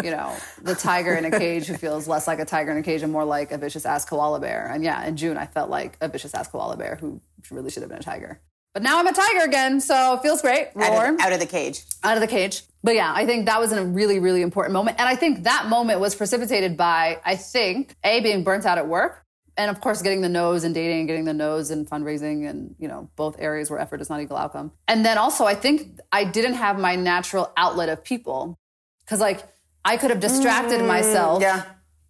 you 0.05 0.11
know, 0.11 0.35
the 0.63 0.75
tiger 0.75 1.15
in 1.15 1.25
a 1.25 1.31
cage 1.31 1.67
who 1.67 1.75
feels 1.75 2.07
less 2.07 2.27
like 2.27 2.39
a 2.41 2.45
tiger 2.45 2.71
in 2.73 2.77
a 2.79 2.83
cage 2.83 3.03
and 3.03 3.11
more 3.13 3.25
like 3.25 3.53
a 3.53 3.57
vicious 3.59 3.87
ass 3.87 4.05
koala 4.05 4.41
bear. 4.41 4.67
And 4.71 4.85
yeah, 4.85 5.05
in 5.07 5.17
June 5.17 5.39
I 5.39 5.47
felt 5.47 5.71
like 5.71 5.97
a 6.03 6.09
vicious 6.09 6.35
ass 6.35 6.49
koala 6.49 6.77
bear 6.77 6.97
who 7.01 7.21
really 7.51 7.71
should 7.71 7.83
have 7.83 7.91
been 7.91 8.01
a 8.01 8.03
tiger. 8.03 8.41
But 8.79 8.85
now 8.85 9.01
I'm 9.01 9.09
a 9.09 9.13
tiger 9.13 9.41
again, 9.45 9.81
so 9.81 10.15
it 10.15 10.23
feels 10.23 10.41
great. 10.41 10.69
Out 10.77 10.93
Roar 10.93 11.15
of, 11.15 11.21
out 11.21 11.33
of 11.33 11.41
the 11.41 11.47
cage. 11.47 11.83
out 12.05 12.17
of 12.17 12.21
the 12.21 12.29
cage. 12.29 12.63
But 12.85 12.95
yeah, 12.95 13.13
I 13.13 13.27
think 13.27 13.47
that 13.47 13.59
was 13.59 13.73
a 13.73 13.85
really, 13.85 14.21
really 14.21 14.41
important 14.41 14.73
moment. 14.73 15.01
And 15.01 15.09
I 15.09 15.17
think 15.17 15.43
that 15.43 15.67
moment 15.67 15.99
was 15.99 16.15
precipitated 16.15 16.77
by, 16.77 17.19
I 17.25 17.35
think, 17.35 17.97
A, 18.05 18.21
being 18.21 18.45
burnt 18.45 18.67
out 18.67 18.79
at 18.79 18.87
work. 18.87 19.25
And 19.57 19.69
of 19.69 19.81
course, 19.81 20.01
getting 20.01 20.21
the 20.21 20.29
nose 20.29 20.63
and 20.63 20.73
dating, 20.77 21.09
getting 21.09 21.25
the 21.25 21.35
nose 21.35 21.73
and 21.73 21.91
fundraising, 21.91 22.49
and 22.49 22.77
you 22.79 22.87
know, 22.87 23.11
both 23.17 23.35
areas 23.41 23.69
where 23.69 23.81
effort 23.81 24.01
is 24.01 24.09
not 24.09 24.21
equal 24.21 24.37
outcome. 24.37 24.71
And 24.87 25.05
then 25.05 25.19
also, 25.19 25.45
I 25.45 25.57
think 25.57 25.99
I 26.13 26.23
didn't 26.23 26.55
have 26.55 26.79
my 26.79 26.95
natural 26.95 27.53
outlet 27.57 27.89
of 27.89 28.05
people, 28.05 28.57
because 29.01 29.19
like 29.19 29.43
I 29.85 29.97
could 29.97 30.11
have 30.11 30.21
distracted 30.21 30.83
mm, 30.83 30.87
myself 30.87 31.43
Yeah. 31.43 31.65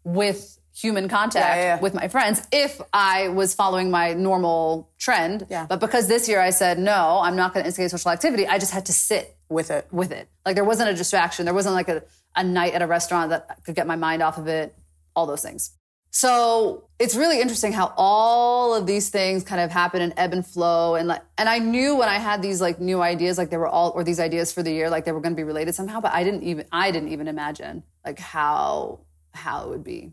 with 0.05 0.58
human 0.81 1.09
contact 1.09 1.57
Yeah, 1.57 1.63
yeah, 1.77 1.81
with 1.81 1.95
my 1.95 2.09
friends 2.09 2.47
if 2.53 2.81
I 2.93 3.29
was 3.29 3.55
following 3.55 3.91
my 3.91 4.15
normal 4.15 4.91
trend. 4.99 5.47
Yeah. 5.51 5.67
But 5.69 5.81
because 5.81 6.07
this 6.09 6.29
year 6.29 6.41
I 6.41 6.51
said, 6.51 6.79
no, 6.79 7.21
I'm 7.23 7.37
not 7.37 7.53
going 7.53 7.65
to 7.65 7.69
instigate 7.69 7.91
social 7.91 8.11
activity, 8.11 8.47
I 8.47 8.59
just 8.59 8.73
had 8.73 8.87
to 8.87 8.93
sit 8.93 9.37
With 9.49 9.71
it. 9.71 9.87
with 9.91 10.13
it. 10.13 10.29
Like 10.47 10.55
there 10.55 10.65
wasn't 10.65 10.91
a 10.91 10.95
distraction. 10.95 11.45
There 11.47 11.55
wasn't 11.55 11.75
like 11.75 11.89
a, 11.89 12.03
a 12.37 12.45
night 12.45 12.75
at 12.75 12.83
a 12.83 12.87
restaurant 12.87 13.31
that 13.31 13.65
could 13.65 13.75
get 13.75 13.87
my 13.87 13.97
mind 13.97 14.23
off 14.23 14.39
of 14.39 14.47
it, 14.47 14.75
all 15.17 15.27
those 15.27 15.43
things. 15.43 15.73
So 16.11 16.89
it's 16.99 17.15
really 17.15 17.41
interesting 17.41 17.73
how 17.73 17.93
all 17.97 18.75
of 18.75 18.87
these 18.87 19.11
things 19.11 19.45
kind 19.45 19.61
of 19.61 19.71
happen 19.71 20.01
in 20.01 20.15
ebb 20.17 20.33
and 20.33 20.47
flow. 20.47 20.95
And 20.95 21.07
like, 21.09 21.23
and 21.37 21.49
I 21.49 21.59
knew 21.59 21.97
when 21.97 22.09
I 22.09 22.19
had 22.19 22.41
these 22.41 22.61
like 22.61 22.81
new 22.81 23.03
ideas, 23.03 23.37
like 23.37 23.51
they 23.51 23.59
were 23.59 23.69
all, 23.69 23.91
or 23.95 24.05
these 24.05 24.19
ideas 24.19 24.53
for 24.53 24.63
the 24.63 24.73
year, 24.73 24.89
like 24.91 25.05
they 25.05 25.13
were 25.13 25.21
going 25.21 25.35
to 25.35 25.37
be 25.37 25.45
related 25.45 25.75
somehow, 25.75 26.01
but 26.01 26.13
I 26.15 26.25
didn't 26.25 26.45
even, 26.45 26.65
I 26.73 26.91
didn't 26.93 27.11
even 27.11 27.29
imagine 27.29 27.83
like 28.07 28.19
how, 28.19 29.01
how 29.35 29.65
it 29.65 29.69
would 29.69 29.85
be. 29.85 30.13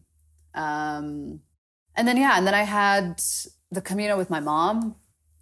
Um, 0.55 1.41
and 1.95 2.07
then, 2.07 2.17
yeah, 2.17 2.37
and 2.37 2.47
then 2.47 2.55
I 2.55 2.63
had 2.63 3.21
the 3.71 3.81
Camino 3.81 4.17
with 4.17 4.29
my 4.29 4.39
mom. 4.39 4.95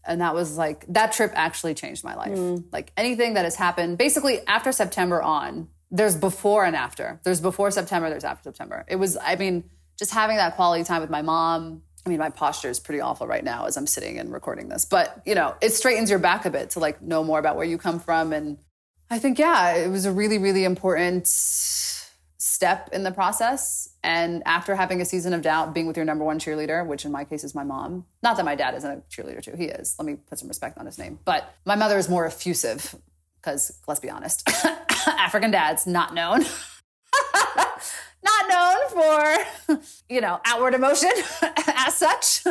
And 0.05 0.19
that 0.19 0.35
was 0.35 0.57
like, 0.57 0.85
that 0.89 1.13
trip 1.13 1.31
actually 1.33 1.75
changed 1.75 2.03
my 2.03 2.15
life. 2.15 2.37
Like 2.73 2.91
anything 2.97 3.35
that 3.35 3.45
has 3.45 3.55
happened, 3.55 3.97
basically 3.97 4.45
after 4.47 4.73
September 4.73 5.21
on, 5.21 5.69
there's 5.91 6.17
before 6.17 6.65
and 6.65 6.75
after. 6.75 7.21
There's 7.23 7.39
before 7.39 7.71
September, 7.71 8.09
there's 8.09 8.25
after 8.25 8.49
September. 8.49 8.83
It 8.89 8.97
was, 8.97 9.15
I 9.15 9.37
mean, 9.37 9.63
just 9.97 10.11
having 10.11 10.35
that 10.37 10.55
quality 10.55 10.83
time 10.83 10.99
with 10.99 11.09
my 11.09 11.21
mom. 11.21 11.83
I 12.05 12.09
mean, 12.09 12.19
my 12.19 12.31
posture 12.31 12.69
is 12.69 12.81
pretty 12.81 12.99
awful 12.99 13.27
right 13.27 13.45
now 13.45 13.65
as 13.65 13.77
I'm 13.77 13.87
sitting 13.87 14.19
and 14.19 14.33
recording 14.33 14.67
this, 14.67 14.83
but 14.83 15.21
you 15.25 15.35
know, 15.35 15.55
it 15.61 15.69
straightens 15.69 16.09
your 16.09 16.19
back 16.19 16.45
a 16.45 16.49
bit 16.49 16.71
to 16.71 16.79
like 16.79 17.01
know 17.01 17.23
more 17.23 17.39
about 17.39 17.55
where 17.55 17.65
you 17.65 17.77
come 17.77 18.01
from. 18.01 18.33
And 18.33 18.57
I 19.09 19.19
think, 19.19 19.39
yeah, 19.39 19.75
it 19.75 19.89
was 19.89 20.05
a 20.05 20.11
really, 20.11 20.37
really 20.37 20.65
important 20.65 21.27
step 21.27 22.89
in 22.91 23.03
the 23.03 23.11
process. 23.11 23.92
And 24.03 24.43
after 24.45 24.75
having 24.75 24.99
a 25.01 25.05
season 25.05 25.33
of 25.33 25.41
doubt, 25.41 25.73
being 25.73 25.87
with 25.87 25.95
your 25.95 26.05
number 26.05 26.25
one 26.25 26.37
cheerleader, 26.37 26.85
which 26.85 27.05
in 27.05 27.11
my 27.11 27.23
case 27.23 27.43
is 27.43 27.55
my 27.55 27.63
mom, 27.63 28.05
not 28.21 28.35
that 28.35 28.43
my 28.43 28.55
dad 28.55 28.75
isn't 28.75 28.91
a 28.91 29.01
cheerleader 29.09 29.41
too, 29.41 29.55
he 29.55 29.65
is. 29.65 29.95
Let 29.97 30.05
me 30.05 30.15
put 30.15 30.39
some 30.39 30.49
respect 30.49 30.77
on 30.77 30.85
his 30.85 30.97
name. 30.97 31.19
But 31.23 31.55
my 31.65 31.75
mother 31.75 31.97
is 31.97 32.09
more 32.09 32.25
effusive 32.25 32.95
because 33.37 33.79
let's 33.87 33.99
be 33.99 34.09
honest, 34.09 34.49
African 35.07 35.51
dads 35.51 35.87
not 35.87 36.13
known. 36.13 36.41
not 38.23 38.49
known 38.49 38.77
for, 39.67 39.79
you 40.09 40.21
know, 40.21 40.39
outward 40.45 40.73
emotion 40.73 41.11
as 41.77 41.95
such. 41.95 42.43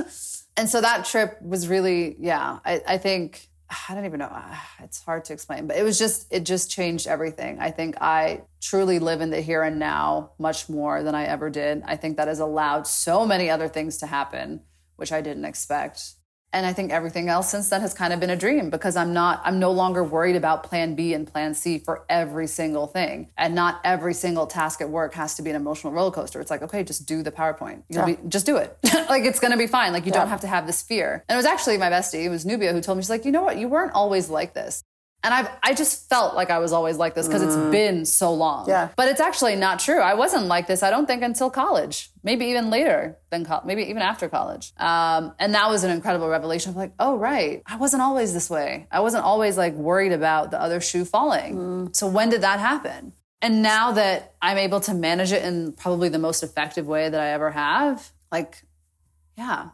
And 0.57 0.69
so 0.69 0.81
that 0.81 1.05
trip 1.05 1.41
was 1.41 1.69
really, 1.69 2.17
yeah, 2.19 2.59
I, 2.65 2.83
I 2.87 2.99
think 2.99 3.49
I 3.89 3.95
don't 3.95 4.05
even 4.05 4.19
know. 4.19 4.29
Ah, 4.31 4.67
It's 4.83 5.03
hard 5.03 5.25
to 5.27 5.33
explain, 5.33 5.67
but 5.67 5.77
it 5.77 5.83
was 5.83 5.99
just 5.99 6.27
it 6.31 6.45
just 6.45 6.71
changed 6.71 7.07
everything. 7.07 7.59
I 7.61 7.71
think 7.71 7.97
I 8.01 8.43
truly 8.61 8.99
live 8.99 9.21
in 9.21 9.31
the 9.31 9.41
here 9.41 9.63
and 9.63 9.79
now 9.79 10.33
much 10.39 10.69
more 10.69 11.03
than 11.03 11.15
I 11.15 11.25
ever 11.25 11.51
did. 11.51 11.83
I 11.85 11.97
think 11.97 12.17
that 12.17 12.29
has 12.29 12.41
allowed 12.41 12.87
so 12.87 13.27
many 13.27 13.49
other 13.51 13.69
things 13.69 13.99
to 13.99 14.07
happen 14.07 14.63
which 14.97 15.11
I 15.13 15.21
didn't 15.21 15.47
expect. 15.47 16.15
And 16.53 16.67
I 16.67 16.73
think 16.73 16.93
everything 16.93 17.29
else 17.29 17.51
since 17.51 17.69
then 17.71 17.81
has 17.81 17.95
kind 17.95 18.13
of 18.13 18.21
been 18.21 18.31
a 18.31 18.37
dream 18.37 18.71
because 18.71 18.97
I'm 18.97 19.13
not 19.13 19.41
I'm 19.45 19.59
no 19.59 19.71
longer 19.71 20.05
worried 20.05 20.37
about 20.37 20.65
plan 20.65 20.95
B 20.95 21.15
and 21.15 21.27
plan 21.27 21.55
C 21.55 21.79
for 21.79 22.05
every 22.09 22.47
single 22.47 22.87
thing. 22.87 23.31
And 23.37 23.55
not 23.55 23.81
every 23.85 24.15
single 24.15 24.47
task 24.47 24.81
at 24.81 24.91
work 24.91 25.15
has 25.15 25.35
to 25.37 25.43
be 25.43 25.51
an 25.51 25.57
emotional 25.57 25.93
roller 25.93 26.11
coaster. 26.11 26.41
It's 26.41 26.51
like, 26.51 26.63
okay, 26.63 26.85
just 26.85 27.07
do 27.07 27.23
the 27.23 27.33
PowerPoint. 27.33 27.83
You'll 27.89 28.07
be 28.07 28.19
just 28.29 28.47
do 28.47 28.57
it. 28.57 28.77
like 29.09 29.25
it's 29.25 29.41
gonna 29.41 29.57
be 29.57 29.67
fine. 29.67 29.93
Like 29.93 30.07
you 30.07 30.13
don't 30.13 30.29
have 30.29 30.43
to 30.43 30.47
have 30.47 30.67
this 30.67 30.83
fear. 30.83 31.25
And 31.29 31.37
it 31.37 31.39
was 31.39 31.47
actually 31.47 31.79
my 31.79 31.91
bestie, 31.91 32.25
it 32.25 32.29
was 32.29 32.45
Nubia 32.45 32.73
who 32.73 32.81
told 32.81 32.99
me, 32.99 33.03
she's 33.03 33.11
like, 33.11 33.25
you 33.25 33.33
know 33.33 33.43
what, 33.43 33.57
you 33.57 33.69
weren't 33.69 33.93
always 33.93 34.29
like 34.29 34.55
this. 34.55 34.83
And 35.25 35.33
I've 35.33 35.49
I 35.63 35.75
just 35.75 36.09
felt 36.09 36.35
like 36.35 36.51
I 36.51 36.59
was 36.59 36.73
always 36.73 36.97
like 36.97 37.15
this 37.15 37.29
because 37.29 37.43
it's 37.43 37.57
been 37.71 38.05
so 38.05 38.35
long. 38.35 38.69
Yeah. 38.69 38.89
But 38.97 39.09
it's 39.09 39.21
actually 39.21 39.55
not 39.55 39.79
true. 39.79 40.01
I 40.01 40.15
wasn't 40.15 40.47
like 40.47 40.67
this, 40.67 40.83
I 40.83 40.91
don't 40.91 41.07
think, 41.07 41.23
until 41.23 41.49
college. 41.49 42.11
Maybe 42.25 42.47
even 42.47 42.71
later 42.71 43.19
than 43.31 43.45
college, 43.45 43.65
maybe 43.67 43.83
even 43.85 44.03
after 44.03 44.29
college. 44.29 44.73
Um, 44.79 45.33
and 45.39 45.55
that 45.55 45.69
was 45.69 45.85
an 45.85 45.91
incredible 45.91 46.29
revelation 46.29 46.71
of 46.71 46.77
like, 46.77 46.93
oh, 46.99 47.17
right. 47.17 47.63
I 47.67 47.77
wasn't 47.77 48.03
always 48.03 48.33
this 48.35 48.51
way. 48.51 48.87
I 48.91 49.01
wasn't 49.01 49.25
always 49.25 49.57
like 49.57 49.75
worried 49.75 50.13
about 50.13 50.51
the 50.51 50.61
other 50.61 50.81
shoe 50.81 51.05
falling. 51.05 51.95
So 51.95 52.09
when 52.09 52.29
did 52.29 52.41
that 52.41 52.59
happen? 52.59 53.13
And 53.41 53.63
now 53.63 53.93
that 53.93 54.35
I'm 54.41 54.59
able 54.59 54.81
to 54.81 54.95
manage 54.95 55.33
it 55.33 55.45
in 55.45 55.73
probably 55.73 56.09
the 56.09 56.19
most 56.19 56.43
effective 56.45 56.87
way 56.87 57.09
that 57.09 57.21
I 57.21 57.31
ever 57.31 57.51
have, 57.51 58.11
like, 58.31 58.63
yeah, 59.37 59.71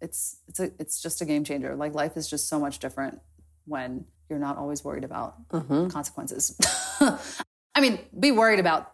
it's 0.00 0.36
it's 0.48 0.60
a, 0.60 0.70
it's 0.78 1.00
just 1.00 1.22
a 1.22 1.24
game 1.24 1.42
changer. 1.44 1.74
Like 1.74 1.94
life 1.94 2.16
is 2.16 2.28
just 2.28 2.48
so 2.48 2.60
much 2.60 2.78
different 2.78 3.20
when 3.64 4.04
you're 4.28 4.38
not 4.38 4.56
always 4.56 4.84
worried 4.84 5.04
about 5.04 5.48
mm-hmm. 5.48 5.88
consequences. 5.88 6.56
I 7.00 7.80
mean, 7.80 7.98
be 8.18 8.32
worried 8.32 8.58
about 8.58 8.92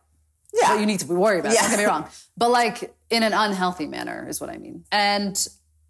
Yeah. 0.52 0.72
what 0.72 0.80
you 0.80 0.86
need 0.86 1.00
to 1.00 1.06
be 1.06 1.14
worried 1.14 1.40
about. 1.40 1.54
Don't 1.54 1.70
get 1.70 1.78
me 1.78 1.84
wrong, 1.84 2.08
but 2.36 2.50
like 2.50 2.94
in 3.10 3.22
an 3.22 3.32
unhealthy 3.32 3.86
manner 3.86 4.26
is 4.28 4.40
what 4.40 4.50
I 4.50 4.58
mean. 4.58 4.84
And 4.92 5.36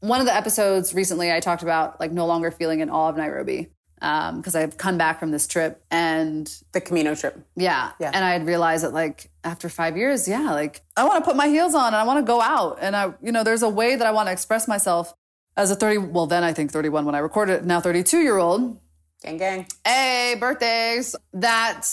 one 0.00 0.20
of 0.20 0.26
the 0.26 0.34
episodes 0.34 0.94
recently, 0.94 1.32
I 1.32 1.40
talked 1.40 1.62
about 1.62 2.00
like 2.00 2.12
no 2.12 2.26
longer 2.26 2.50
feeling 2.50 2.80
in 2.80 2.90
awe 2.90 3.08
of 3.08 3.16
Nairobi 3.16 3.70
um, 4.02 4.38
because 4.38 4.54
I've 4.56 4.76
come 4.76 4.98
back 4.98 5.20
from 5.20 5.30
this 5.30 5.46
trip 5.46 5.82
and 5.90 6.52
The 6.72 6.80
Camino 6.80 7.14
trip. 7.14 7.38
yeah. 7.56 7.92
Yeah. 8.00 8.10
And 8.12 8.24
I 8.24 8.32
had 8.32 8.44
realized 8.46 8.84
that 8.84 8.92
like 8.92 9.30
after 9.44 9.68
five 9.68 9.96
years, 9.96 10.26
yeah, 10.28 10.52
like 10.52 10.82
I 10.96 11.04
want 11.04 11.24
to 11.24 11.28
put 11.28 11.36
my 11.36 11.46
heels 11.48 11.74
on 11.74 11.88
and 11.88 11.96
I 11.96 12.02
want 12.04 12.18
to 12.18 12.24
go 12.24 12.40
out. 12.40 12.78
And 12.80 12.96
I, 12.96 13.14
you 13.22 13.32
know, 13.32 13.44
there's 13.44 13.62
a 13.62 13.68
way 13.68 13.94
that 13.96 14.06
I 14.06 14.10
want 14.10 14.26
to 14.26 14.32
express 14.32 14.66
myself 14.66 15.14
as 15.56 15.70
a 15.70 15.76
30, 15.76 15.98
well, 15.98 16.26
then 16.26 16.42
I 16.42 16.52
think 16.52 16.72
31 16.72 17.04
when 17.04 17.14
I 17.14 17.18
recorded 17.18 17.56
it, 17.56 17.64
now 17.64 17.80
32 17.80 18.18
year 18.20 18.38
old. 18.38 18.78
Gang, 19.22 19.36
gang. 19.36 19.66
Hey, 19.86 20.36
birthdays. 20.38 21.14
That 21.34 21.86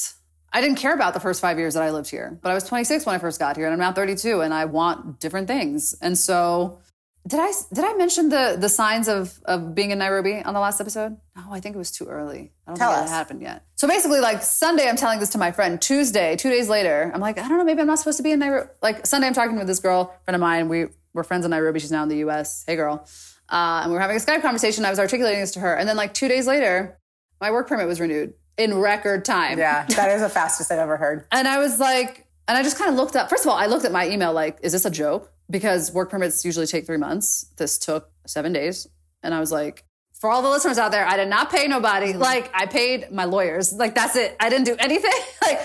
I 0.51 0.61
didn't 0.61 0.77
care 0.77 0.93
about 0.93 1.13
the 1.13 1.19
first 1.19 1.41
five 1.41 1.59
years 1.59 1.75
that 1.75 1.83
I 1.83 1.91
lived 1.91 2.09
here, 2.09 2.39
but 2.41 2.49
I 2.51 2.55
was 2.55 2.63
26 2.63 3.05
when 3.05 3.15
I 3.15 3.19
first 3.19 3.39
got 3.39 3.55
here 3.55 3.65
and 3.65 3.73
I'm 3.73 3.79
now 3.79 3.93
32 3.93 4.41
and 4.41 4.53
I 4.53 4.65
want 4.65 5.19
different 5.19 5.47
things. 5.47 5.93
And 6.01 6.17
so 6.17 6.79
did 7.27 7.39
I 7.39 7.51
did 7.71 7.83
I 7.83 7.93
mention 7.93 8.29
the 8.29 8.57
the 8.59 8.69
signs 8.69 9.07
of 9.07 9.39
of 9.45 9.75
being 9.75 9.91
in 9.91 9.99
Nairobi 9.99 10.41
on 10.41 10.55
the 10.55 10.59
last 10.59 10.81
episode? 10.81 11.17
No, 11.35 11.43
I 11.51 11.59
think 11.59 11.75
it 11.75 11.77
was 11.77 11.91
too 11.91 12.05
early. 12.05 12.51
I 12.65 12.71
don't 12.71 12.77
Tell 12.77 12.91
think 12.91 13.03
us. 13.03 13.09
it 13.09 13.13
happened 13.13 13.41
yet. 13.43 13.63
So 13.75 13.87
basically, 13.87 14.21
like 14.21 14.41
Sunday, 14.41 14.87
I'm 14.87 14.95
telling 14.95 15.19
this 15.19 15.29
to 15.31 15.37
my 15.37 15.51
friend. 15.51 15.79
Tuesday, 15.79 16.35
two 16.35 16.49
days 16.49 16.67
later, 16.67 17.11
I'm 17.13 17.21
like, 17.21 17.37
I 17.37 17.47
don't 17.47 17.59
know, 17.59 17.63
maybe 17.63 17.81
I'm 17.81 17.87
not 17.87 17.99
supposed 17.99 18.17
to 18.17 18.23
be 18.23 18.31
in 18.31 18.39
Nairobi. 18.39 18.69
Like 18.81 19.05
Sunday, 19.05 19.27
I'm 19.27 19.33
talking 19.33 19.57
with 19.57 19.67
this 19.67 19.79
girl, 19.79 20.15
friend 20.25 20.35
of 20.35 20.41
mine. 20.41 20.67
We 20.69 20.87
we're 21.13 21.23
friends 21.23 21.45
in 21.45 21.51
Nairobi. 21.51 21.79
She's 21.79 21.91
now 21.91 22.01
in 22.03 22.09
the 22.09 22.17
U.S. 22.17 22.63
Hey, 22.65 22.75
girl. 22.75 23.05
Uh, 23.49 23.81
and 23.83 23.91
we 23.91 23.95
were 23.95 24.01
having 24.01 24.15
a 24.15 24.19
Skype 24.19 24.41
conversation. 24.41 24.85
I 24.85 24.89
was 24.89 24.99
articulating 24.99 25.41
this 25.41 25.51
to 25.51 25.59
her, 25.59 25.75
and 25.75 25.87
then 25.87 25.97
like 25.97 26.13
two 26.13 26.27
days 26.27 26.47
later, 26.47 26.97
my 27.41 27.51
work 27.51 27.67
permit 27.67 27.87
was 27.87 27.99
renewed 27.99 28.33
in 28.57 28.77
record 28.77 29.25
time. 29.25 29.57
Yeah, 29.57 29.85
that 29.95 30.11
is 30.11 30.21
the 30.21 30.29
fastest 30.29 30.71
I've 30.71 30.79
ever 30.79 30.97
heard. 30.97 31.25
And 31.31 31.47
I 31.47 31.59
was 31.59 31.79
like, 31.79 32.27
and 32.47 32.57
I 32.57 32.63
just 32.63 32.77
kind 32.77 32.89
of 32.89 32.95
looked 32.95 33.15
up. 33.15 33.29
First 33.29 33.45
of 33.45 33.51
all, 33.51 33.57
I 33.57 33.67
looked 33.67 33.85
at 33.85 33.91
my 33.91 34.09
email 34.09 34.33
like, 34.33 34.59
is 34.61 34.71
this 34.71 34.85
a 34.85 34.89
joke? 34.89 35.31
Because 35.49 35.91
work 35.91 36.09
permits 36.09 36.43
usually 36.45 36.67
take 36.67 36.85
three 36.85 36.97
months. 36.97 37.45
This 37.57 37.77
took 37.77 38.11
seven 38.27 38.53
days. 38.53 38.87
And 39.23 39.33
I 39.33 39.39
was 39.39 39.51
like, 39.51 39.85
for 40.19 40.29
all 40.29 40.41
the 40.41 40.49
listeners 40.49 40.77
out 40.77 40.91
there, 40.91 41.05
I 41.05 41.15
did 41.15 41.29
not 41.29 41.49
pay 41.49 41.67
nobody. 41.67 42.11
Mm-hmm. 42.11 42.21
Like, 42.21 42.51
I 42.53 42.65
paid 42.65 43.11
my 43.11 43.25
lawyers. 43.25 43.73
Like, 43.73 43.95
that's 43.95 44.15
it. 44.15 44.35
I 44.39 44.49
didn't 44.49 44.65
do 44.65 44.75
anything. 44.77 45.11
like, 45.41 45.61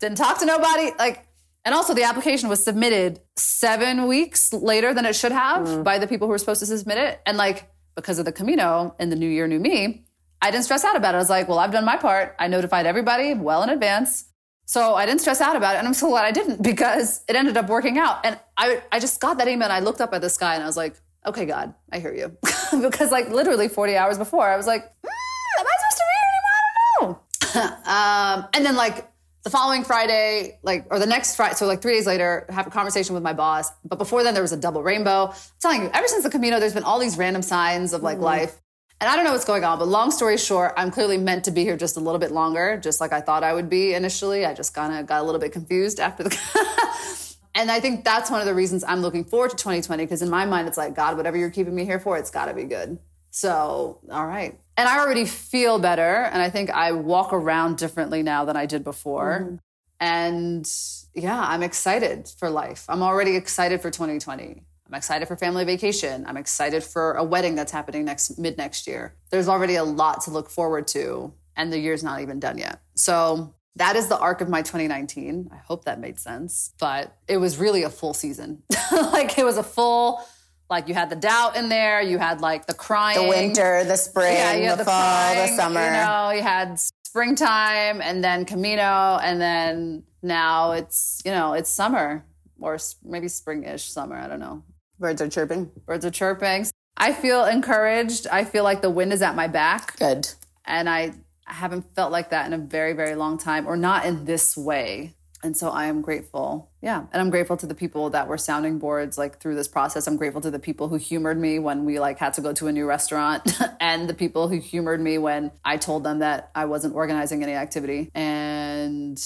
didn't 0.00 0.16
talk 0.16 0.38
to 0.40 0.46
nobody. 0.46 0.90
Like, 0.98 1.26
and 1.64 1.74
also 1.74 1.92
the 1.92 2.04
application 2.04 2.48
was 2.48 2.64
submitted 2.64 3.20
seven 3.36 4.06
weeks 4.06 4.52
later 4.52 4.94
than 4.94 5.04
it 5.04 5.14
should 5.14 5.32
have 5.32 5.66
mm. 5.66 5.84
by 5.84 5.98
the 5.98 6.06
people 6.06 6.26
who 6.26 6.30
were 6.30 6.38
supposed 6.38 6.60
to 6.60 6.66
submit 6.66 6.98
it. 6.98 7.20
And 7.26 7.36
like, 7.36 7.70
because 7.94 8.18
of 8.18 8.24
the 8.24 8.32
Camino 8.32 8.94
and 8.98 9.12
the 9.12 9.16
new 9.16 9.28
year, 9.28 9.46
new 9.46 9.58
me, 9.58 10.06
I 10.40 10.50
didn't 10.50 10.64
stress 10.64 10.84
out 10.84 10.96
about 10.96 11.14
it. 11.14 11.18
I 11.18 11.20
was 11.20 11.30
like, 11.30 11.48
well, 11.48 11.58
I've 11.58 11.72
done 11.72 11.84
my 11.84 11.96
part. 11.96 12.36
I 12.38 12.48
notified 12.48 12.86
everybody 12.86 13.34
well 13.34 13.62
in 13.62 13.70
advance. 13.70 14.26
So 14.64 14.94
I 14.94 15.06
didn't 15.06 15.22
stress 15.22 15.40
out 15.40 15.56
about 15.56 15.74
it. 15.74 15.78
And 15.78 15.86
I'm 15.88 15.94
so 15.94 16.08
glad 16.08 16.24
I 16.24 16.30
didn't 16.30 16.62
because 16.72 17.22
it 17.28 17.36
ended 17.36 17.56
up 17.56 17.68
working 17.68 17.98
out. 17.98 18.24
And 18.24 18.38
I, 18.56 18.82
I 18.92 19.00
just 19.00 19.20
got 19.20 19.38
that 19.38 19.48
email 19.48 19.64
and 19.64 19.72
I 19.72 19.80
looked 19.80 20.00
up 20.00 20.12
at 20.12 20.20
the 20.20 20.30
sky 20.30 20.54
and 20.54 20.62
I 20.62 20.66
was 20.66 20.76
like, 20.76 20.94
okay, 21.26 21.46
God, 21.46 21.74
I 21.92 21.98
hear 21.98 22.14
you. 22.14 22.36
because 22.80 23.10
like 23.10 23.30
literally 23.30 23.68
40 23.68 23.96
hours 23.96 24.18
before, 24.18 24.48
I 24.48 24.56
was 24.56 24.66
like, 24.66 24.82
mm, 24.82 25.60
am 25.60 25.66
I 25.66 25.74
supposed 25.78 25.96
to 25.96 26.04
be 26.04 26.16
here 26.20 26.30
anymore? 26.34 27.20
I 27.54 27.60
don't 27.60 27.84
know. 27.84 28.40
um, 28.42 28.48
and 28.54 28.64
then 28.64 28.76
like 28.76 29.10
the 29.44 29.50
following 29.50 29.84
Friday, 29.84 30.58
like, 30.62 30.86
or 30.90 30.98
the 30.98 31.06
next 31.06 31.36
Friday, 31.36 31.54
so 31.54 31.66
like 31.66 31.80
three 31.80 31.94
days 31.94 32.06
later, 32.06 32.46
have 32.50 32.66
a 32.66 32.70
conversation 32.70 33.14
with 33.14 33.22
my 33.22 33.32
boss. 33.32 33.70
But 33.84 33.98
before 33.98 34.22
then, 34.22 34.34
there 34.34 34.42
was 34.42 34.52
a 34.52 34.56
double 34.56 34.82
rainbow. 34.82 35.28
I'm 35.28 35.34
telling 35.60 35.82
you, 35.82 35.90
ever 35.94 36.06
since 36.08 36.24
the 36.24 36.30
Camino, 36.30 36.60
there's 36.60 36.74
been 36.74 36.82
all 36.82 36.98
these 36.98 37.16
random 37.16 37.42
signs 37.42 37.92
of 37.92 38.02
like 38.02 38.18
life. 38.18 38.60
And 39.00 39.08
I 39.08 39.14
don't 39.14 39.24
know 39.24 39.30
what's 39.30 39.44
going 39.44 39.62
on, 39.62 39.78
but 39.78 39.86
long 39.86 40.10
story 40.10 40.36
short, 40.36 40.74
I'm 40.76 40.90
clearly 40.90 41.18
meant 41.18 41.44
to 41.44 41.52
be 41.52 41.62
here 41.62 41.76
just 41.76 41.96
a 41.96 42.00
little 42.00 42.18
bit 42.18 42.32
longer, 42.32 42.80
just 42.82 43.00
like 43.00 43.12
I 43.12 43.20
thought 43.20 43.44
I 43.44 43.52
would 43.52 43.70
be 43.70 43.94
initially. 43.94 44.44
I 44.44 44.54
just 44.54 44.74
kind 44.74 44.92
of 44.92 45.06
got 45.06 45.20
a 45.20 45.24
little 45.24 45.40
bit 45.40 45.52
confused 45.52 46.00
after 46.00 46.24
the. 46.24 47.36
and 47.54 47.70
I 47.70 47.78
think 47.78 48.04
that's 48.04 48.28
one 48.28 48.40
of 48.40 48.46
the 48.46 48.54
reasons 48.54 48.82
I'm 48.82 49.00
looking 49.00 49.24
forward 49.24 49.50
to 49.50 49.56
2020, 49.56 50.04
because 50.04 50.20
in 50.20 50.28
my 50.28 50.44
mind, 50.46 50.66
it's 50.66 50.76
like, 50.76 50.96
God, 50.96 51.16
whatever 51.16 51.36
you're 51.36 51.50
keeping 51.50 51.76
me 51.76 51.84
here 51.84 52.00
for, 52.00 52.18
it's 52.18 52.30
got 52.30 52.46
to 52.46 52.54
be 52.54 52.64
good. 52.64 52.98
So, 53.30 54.00
all 54.10 54.26
right. 54.26 54.58
And 54.76 54.88
I 54.88 54.98
already 54.98 55.26
feel 55.26 55.78
better. 55.78 56.24
And 56.24 56.42
I 56.42 56.50
think 56.50 56.70
I 56.70 56.90
walk 56.90 57.32
around 57.32 57.78
differently 57.78 58.24
now 58.24 58.44
than 58.44 58.56
I 58.56 58.66
did 58.66 58.82
before. 58.82 59.42
Mm-hmm. 59.44 59.56
And 60.00 60.72
yeah, 61.14 61.40
I'm 61.40 61.62
excited 61.62 62.32
for 62.36 62.50
life. 62.50 62.84
I'm 62.88 63.02
already 63.02 63.36
excited 63.36 63.80
for 63.80 63.90
2020. 63.90 64.64
I'm 64.88 64.94
excited 64.94 65.28
for 65.28 65.36
family 65.36 65.64
vacation. 65.64 66.24
I'm 66.26 66.38
excited 66.38 66.82
for 66.82 67.12
a 67.12 67.24
wedding 67.24 67.54
that's 67.54 67.72
happening 67.72 68.06
next 68.06 68.38
mid 68.38 68.56
next 68.56 68.86
year. 68.86 69.14
There's 69.30 69.48
already 69.48 69.76
a 69.76 69.84
lot 69.84 70.22
to 70.22 70.30
look 70.30 70.48
forward 70.48 70.88
to, 70.88 71.32
and 71.56 71.70
the 71.70 71.78
year's 71.78 72.02
not 72.02 72.20
even 72.22 72.40
done 72.40 72.56
yet. 72.56 72.80
So 72.94 73.54
that 73.76 73.96
is 73.96 74.08
the 74.08 74.18
arc 74.18 74.40
of 74.40 74.48
my 74.48 74.62
2019. 74.62 75.50
I 75.52 75.56
hope 75.56 75.84
that 75.84 76.00
made 76.00 76.18
sense. 76.18 76.72
But 76.80 77.14
it 77.28 77.36
was 77.36 77.58
really 77.58 77.82
a 77.82 77.90
full 77.90 78.14
season. 78.14 78.62
like 78.92 79.38
it 79.38 79.44
was 79.44 79.58
a 79.58 79.62
full, 79.62 80.24
like 80.70 80.88
you 80.88 80.94
had 80.94 81.10
the 81.10 81.16
doubt 81.16 81.56
in 81.56 81.68
there, 81.68 82.00
you 82.00 82.16
had 82.16 82.40
like 82.40 82.66
the 82.66 82.74
crying, 82.74 83.22
The 83.22 83.28
winter, 83.28 83.84
the 83.84 83.96
spring, 83.96 84.34
yeah, 84.34 84.54
you 84.54 84.62
the, 84.62 84.68
had 84.68 84.78
the 84.78 84.84
fall, 84.84 85.02
crying, 85.02 85.50
the 85.50 85.62
summer. 85.62 85.84
You 85.84 85.90
know, 85.90 86.30
you 86.30 86.42
had 86.42 86.80
springtime 87.04 88.00
and 88.00 88.24
then 88.24 88.46
Camino, 88.46 89.18
and 89.22 89.38
then 89.38 90.04
now 90.22 90.72
it's 90.72 91.20
you 91.26 91.30
know 91.30 91.52
it's 91.52 91.68
summer 91.70 92.24
or 92.60 92.78
maybe 93.04 93.26
springish 93.26 93.80
summer. 93.80 94.16
I 94.16 94.28
don't 94.28 94.40
know. 94.40 94.62
Birds 94.98 95.22
are 95.22 95.28
chirping. 95.28 95.70
Birds 95.86 96.04
are 96.04 96.10
chirping. 96.10 96.66
I 96.96 97.12
feel 97.12 97.44
encouraged. 97.44 98.26
I 98.26 98.44
feel 98.44 98.64
like 98.64 98.82
the 98.82 98.90
wind 98.90 99.12
is 99.12 99.22
at 99.22 99.36
my 99.36 99.46
back, 99.46 99.96
Good. 99.98 100.28
and 100.64 100.88
I 100.88 101.12
haven't 101.44 101.94
felt 101.94 102.10
like 102.10 102.30
that 102.30 102.46
in 102.46 102.52
a 102.52 102.58
very 102.58 102.92
very 102.92 103.14
long 103.14 103.38
time, 103.38 103.66
or 103.66 103.76
not 103.76 104.04
in 104.04 104.24
this 104.24 104.56
way. 104.56 105.14
And 105.40 105.56
so 105.56 105.68
I 105.68 105.86
am 105.86 106.00
grateful. 106.02 106.68
Yeah. 106.82 107.04
And 107.12 107.22
I'm 107.22 107.30
grateful 107.30 107.56
to 107.58 107.66
the 107.66 107.74
people 107.74 108.10
that 108.10 108.26
were 108.26 108.36
sounding 108.36 108.80
boards 108.80 109.16
like 109.16 109.40
through 109.40 109.54
this 109.54 109.68
process. 109.68 110.08
I'm 110.08 110.16
grateful 110.16 110.40
to 110.40 110.50
the 110.50 110.58
people 110.58 110.88
who 110.88 110.96
humored 110.96 111.38
me 111.38 111.60
when 111.60 111.84
we 111.84 112.00
like 112.00 112.18
had 112.18 112.34
to 112.34 112.40
go 112.40 112.52
to 112.54 112.66
a 112.66 112.72
new 112.72 112.86
restaurant 112.86 113.56
and 113.80 114.10
the 114.10 114.14
people 114.14 114.48
who 114.48 114.58
humored 114.58 115.00
me 115.00 115.16
when 115.16 115.52
I 115.64 115.76
told 115.76 116.02
them 116.02 116.18
that 116.18 116.50
I 116.56 116.64
wasn't 116.64 116.96
organizing 116.96 117.44
any 117.44 117.52
activity. 117.52 118.10
And 118.16 119.16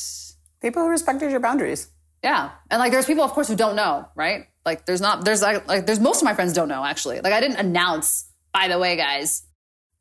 People 0.62 0.82
who 0.84 0.90
respected 0.90 1.32
your 1.32 1.40
boundaries. 1.40 1.88
Yeah. 2.22 2.50
And 2.70 2.78
like 2.78 2.92
there's 2.92 3.06
people 3.06 3.24
of 3.24 3.32
course 3.32 3.48
who 3.48 3.56
don't 3.56 3.76
know, 3.76 4.08
right? 4.14 4.46
Like 4.64 4.86
there's 4.86 5.00
not 5.00 5.24
there's 5.24 5.42
like, 5.42 5.66
like 5.66 5.86
there's 5.86 6.00
most 6.00 6.22
of 6.22 6.24
my 6.24 6.34
friends 6.34 6.52
don't 6.52 6.68
know 6.68 6.84
actually. 6.84 7.20
Like 7.20 7.32
I 7.32 7.40
didn't 7.40 7.56
announce, 7.56 8.30
by 8.52 8.68
the 8.68 8.78
way, 8.78 8.96
guys, 8.96 9.42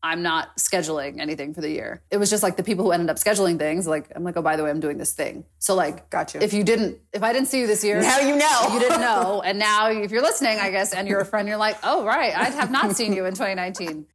I'm 0.04 0.24
not 0.24 0.58
scheduling 0.58 1.20
anything 1.20 1.54
for 1.54 1.62
the 1.62 1.70
year. 1.70 2.02
It 2.10 2.18
was 2.18 2.30
just 2.30 2.42
like 2.42 2.58
the 2.58 2.64
people 2.64 2.86
who 2.86 2.92
ended 2.92 3.10
up 3.10 3.18
scheduling 3.18 3.60
things, 3.60 3.88
like 3.88 4.12
I'm 4.16 4.24
like, 4.24 4.38
oh 4.38 4.42
by 4.42 4.56
the 4.56 4.64
way, 4.64 4.70
I'm 4.70 4.80
doing 4.80 4.98
this 4.98 5.14
thing. 5.14 5.46
So 5.60 5.76
like 5.76 6.10
Got 6.10 6.34
you. 6.34 6.42
if 6.42 6.54
you 6.54 6.64
didn't 6.64 7.00
if 7.14 7.24
I 7.24 7.34
didn't 7.34 7.48
see 7.48 7.60
you 7.60 7.68
this 7.68 7.84
year 7.84 8.02
Now 8.02 8.20
you 8.20 8.36
know. 8.36 8.70
you 8.74 8.80
didn't 8.80 9.02
know. 9.02 9.42
And 9.52 9.58
now 9.58 9.90
if 9.90 10.12
you're 10.12 10.22
listening, 10.22 10.60
I 10.60 10.70
guess, 10.70 10.94
and 10.94 11.08
you're 11.08 11.20
a 11.20 11.26
friend, 11.26 11.48
you're 11.48 11.58
like, 11.58 11.78
oh 11.84 12.06
right, 12.06 12.36
I 12.36 12.46
have 12.46 12.72
not 12.72 12.96
seen 12.96 13.14
you 13.14 13.26
in 13.26 13.34
2019. 13.34 14.06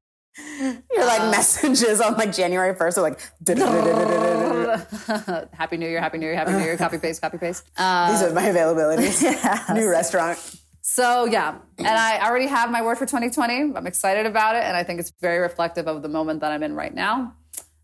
Your 0.60 1.06
like 1.06 1.20
uh, 1.20 1.30
messages 1.30 2.00
on 2.00 2.14
like 2.14 2.32
January 2.32 2.74
1st 2.74 2.98
are 2.98 3.02
like. 3.02 4.52
happy 5.52 5.76
New 5.76 5.88
Year, 5.88 6.00
Happy 6.00 6.18
New 6.18 6.26
Year, 6.26 6.36
Happy 6.36 6.52
New 6.52 6.58
Year, 6.64 6.76
copy 6.76 6.98
paste, 6.98 7.20
copy 7.20 7.38
paste. 7.38 7.64
Uh, 7.76 8.10
these 8.10 8.22
are 8.22 8.32
my 8.32 8.42
availabilities. 8.42 9.22
New 9.74 9.88
restaurant. 9.88 10.38
So 10.82 11.24
yeah, 11.24 11.58
and 11.78 11.86
I 11.88 12.24
already 12.26 12.46
have 12.46 12.70
my 12.70 12.82
word 12.82 12.96
for 12.96 13.06
2020. 13.06 13.76
I'm 13.76 13.86
excited 13.86 14.24
about 14.24 14.54
it, 14.56 14.62
and 14.62 14.76
I 14.76 14.84
think 14.84 15.00
it's 15.00 15.12
very 15.20 15.38
reflective 15.38 15.88
of 15.88 16.02
the 16.02 16.08
moment 16.08 16.40
that 16.40 16.52
I'm 16.52 16.62
in 16.62 16.74
right 16.74 16.94
now. 16.94 17.34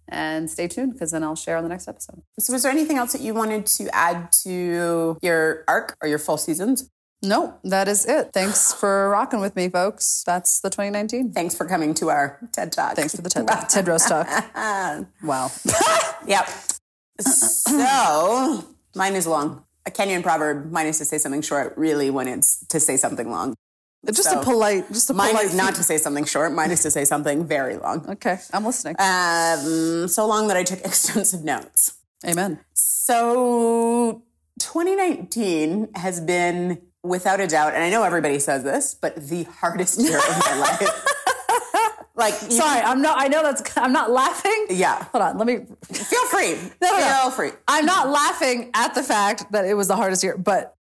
And 0.09 0.51
stay 0.51 0.69
tuned 0.69 0.93
because 0.93 1.11
then 1.11 1.25
I'll 1.25 1.35
share 1.35 1.57
on 1.57 1.63
the 1.63 1.71
next 1.71 1.89
episode. 1.89 2.23
So, 2.39 2.53
was 2.53 2.63
there 2.63 2.71
anything 2.71 2.99
else 2.99 3.13
that 3.13 3.23
you 3.23 3.35
wanted 3.35 3.67
to 3.67 3.89
add 3.95 4.31
to 4.45 5.17
your 5.23 5.65
arc 5.67 5.97
or 6.03 6.09
your 6.09 6.19
full 6.19 6.37
seasons? 6.37 6.91
No, 7.25 7.55
that 7.63 7.87
is 7.87 8.05
it. 8.05 8.33
Thanks 8.33 8.73
for 8.73 9.09
rocking 9.09 9.41
with 9.41 9.55
me, 9.55 9.69
folks. 9.69 10.25
That's 10.27 10.61
the 10.61 10.71
2019. 10.71 11.33
Thanks 11.33 11.55
for 11.55 11.67
coming 11.67 11.95
to 11.95 12.11
our 12.11 12.41
TED 12.51 12.73
Talk. 12.73 12.97
Thanks 12.97 13.15
for 13.15 13.23
the 13.23 13.31
TED, 13.31 13.47
Talk. 13.47 13.69
TED 13.69 13.87
Roast 13.87 14.09
talk. 14.09 14.27
Wow. 15.23 15.51
Yep. 16.27 16.49
So, 17.21 18.65
mine 18.95 19.15
is 19.15 19.27
long. 19.27 19.65
A 19.87 19.91
Kenyan 19.91 20.23
proverb, 20.23 20.71
mine 20.71 20.87
is 20.87 20.99
to 20.99 21.05
say 21.05 21.19
something 21.19 21.43
short, 21.43 21.75
really, 21.77 22.11
when 22.11 22.29
it's 22.29 22.65
to 22.67 22.79
say 22.79 22.97
something 22.97 23.31
long. 23.31 23.55
Just 24.07 24.25
So, 24.25 24.41
a 24.41 24.45
polite, 24.45 24.89
just 24.89 25.11
a 25.11 25.15
Mine 25.15 25.37
is 25.45 25.55
not 25.55 25.77
to 25.77 25.85
say 25.85 25.97
something 25.97 26.25
short, 26.25 26.53
mine 26.53 26.73
is 26.73 26.83
to 26.83 26.91
say 26.91 27.05
something 27.05 27.47
very 27.47 27.77
long. 27.77 28.05
Okay, 28.11 28.39
I'm 28.53 28.65
listening. 28.65 28.97
Um, 28.99 30.09
so 30.09 30.27
long 30.27 30.49
that 30.49 30.57
I 30.57 30.65
took 30.65 30.81
extensive 30.85 31.45
notes. 31.45 31.95
Amen. 32.27 32.59
So 32.75 34.23
2019 34.59 35.91
has 35.95 36.21
been, 36.21 36.83
without 37.03 37.41
a 37.41 37.47
doubt, 37.47 37.75
and 37.75 37.83
I 37.83 37.91
know 37.91 38.03
everybody 38.03 38.39
says 38.41 38.65
this, 38.65 38.95
but 38.95 39.17
the 39.29 39.45
hardest 39.45 40.01
year 40.01 40.19
of 40.19 40.41
my 40.41 40.59
life. 40.81 41.05
Like, 42.23 42.35
Sorry, 42.63 42.81
I'm 42.81 43.03
not. 43.03 43.17
I 43.21 43.29
know 43.29 43.43
that's. 43.43 43.63
I'm 43.77 43.93
not 43.93 44.11
laughing. 44.11 44.67
yeah. 44.71 45.05
Hold 45.13 45.23
on. 45.23 45.39
Let 45.39 45.47
me. 45.47 45.57
Feel 45.93 46.27
free. 46.27 46.55
No, 46.83 46.91
no, 46.91 46.99
no. 46.99 47.19
Feel 47.23 47.31
free. 47.31 47.51
I'm 47.69 47.87
not 47.87 48.09
laughing 48.09 48.71
at 48.75 48.95
the 48.95 49.03
fact 49.03 49.51
that 49.53 49.65
it 49.65 49.75
was 49.75 49.89
the 49.89 49.97
hardest 49.97 50.23
year, 50.23 50.37
but 50.37 50.77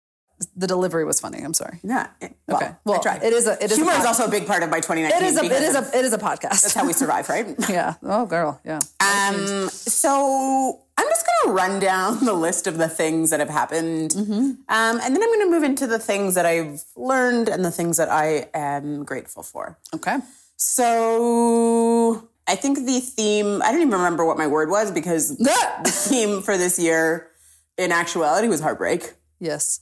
the 0.56 0.68
delivery 0.68 1.04
was 1.04 1.20
funny. 1.20 1.40
I'm 1.42 1.54
sorry. 1.54 1.80
Yeah. 1.84 2.08
Well, 2.48 2.58
Okay. 2.58 2.72
Well, 2.86 3.00
I 3.00 3.02
tried. 3.02 3.24
it 3.24 3.34
is 3.34 3.46
a- 3.48 3.62
it 3.64 3.72
is 3.72 3.78
a 3.78 3.82
Humor 3.82 3.92
is 4.00 4.06
also 4.06 4.26
a 4.26 4.30
big 4.30 4.48
part 4.48 4.64
of 4.64 4.70
my 4.70 4.80
2019. 4.80 5.22
It 5.22 5.30
is 5.30 5.38
a. 5.38 5.44
It 5.46 5.52
is 5.70 5.76
a. 5.76 5.98
It 6.00 6.06
is 6.06 6.14
a 6.14 6.18
podcast. 6.18 6.62
That's 6.62 6.74
how 6.74 6.86
we 6.88 6.94
survive, 6.94 7.28
right? 7.30 7.48
yeah. 7.70 7.96
Oh, 8.04 8.26
girl. 8.26 8.60
Yeah. 8.66 8.80
Um, 9.02 9.70
so 9.70 10.80
I'm 10.98 11.08
just 11.08 11.26
going 11.26 11.40
to 11.56 11.62
run 11.62 11.80
down 11.80 12.24
the 12.26 12.34
list 12.34 12.68
of 12.68 12.78
the 12.78 12.88
things 12.90 13.30
that 13.32 13.40
have 13.42 13.50
happened. 13.50 14.12
Mm-hmm. 14.12 14.34
Um, 14.34 14.56
and 14.70 15.00
then 15.16 15.22
I'm 15.22 15.30
going 15.30 15.42
to 15.42 15.50
move 15.52 15.64
into 15.64 15.88
the 15.88 16.00
things 16.00 16.36
that 16.36 16.46
I've 16.46 16.84
learned 16.96 17.50
and 17.50 17.64
the 17.66 17.72
things 17.72 17.98
that 17.98 18.10
I 18.10 18.48
am 18.54 19.04
grateful 19.04 19.44
for. 19.44 19.78
Okay. 19.94 20.18
So 20.60 22.30
I 22.48 22.56
think 22.56 22.86
the 22.86 23.00
theme, 23.00 23.62
I 23.64 23.72
don't 23.72 23.82
even 23.82 23.94
remember 23.94 24.26
what 24.26 24.38
my 24.38 24.48
word 24.48 24.70
was 24.70 24.92
because 24.92 25.36
the 25.38 25.92
theme 25.92 26.42
for 26.42 26.58
this 26.58 26.78
year 26.80 27.30
in 27.78 27.92
actuality 27.92 28.48
was 28.48 28.62
heartbreak. 28.62 29.14
yes. 29.40 29.82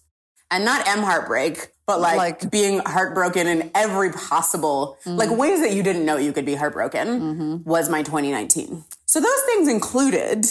And 0.50 0.64
not 0.64 0.88
M 0.88 1.00
heartbreak, 1.00 1.74
but 1.86 2.00
like, 2.00 2.16
Like- 2.16 2.50
being 2.50 2.80
heartbroken 2.80 3.48
in 3.48 3.70
every 3.76 4.14
possible, 4.14 4.98
like 5.06 5.30
ways 5.30 5.60
that 5.60 5.74
you 5.74 5.84
didn't 5.84 6.06
know 6.06 6.16
you 6.16 6.32
could 6.32 6.46
be 6.46 6.56
heartbroken 6.56 7.64
was 7.66 7.90
my 7.90 8.02
2019. 8.02 8.86
So 9.06 9.20
those 9.20 9.42
things 9.48 9.68
included, 9.68 10.46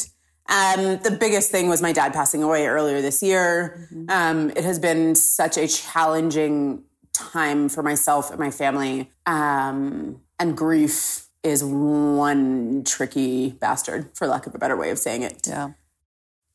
um, 0.51 0.99
the 1.03 1.17
biggest 1.19 1.51
thing 1.51 1.71
was 1.71 1.81
my 1.81 1.93
dad 1.93 2.13
passing 2.13 2.43
away 2.43 2.67
earlier 2.67 3.01
this 3.01 3.23
year. 3.23 3.89
Um, 4.11 4.51
it 4.51 4.65
has 4.65 4.79
been 4.79 5.15
such 5.15 5.57
a 5.57 5.67
challenging 5.67 6.83
time 7.17 7.69
for 7.69 7.83
myself 7.83 8.31
and 8.31 8.39
my 8.39 8.51
family. 8.51 9.11
Um, 9.25 10.21
and 10.39 10.57
grief 10.57 11.27
is 11.43 11.65
one 11.65 12.85
tricky 12.85 13.51
bastard, 13.51 14.11
for 14.15 14.27
lack 14.27 14.47
of 14.47 14.55
a 14.55 14.59
better 14.59 14.77
way 14.77 14.91
of 14.91 14.99
saying 14.99 15.23
it. 15.23 15.47
Yeah. 15.47 15.71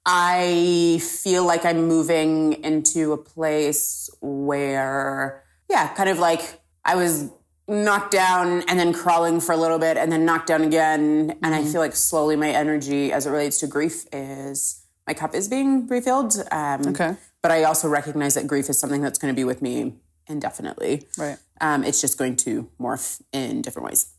I 0.06 1.00
feel 1.02 1.46
like 1.46 1.64
I'm 1.66 1.88
moving 1.88 2.64
into 2.64 3.14
a 3.14 3.18
place 3.18 4.10
where, 4.20 5.44
yeah, 5.70 5.94
kind 5.94 6.10
of 6.10 6.20
like 6.20 6.60
I 6.84 6.96
was 6.96 7.30
knocked 7.68 8.12
down 8.12 8.64
and 8.68 8.80
then 8.80 8.92
crawling 8.94 9.40
for 9.40 9.54
a 9.54 9.58
little 9.58 9.80
bit 9.80 9.98
and 9.98 10.12
then 10.12 10.26
knocked 10.26 10.48
down 10.48 10.64
again. 10.64 11.38
And 11.44 11.54
I 11.54 11.64
feel 11.64 11.80
like 11.80 11.96
slowly 11.96 12.36
my 12.36 12.50
energy 12.50 13.14
as 13.14 13.28
it 13.28 13.30
relates 13.30 13.60
to 13.60 13.68
grief 13.68 14.06
is 14.12 14.84
my 15.08 15.14
cup 15.14 15.36
is 15.36 15.48
being 15.48 15.88
refilled. 15.88 16.34
Um, 16.52 16.88
Okay. 16.88 17.16
But 17.42 17.52
I 17.52 17.64
also 17.64 17.88
recognize 17.88 18.36
that 18.36 18.46
grief 18.46 18.70
is 18.70 18.80
something 18.80 19.02
that's 19.02 19.18
going 19.18 19.34
to 19.34 19.36
be 19.36 19.44
with 19.44 19.62
me 19.62 19.96
indefinitely. 20.32 21.06
Right. 21.18 21.38
Um, 21.60 21.84
it's 21.84 22.02
just 22.02 22.18
going 22.18 22.36
to 22.38 22.70
morph 22.80 23.22
in 23.34 23.62
different 23.62 23.88
ways. 23.90 24.14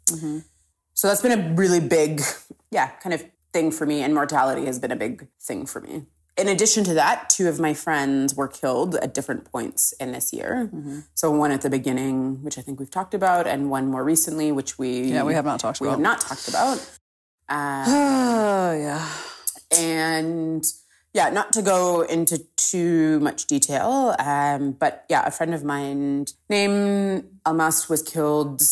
So 0.95 1.09
that's 1.09 1.23
been 1.23 1.33
a 1.41 1.55
really 1.55 1.81
big, 1.81 2.21
yeah, 2.71 2.89
kind 3.03 3.15
of 3.15 3.25
thing 3.53 3.71
for 3.73 3.87
me. 3.87 4.03
And 4.03 4.15
mortality 4.15 4.67
has 4.67 4.79
been 4.79 4.93
a 4.93 4.97
big 4.97 5.27
thing 5.41 5.67
for 5.67 5.81
me. 5.81 6.05
In 6.39 6.49
addition 6.49 6.85
to 6.85 6.95
that, 6.95 7.29
two 7.29 7.49
of 7.49 7.59
my 7.61 7.75
friends 7.75 8.35
were 8.35 8.49
killed 8.49 8.95
at 8.97 9.13
different 9.13 9.45
points 9.51 9.93
in 10.01 10.13
this 10.13 10.33
year. 10.33 10.71
So 11.15 11.31
one 11.31 11.51
at 11.51 11.61
the 11.63 11.69
beginning, 11.71 12.43
which 12.43 12.57
I 12.59 12.63
think 12.63 12.79
we've 12.79 12.91
talked 12.91 13.13
about, 13.15 13.47
and 13.47 13.69
one 13.71 13.89
more 13.89 14.03
recently, 14.05 14.51
which 14.53 14.79
we 14.79 15.03
Yeah, 15.13 15.25
we 15.25 15.35
have 15.35 15.45
not 15.45 15.61
talked 15.61 15.81
about. 15.81 15.87
we 15.87 15.89
about. 15.89 15.99
have 15.99 16.03
not 16.03 16.21
talked 16.21 16.49
about. 16.49 16.79
Uh, 17.49 17.85
Oh 17.87 18.73
yeah. 18.73 19.07
and 19.79 20.65
yeah, 21.15 21.29
not 21.31 21.53
to 21.55 21.63
go 21.63 22.03
into 22.03 22.39
too 22.57 23.21
much 23.21 23.47
detail, 23.47 24.15
um, 24.19 24.73
but 24.73 25.05
yeah, 25.09 25.27
a 25.27 25.31
friend 25.31 25.55
of 25.55 25.63
mine 25.65 26.27
named 26.49 27.25
Almas 27.45 27.89
was 27.89 28.03
killed 28.03 28.63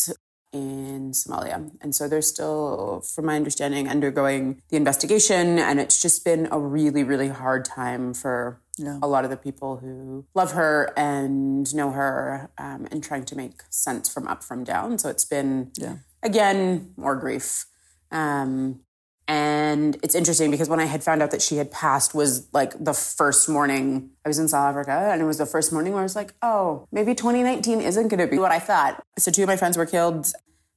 in 0.53 1.11
Somalia. 1.11 1.71
And 1.81 1.95
so 1.95 2.09
they're 2.09 2.21
still, 2.21 3.01
from 3.01 3.25
my 3.27 3.35
understanding, 3.35 3.87
undergoing 3.87 4.61
the 4.69 4.75
investigation. 4.75 5.59
And 5.59 5.79
it's 5.79 6.01
just 6.01 6.25
been 6.25 6.47
a 6.51 6.59
really, 6.59 7.03
really 7.03 7.29
hard 7.29 7.63
time 7.65 8.13
for 8.13 8.59
Yeah. 8.77 8.97
a 9.01 9.07
lot 9.07 9.23
of 9.23 9.29
the 9.29 9.37
people 9.37 9.77
who 9.77 10.25
love 10.33 10.51
her 10.53 10.91
and 10.97 11.73
know 11.75 11.91
her 11.91 12.49
um, 12.57 12.87
and 12.91 13.03
trying 13.03 13.25
to 13.25 13.35
make 13.35 13.61
sense 13.69 14.09
from 14.09 14.27
up 14.27 14.43
from 14.43 14.63
down. 14.63 14.97
So 14.97 15.07
it's 15.09 15.25
been, 15.25 15.71
Yeah. 15.77 15.97
again, 16.23 16.93
more 16.97 17.15
grief. 17.15 17.65
Um, 18.11 18.81
and 19.31 19.95
it's 20.03 20.13
interesting 20.13 20.51
because 20.51 20.67
when 20.67 20.81
I 20.81 20.85
had 20.85 21.05
found 21.05 21.23
out 21.23 21.31
that 21.31 21.41
she 21.41 21.55
had 21.55 21.71
passed 21.71 22.13
was 22.13 22.49
like 22.51 22.73
the 22.83 22.93
first 22.93 23.47
morning 23.47 24.09
I 24.25 24.27
was 24.27 24.37
in 24.37 24.49
South 24.49 24.71
Africa 24.71 24.91
and 24.91 25.21
it 25.21 25.23
was 25.23 25.37
the 25.37 25.45
first 25.45 25.71
morning 25.71 25.93
where 25.93 26.01
I 26.01 26.03
was 26.03 26.17
like, 26.17 26.33
oh, 26.41 26.85
maybe 26.91 27.15
2019 27.15 27.79
isn't 27.79 28.09
going 28.09 28.19
to 28.19 28.27
be 28.27 28.37
what 28.37 28.51
I 28.51 28.59
thought. 28.59 29.01
So 29.17 29.31
two 29.31 29.43
of 29.43 29.47
my 29.47 29.55
friends 29.55 29.77
were 29.77 29.85
killed. 29.85 30.33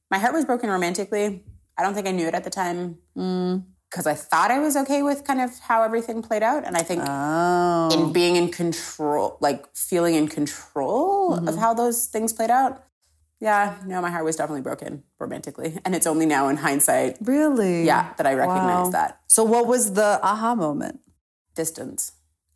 My 0.09 0.19
heart 0.19 0.33
was 0.33 0.45
broken 0.45 0.69
romantically. 0.69 1.43
I 1.77 1.83
don't 1.83 1.95
think 1.95 2.07
I 2.07 2.11
knew 2.11 2.27
it 2.27 2.33
at 2.33 2.45
the 2.45 2.49
time 2.49 2.97
mm, 3.17 3.61
because 3.91 4.07
I 4.07 4.13
thought 4.13 4.51
I 4.51 4.59
was 4.59 4.77
okay 4.77 5.03
with 5.03 5.25
kind 5.25 5.41
of 5.41 5.59
how 5.59 5.83
everything 5.83 6.21
played 6.21 6.41
out. 6.41 6.63
And 6.65 6.77
I 6.77 6.81
think 6.81 7.03
Oh. 7.05 7.89
in 7.91 8.13
being 8.13 8.37
in 8.37 8.51
control, 8.51 9.37
like 9.41 9.65
feeling 9.75 10.15
in 10.15 10.29
control 10.29 11.33
mm-hmm. 11.33 11.49
of 11.49 11.57
how 11.57 11.73
those 11.73 12.05
things 12.05 12.31
played 12.31 12.51
out. 12.51 12.85
Yeah, 13.45 13.75
no, 13.85 14.01
my 14.01 14.09
heart 14.09 14.25
was 14.25 14.35
definitely 14.35 14.61
broken 14.69 15.03
romantically. 15.19 15.77
And 15.85 15.93
it's 15.97 16.07
only 16.07 16.25
now 16.25 16.47
in 16.51 16.57
hindsight, 16.57 17.17
Really? 17.21 17.85
yeah, 17.91 18.03
that 18.17 18.25
I 18.25 18.33
recognize 18.33 18.85
Wow. 18.87 18.97
that 18.97 19.11
So 19.27 19.43
what 19.53 19.67
was 19.67 19.93
the 19.93 20.19
aha 20.29 20.55
moment? 20.55 20.97
distance. 21.63 22.01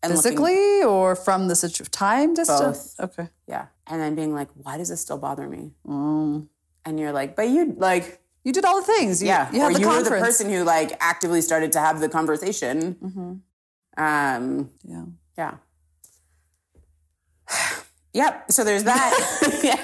And 0.01 0.09
looking- 0.15 0.31
Physically 0.31 0.83
or 0.83 1.15
from 1.15 1.47
the 1.49 1.55
situ- 1.55 1.83
time 2.07 2.33
distance? 2.33 2.95
Both. 2.97 3.05
Okay. 3.19 3.29
yeah. 3.47 3.65
And 3.87 4.01
then 4.01 4.15
being 4.15 4.33
like, 4.39 4.49
why 4.65 4.77
does 4.79 4.89
this 4.89 5.01
still 5.01 5.17
bother 5.27 5.47
me? 5.47 5.63
Mm. 5.87 6.47
And 6.85 6.99
you're 6.99 7.11
like, 7.21 7.35
but 7.35 7.47
you, 7.49 7.61
like, 7.77 8.05
You 8.45 8.53
did 8.53 8.65
all 8.65 8.77
the 8.81 8.87
things. 8.95 9.21
You, 9.21 9.27
yeah. 9.27 9.51
You 9.53 9.59
had 9.61 9.71
or 9.71 9.73
the 9.75 9.79
you 9.81 9.87
were 9.89 10.01
the 10.01 10.09
person 10.27 10.49
who, 10.49 10.63
like, 10.63 10.89
actively 11.11 11.41
started 11.49 11.71
to 11.73 11.79
have 11.79 11.99
the 11.99 12.09
conversation. 12.09 12.95
Mm-hmm. 12.95 13.31
Um, 14.05 14.45
Yeah. 14.93 15.05
Yeah. 15.37 15.53
yep. 18.13 18.51
So 18.51 18.63
there's 18.63 18.85
that. 18.85 19.11
yeah. 19.63 19.79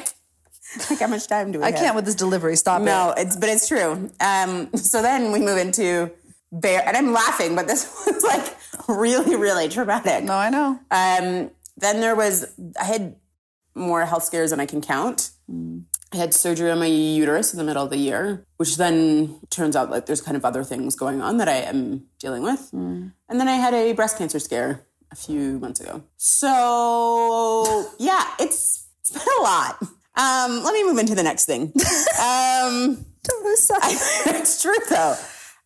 Like 0.89 0.99
how 0.99 1.07
much 1.07 1.27
time 1.27 1.51
do 1.51 1.59
we 1.59 1.65
I 1.65 1.71
have? 1.71 1.79
can't 1.79 1.95
with 1.95 2.05
this 2.05 2.15
delivery. 2.15 2.55
Stop 2.55 2.81
No, 2.81 3.11
it. 3.11 3.21
it's 3.27 3.35
but 3.37 3.49
it's 3.49 3.67
true. 3.67 4.09
Um, 4.19 4.73
so 4.75 5.01
then 5.01 5.31
we 5.31 5.39
move 5.39 5.57
into 5.57 6.11
bear, 6.51 6.83
and 6.87 6.95
I'm 6.97 7.11
laughing, 7.13 7.55
but 7.55 7.67
this 7.67 7.85
was 8.07 8.23
like 8.23 8.55
really, 8.87 9.35
really 9.35 9.67
traumatic. 9.69 10.23
No, 10.23 10.33
I 10.35 10.49
know. 10.49 10.79
Um, 10.91 11.51
then 11.77 11.99
there 12.01 12.15
was 12.15 12.45
I 12.79 12.83
had 12.85 13.15
more 13.75 14.05
health 14.05 14.23
scares 14.23 14.51
than 14.51 14.59
I 14.59 14.65
can 14.65 14.81
count. 14.81 15.31
I 16.13 16.17
had 16.17 16.33
surgery 16.33 16.71
on 16.71 16.79
my 16.79 16.85
uterus 16.85 17.53
in 17.53 17.57
the 17.57 17.63
middle 17.65 17.83
of 17.83 17.89
the 17.89 17.97
year, 17.97 18.45
which 18.57 18.77
then 18.77 19.39
turns 19.49 19.75
out 19.75 19.89
like 19.91 20.05
there's 20.05 20.21
kind 20.21 20.37
of 20.37 20.45
other 20.45 20.63
things 20.63 20.95
going 20.95 21.21
on 21.21 21.37
that 21.37 21.49
I 21.49 21.57
am 21.57 22.05
dealing 22.19 22.41
with. 22.43 22.69
And 22.73 23.11
then 23.29 23.47
I 23.47 23.55
had 23.55 23.73
a 23.73 23.91
breast 23.93 24.17
cancer 24.17 24.39
scare 24.39 24.85
a 25.11 25.15
few 25.15 25.59
months 25.59 25.79
ago. 25.81 26.03
So 26.17 27.85
yeah, 27.99 28.23
it's 28.39 28.87
it's 29.01 29.11
been 29.11 29.21
a 29.39 29.41
lot. 29.43 29.83
Um, 30.17 30.63
let 30.63 30.73
me 30.73 30.83
move 30.83 30.97
into 30.97 31.15
the 31.15 31.23
next 31.23 31.45
thing. 31.45 31.73
Um, 32.17 33.05
it's 33.27 34.61
true 34.61 34.75
though. 34.89 35.15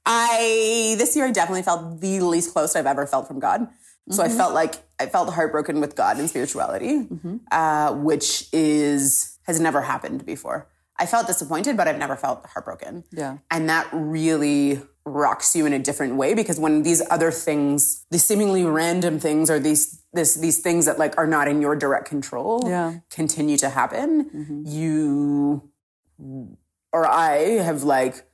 I 0.05 0.95
this 0.97 1.15
year 1.15 1.27
I 1.27 1.31
definitely 1.31 1.61
felt 1.61 2.01
the 2.01 2.21
least 2.21 2.53
close 2.53 2.75
I've 2.75 2.87
ever 2.87 3.05
felt 3.05 3.27
from 3.27 3.39
God. 3.39 3.67
So 4.09 4.23
I 4.23 4.29
felt 4.29 4.55
like 4.55 4.75
I 4.99 5.05
felt 5.05 5.31
heartbroken 5.31 5.79
with 5.79 5.95
God 5.95 6.17
and 6.17 6.27
spirituality, 6.27 7.07
uh, 7.51 7.93
which 7.93 8.47
is 8.51 9.37
has 9.43 9.59
never 9.59 9.81
happened 9.81 10.25
before. 10.25 10.67
I 10.97 11.05
felt 11.05 11.27
disappointed, 11.27 11.77
but 11.77 11.87
I've 11.87 11.99
never 11.99 12.15
felt 12.15 12.45
heartbroken. 12.45 13.03
Yeah. 13.11 13.37
And 13.51 13.69
that 13.69 13.87
really 13.93 14.81
rocks 15.09 15.55
you 15.55 15.65
in 15.65 15.73
a 15.73 15.79
different 15.79 16.15
way 16.15 16.33
because 16.33 16.59
when 16.59 16.83
these 16.83 17.01
other 17.09 17.31
things, 17.31 18.05
these 18.11 18.23
seemingly 18.25 18.63
random 18.63 19.19
things 19.19 19.49
or 19.49 19.59
these 19.59 20.01
this 20.13 20.35
these 20.35 20.59
things 20.59 20.85
that 20.85 20.97
like 20.99 21.17
are 21.17 21.27
not 21.27 21.47
in 21.47 21.61
your 21.61 21.75
direct 21.75 22.07
control 22.07 22.63
Yeah. 22.65 22.99
continue 23.09 23.57
to 23.57 23.69
happen, 23.69 24.63
you 24.65 25.69
or 26.91 27.05
I 27.07 27.59
have 27.61 27.83
like 27.83 28.25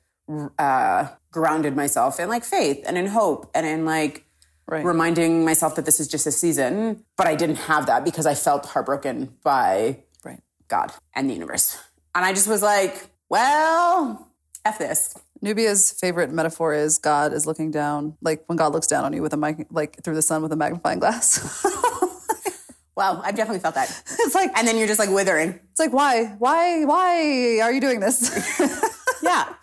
uh, 0.59 1.07
grounded 1.31 1.75
myself 1.75 2.19
in 2.19 2.29
like 2.29 2.43
faith 2.43 2.83
and 2.87 2.97
in 2.97 3.07
hope 3.07 3.49
and 3.53 3.65
in 3.65 3.85
like 3.85 4.21
Right. 4.67 4.83
reminding 4.83 5.45
myself 5.45 5.75
that 5.75 5.85
this 5.85 5.99
is 5.99 6.07
just 6.07 6.25
a 6.25 6.31
season. 6.31 7.03
But 7.17 7.27
I 7.27 7.35
didn't 7.35 7.57
have 7.69 7.85
that 7.85 8.03
because 8.03 8.25
I 8.25 8.33
felt 8.33 8.65
heartbroken 8.65 9.35
by 9.43 9.99
Right. 10.23 10.41
God 10.67 10.91
and 11.13 11.29
the 11.29 11.35
universe. 11.35 11.77
And 12.15 12.25
I 12.25 12.33
just 12.33 12.47
was 12.47 12.63
like, 12.63 13.09
well, 13.29 14.27
F 14.65 14.79
this. 14.79 15.15
Nubia's 15.41 15.91
favorite 15.91 16.31
metaphor 16.31 16.73
is 16.73 16.97
God 16.97 17.31
is 17.31 17.45
looking 17.45 17.71
down, 17.71 18.17
like 18.21 18.43
when 18.47 18.57
God 18.57 18.73
looks 18.73 18.87
down 18.87 19.05
on 19.05 19.13
you 19.13 19.21
with 19.21 19.33
a 19.33 19.37
mic, 19.37 19.67
like 19.69 20.03
through 20.03 20.15
the 20.15 20.21
sun 20.21 20.41
with 20.41 20.51
a 20.51 20.55
magnifying 20.55 20.99
glass. 20.99 21.63
wow, 22.97 23.21
I've 23.23 23.35
definitely 23.35 23.59
felt 23.59 23.75
that. 23.75 23.89
it's 24.19 24.33
like, 24.33 24.51
And 24.57 24.67
then 24.67 24.77
you're 24.77 24.87
just 24.87 24.99
like 24.99 25.09
withering. 25.09 25.59
it's 25.71 25.79
like, 25.79 25.93
why, 25.93 26.35
why, 26.39 26.83
why 26.85 27.59
are 27.61 27.71
you 27.71 27.79
doing 27.79 27.99
this? 27.99 28.91
Yeah. 29.25 29.53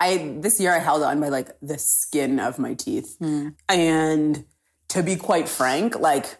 I 0.00 0.36
this 0.38 0.60
year 0.60 0.72
I 0.72 0.78
held 0.78 1.02
on 1.02 1.20
by 1.20 1.28
like 1.28 1.50
the 1.60 1.78
skin 1.78 2.38
of 2.40 2.58
my 2.58 2.74
teeth. 2.74 3.16
Hmm. 3.18 3.50
And 3.68 4.44
to 4.88 5.02
be 5.02 5.16
quite 5.16 5.48
frank, 5.48 5.98
like 5.98 6.38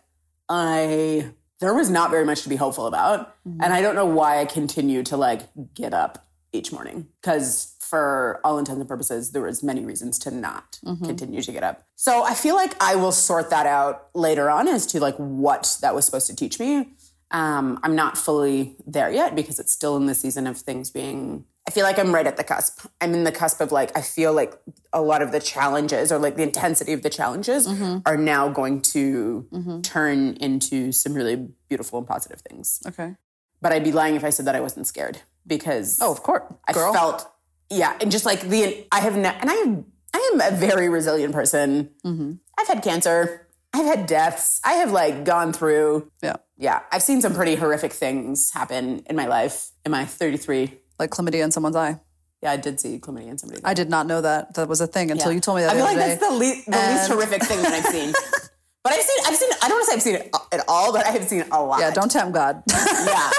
I 0.49 1.31
there 1.61 1.75
was 1.75 1.91
not 1.91 2.11
very 2.11 2.25
much 2.25 2.43
to 2.43 2.49
be 2.49 2.57
hopeful 2.57 2.87
about. 2.87 3.35
Mm-hmm. 3.47 3.63
And 3.63 3.73
I 3.73 3.81
don't 3.81 3.95
know 3.95 4.07
why 4.07 4.41
I 4.41 4.45
continue 4.45 5.03
to 5.05 5.17
like 5.17 5.43
get 5.75 5.95
up 5.95 6.27
each 6.53 6.73
morning 6.73 7.09
cuz 7.23 7.74
for 7.85 8.41
all 8.45 8.59
intents 8.59 8.81
and 8.81 8.89
purposes 8.89 9.33
there 9.33 9.43
was 9.43 9.63
many 9.63 9.85
reasons 9.85 10.19
to 10.21 10.31
not 10.31 10.79
mm-hmm. 10.85 11.05
continue 11.05 11.43
to 11.43 11.53
get 11.53 11.63
up. 11.63 11.85
So 11.97 12.25
I 12.25 12.35
feel 12.35 12.55
like 12.55 12.75
I 12.83 12.97
will 12.97 13.13
sort 13.13 13.51
that 13.51 13.67
out 13.67 14.09
later 14.15 14.51
on 14.51 14.69
as 14.69 14.87
to 14.87 15.01
like 15.01 15.17
what 15.17 15.79
that 15.83 15.95
was 15.95 16.05
supposed 16.05 16.27
to 16.29 16.37
teach 16.37 16.59
me. 16.59 16.95
Um, 17.31 17.81
I'm 17.83 17.97
not 17.97 18.17
fully 18.17 18.77
there 18.87 19.11
yet 19.11 19.35
because 19.35 19.59
it's 19.59 19.73
still 19.73 19.97
in 19.97 20.07
the 20.07 20.15
season 20.15 20.47
of 20.47 20.57
things 20.57 20.91
being. 20.91 21.45
I 21.67 21.71
feel 21.71 21.85
like 21.85 21.99
I'm 21.99 22.15
right 22.15 22.27
at 22.27 22.37
the 22.37 22.45
cusp. 22.45 22.87
I'm 23.01 23.15
in 23.15 23.25
the 23.25 23.33
cusp 23.33 23.61
of 23.61 23.73
like, 23.73 23.97
I 23.97 24.03
feel 24.03 24.33
like 24.33 24.55
a 24.93 25.01
lot 25.01 25.23
of 25.23 25.33
the 25.33 25.41
challenges 25.41 26.13
or 26.13 26.19
like 26.19 26.37
the 26.37 26.43
intensity 26.43 26.93
of 26.93 27.03
the 27.03 27.11
challenges 27.11 27.67
mm-hmm. 27.67 27.99
are 28.07 28.17
now 28.17 28.49
going 28.51 28.83
to 28.83 29.49
mm-hmm. 29.51 29.81
turn 29.81 30.35
into 30.35 30.93
some 30.93 31.15
really 31.15 31.49
beautiful 31.69 31.99
and 31.99 32.07
positive 32.07 32.41
things. 32.43 32.83
okay. 32.87 33.17
But 33.61 33.73
I'd 33.73 33.83
be 33.83 33.93
lying 33.93 34.15
if 34.15 34.25
I 34.25 34.31
said 34.31 34.45
that 34.47 34.55
I 34.55 34.61
wasn't 34.61 34.87
scared 34.87 35.23
because 35.47 35.99
Oh, 36.01 36.13
of 36.13 36.23
course. 36.23 36.43
I 36.69 36.73
felt, 36.73 37.27
yeah, 37.71 37.97
and 38.01 38.11
just 38.11 38.25
like 38.25 38.41
the, 38.43 38.87
I 38.93 39.01
have, 39.01 39.17
ne- 39.17 39.37
and 39.41 39.51
I 39.51 39.55
am, 39.55 39.87
I 40.15 40.31
am 40.33 40.41
a 40.53 40.57
very 40.57 40.89
resilient 40.89 41.33
person. 41.35 41.91
Mm-hmm. 42.05 42.33
I've 42.59 42.69
had 42.69 42.83
cancer. 42.83 43.47
I've 43.73 43.87
had 43.87 44.07
deaths. 44.07 44.61
I 44.65 44.75
have 44.75 44.93
like 44.93 45.25
gone 45.25 45.53
through 45.53 46.09
yeah. 46.23 46.37
yeah, 46.57 46.81
I've 46.93 47.03
seen 47.03 47.21
some 47.21 47.35
pretty 47.35 47.57
horrific 47.57 47.93
things 47.93 48.53
happen 48.53 49.03
in 49.07 49.17
my 49.17 49.27
life. 49.27 49.71
In 49.85 49.91
my 49.91 50.05
33, 50.05 50.73
Like 51.01 51.11
chlamydia 51.11 51.43
in 51.43 51.51
someone's 51.51 51.75
eye. 51.75 51.99
yeah, 52.41 52.53
I 52.53 52.57
did 52.57 52.79
see 52.79 52.99
chlamydia 53.01 53.29
in 53.31 53.39
somebody. 53.39 53.61
I 53.65 53.75
did 53.75 53.91
not 53.91 54.07
know 54.07 54.21
that 54.21 54.55
that 54.55 54.69
was 54.69 54.81
a 54.81 54.87
thing 54.87 55.11
until 55.11 55.31
Yeah. 55.33 55.35
you 55.35 55.41
told 55.41 55.57
me 55.57 55.63
that 55.65 55.73
I 55.73 55.75
feel 55.75 55.85
like 55.85 55.97
day. 55.97 56.07
that's 56.15 56.21
the, 56.21 56.31
le- 56.33 56.39
the 56.39 56.93
least 56.93 57.09
horrific 57.11 57.43
thing 57.43 57.63
that 57.63 57.73
I've 57.73 57.87
seen. 57.93 58.13
but 58.85 58.93
I've 58.93 59.03
seen, 59.03 59.19
I've 59.27 59.35
seen. 59.37 59.51
I 59.63 59.69
don't 59.69 59.77
want 59.79 59.85
to 59.87 59.91
say 59.91 59.97
I've 59.97 60.03
seen 60.03 60.15
it 60.17 60.37
at 60.53 60.65
all, 60.69 60.93
but 60.93 61.05
I 61.07 61.11
have 61.11 61.25
seen 61.25 61.45
a 61.51 61.63
lot. 61.63 61.81
yeah, 61.81 61.91
don't 61.91 62.11
tempt 62.11 62.35
God. 62.35 62.63
yeah. 62.71 63.31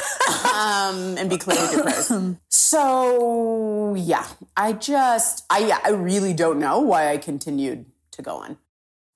Um, 0.54 1.18
and 1.18 1.30
be 1.30 1.38
clear 1.38 1.62
with 1.62 1.72
your 1.74 1.84
prayers. 1.84 2.12
So 2.50 3.96
yeah, 3.96 4.26
I 4.58 4.74
just, 4.74 5.46
I 5.50 5.60
yeah, 5.60 5.80
I 5.84 5.92
really 5.92 6.34
don't 6.34 6.60
know 6.60 6.80
why 6.80 7.12
I 7.12 7.18
continued 7.18 7.86
to 8.12 8.22
go 8.22 8.38
on. 8.38 8.58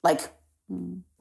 Like, 0.04 0.30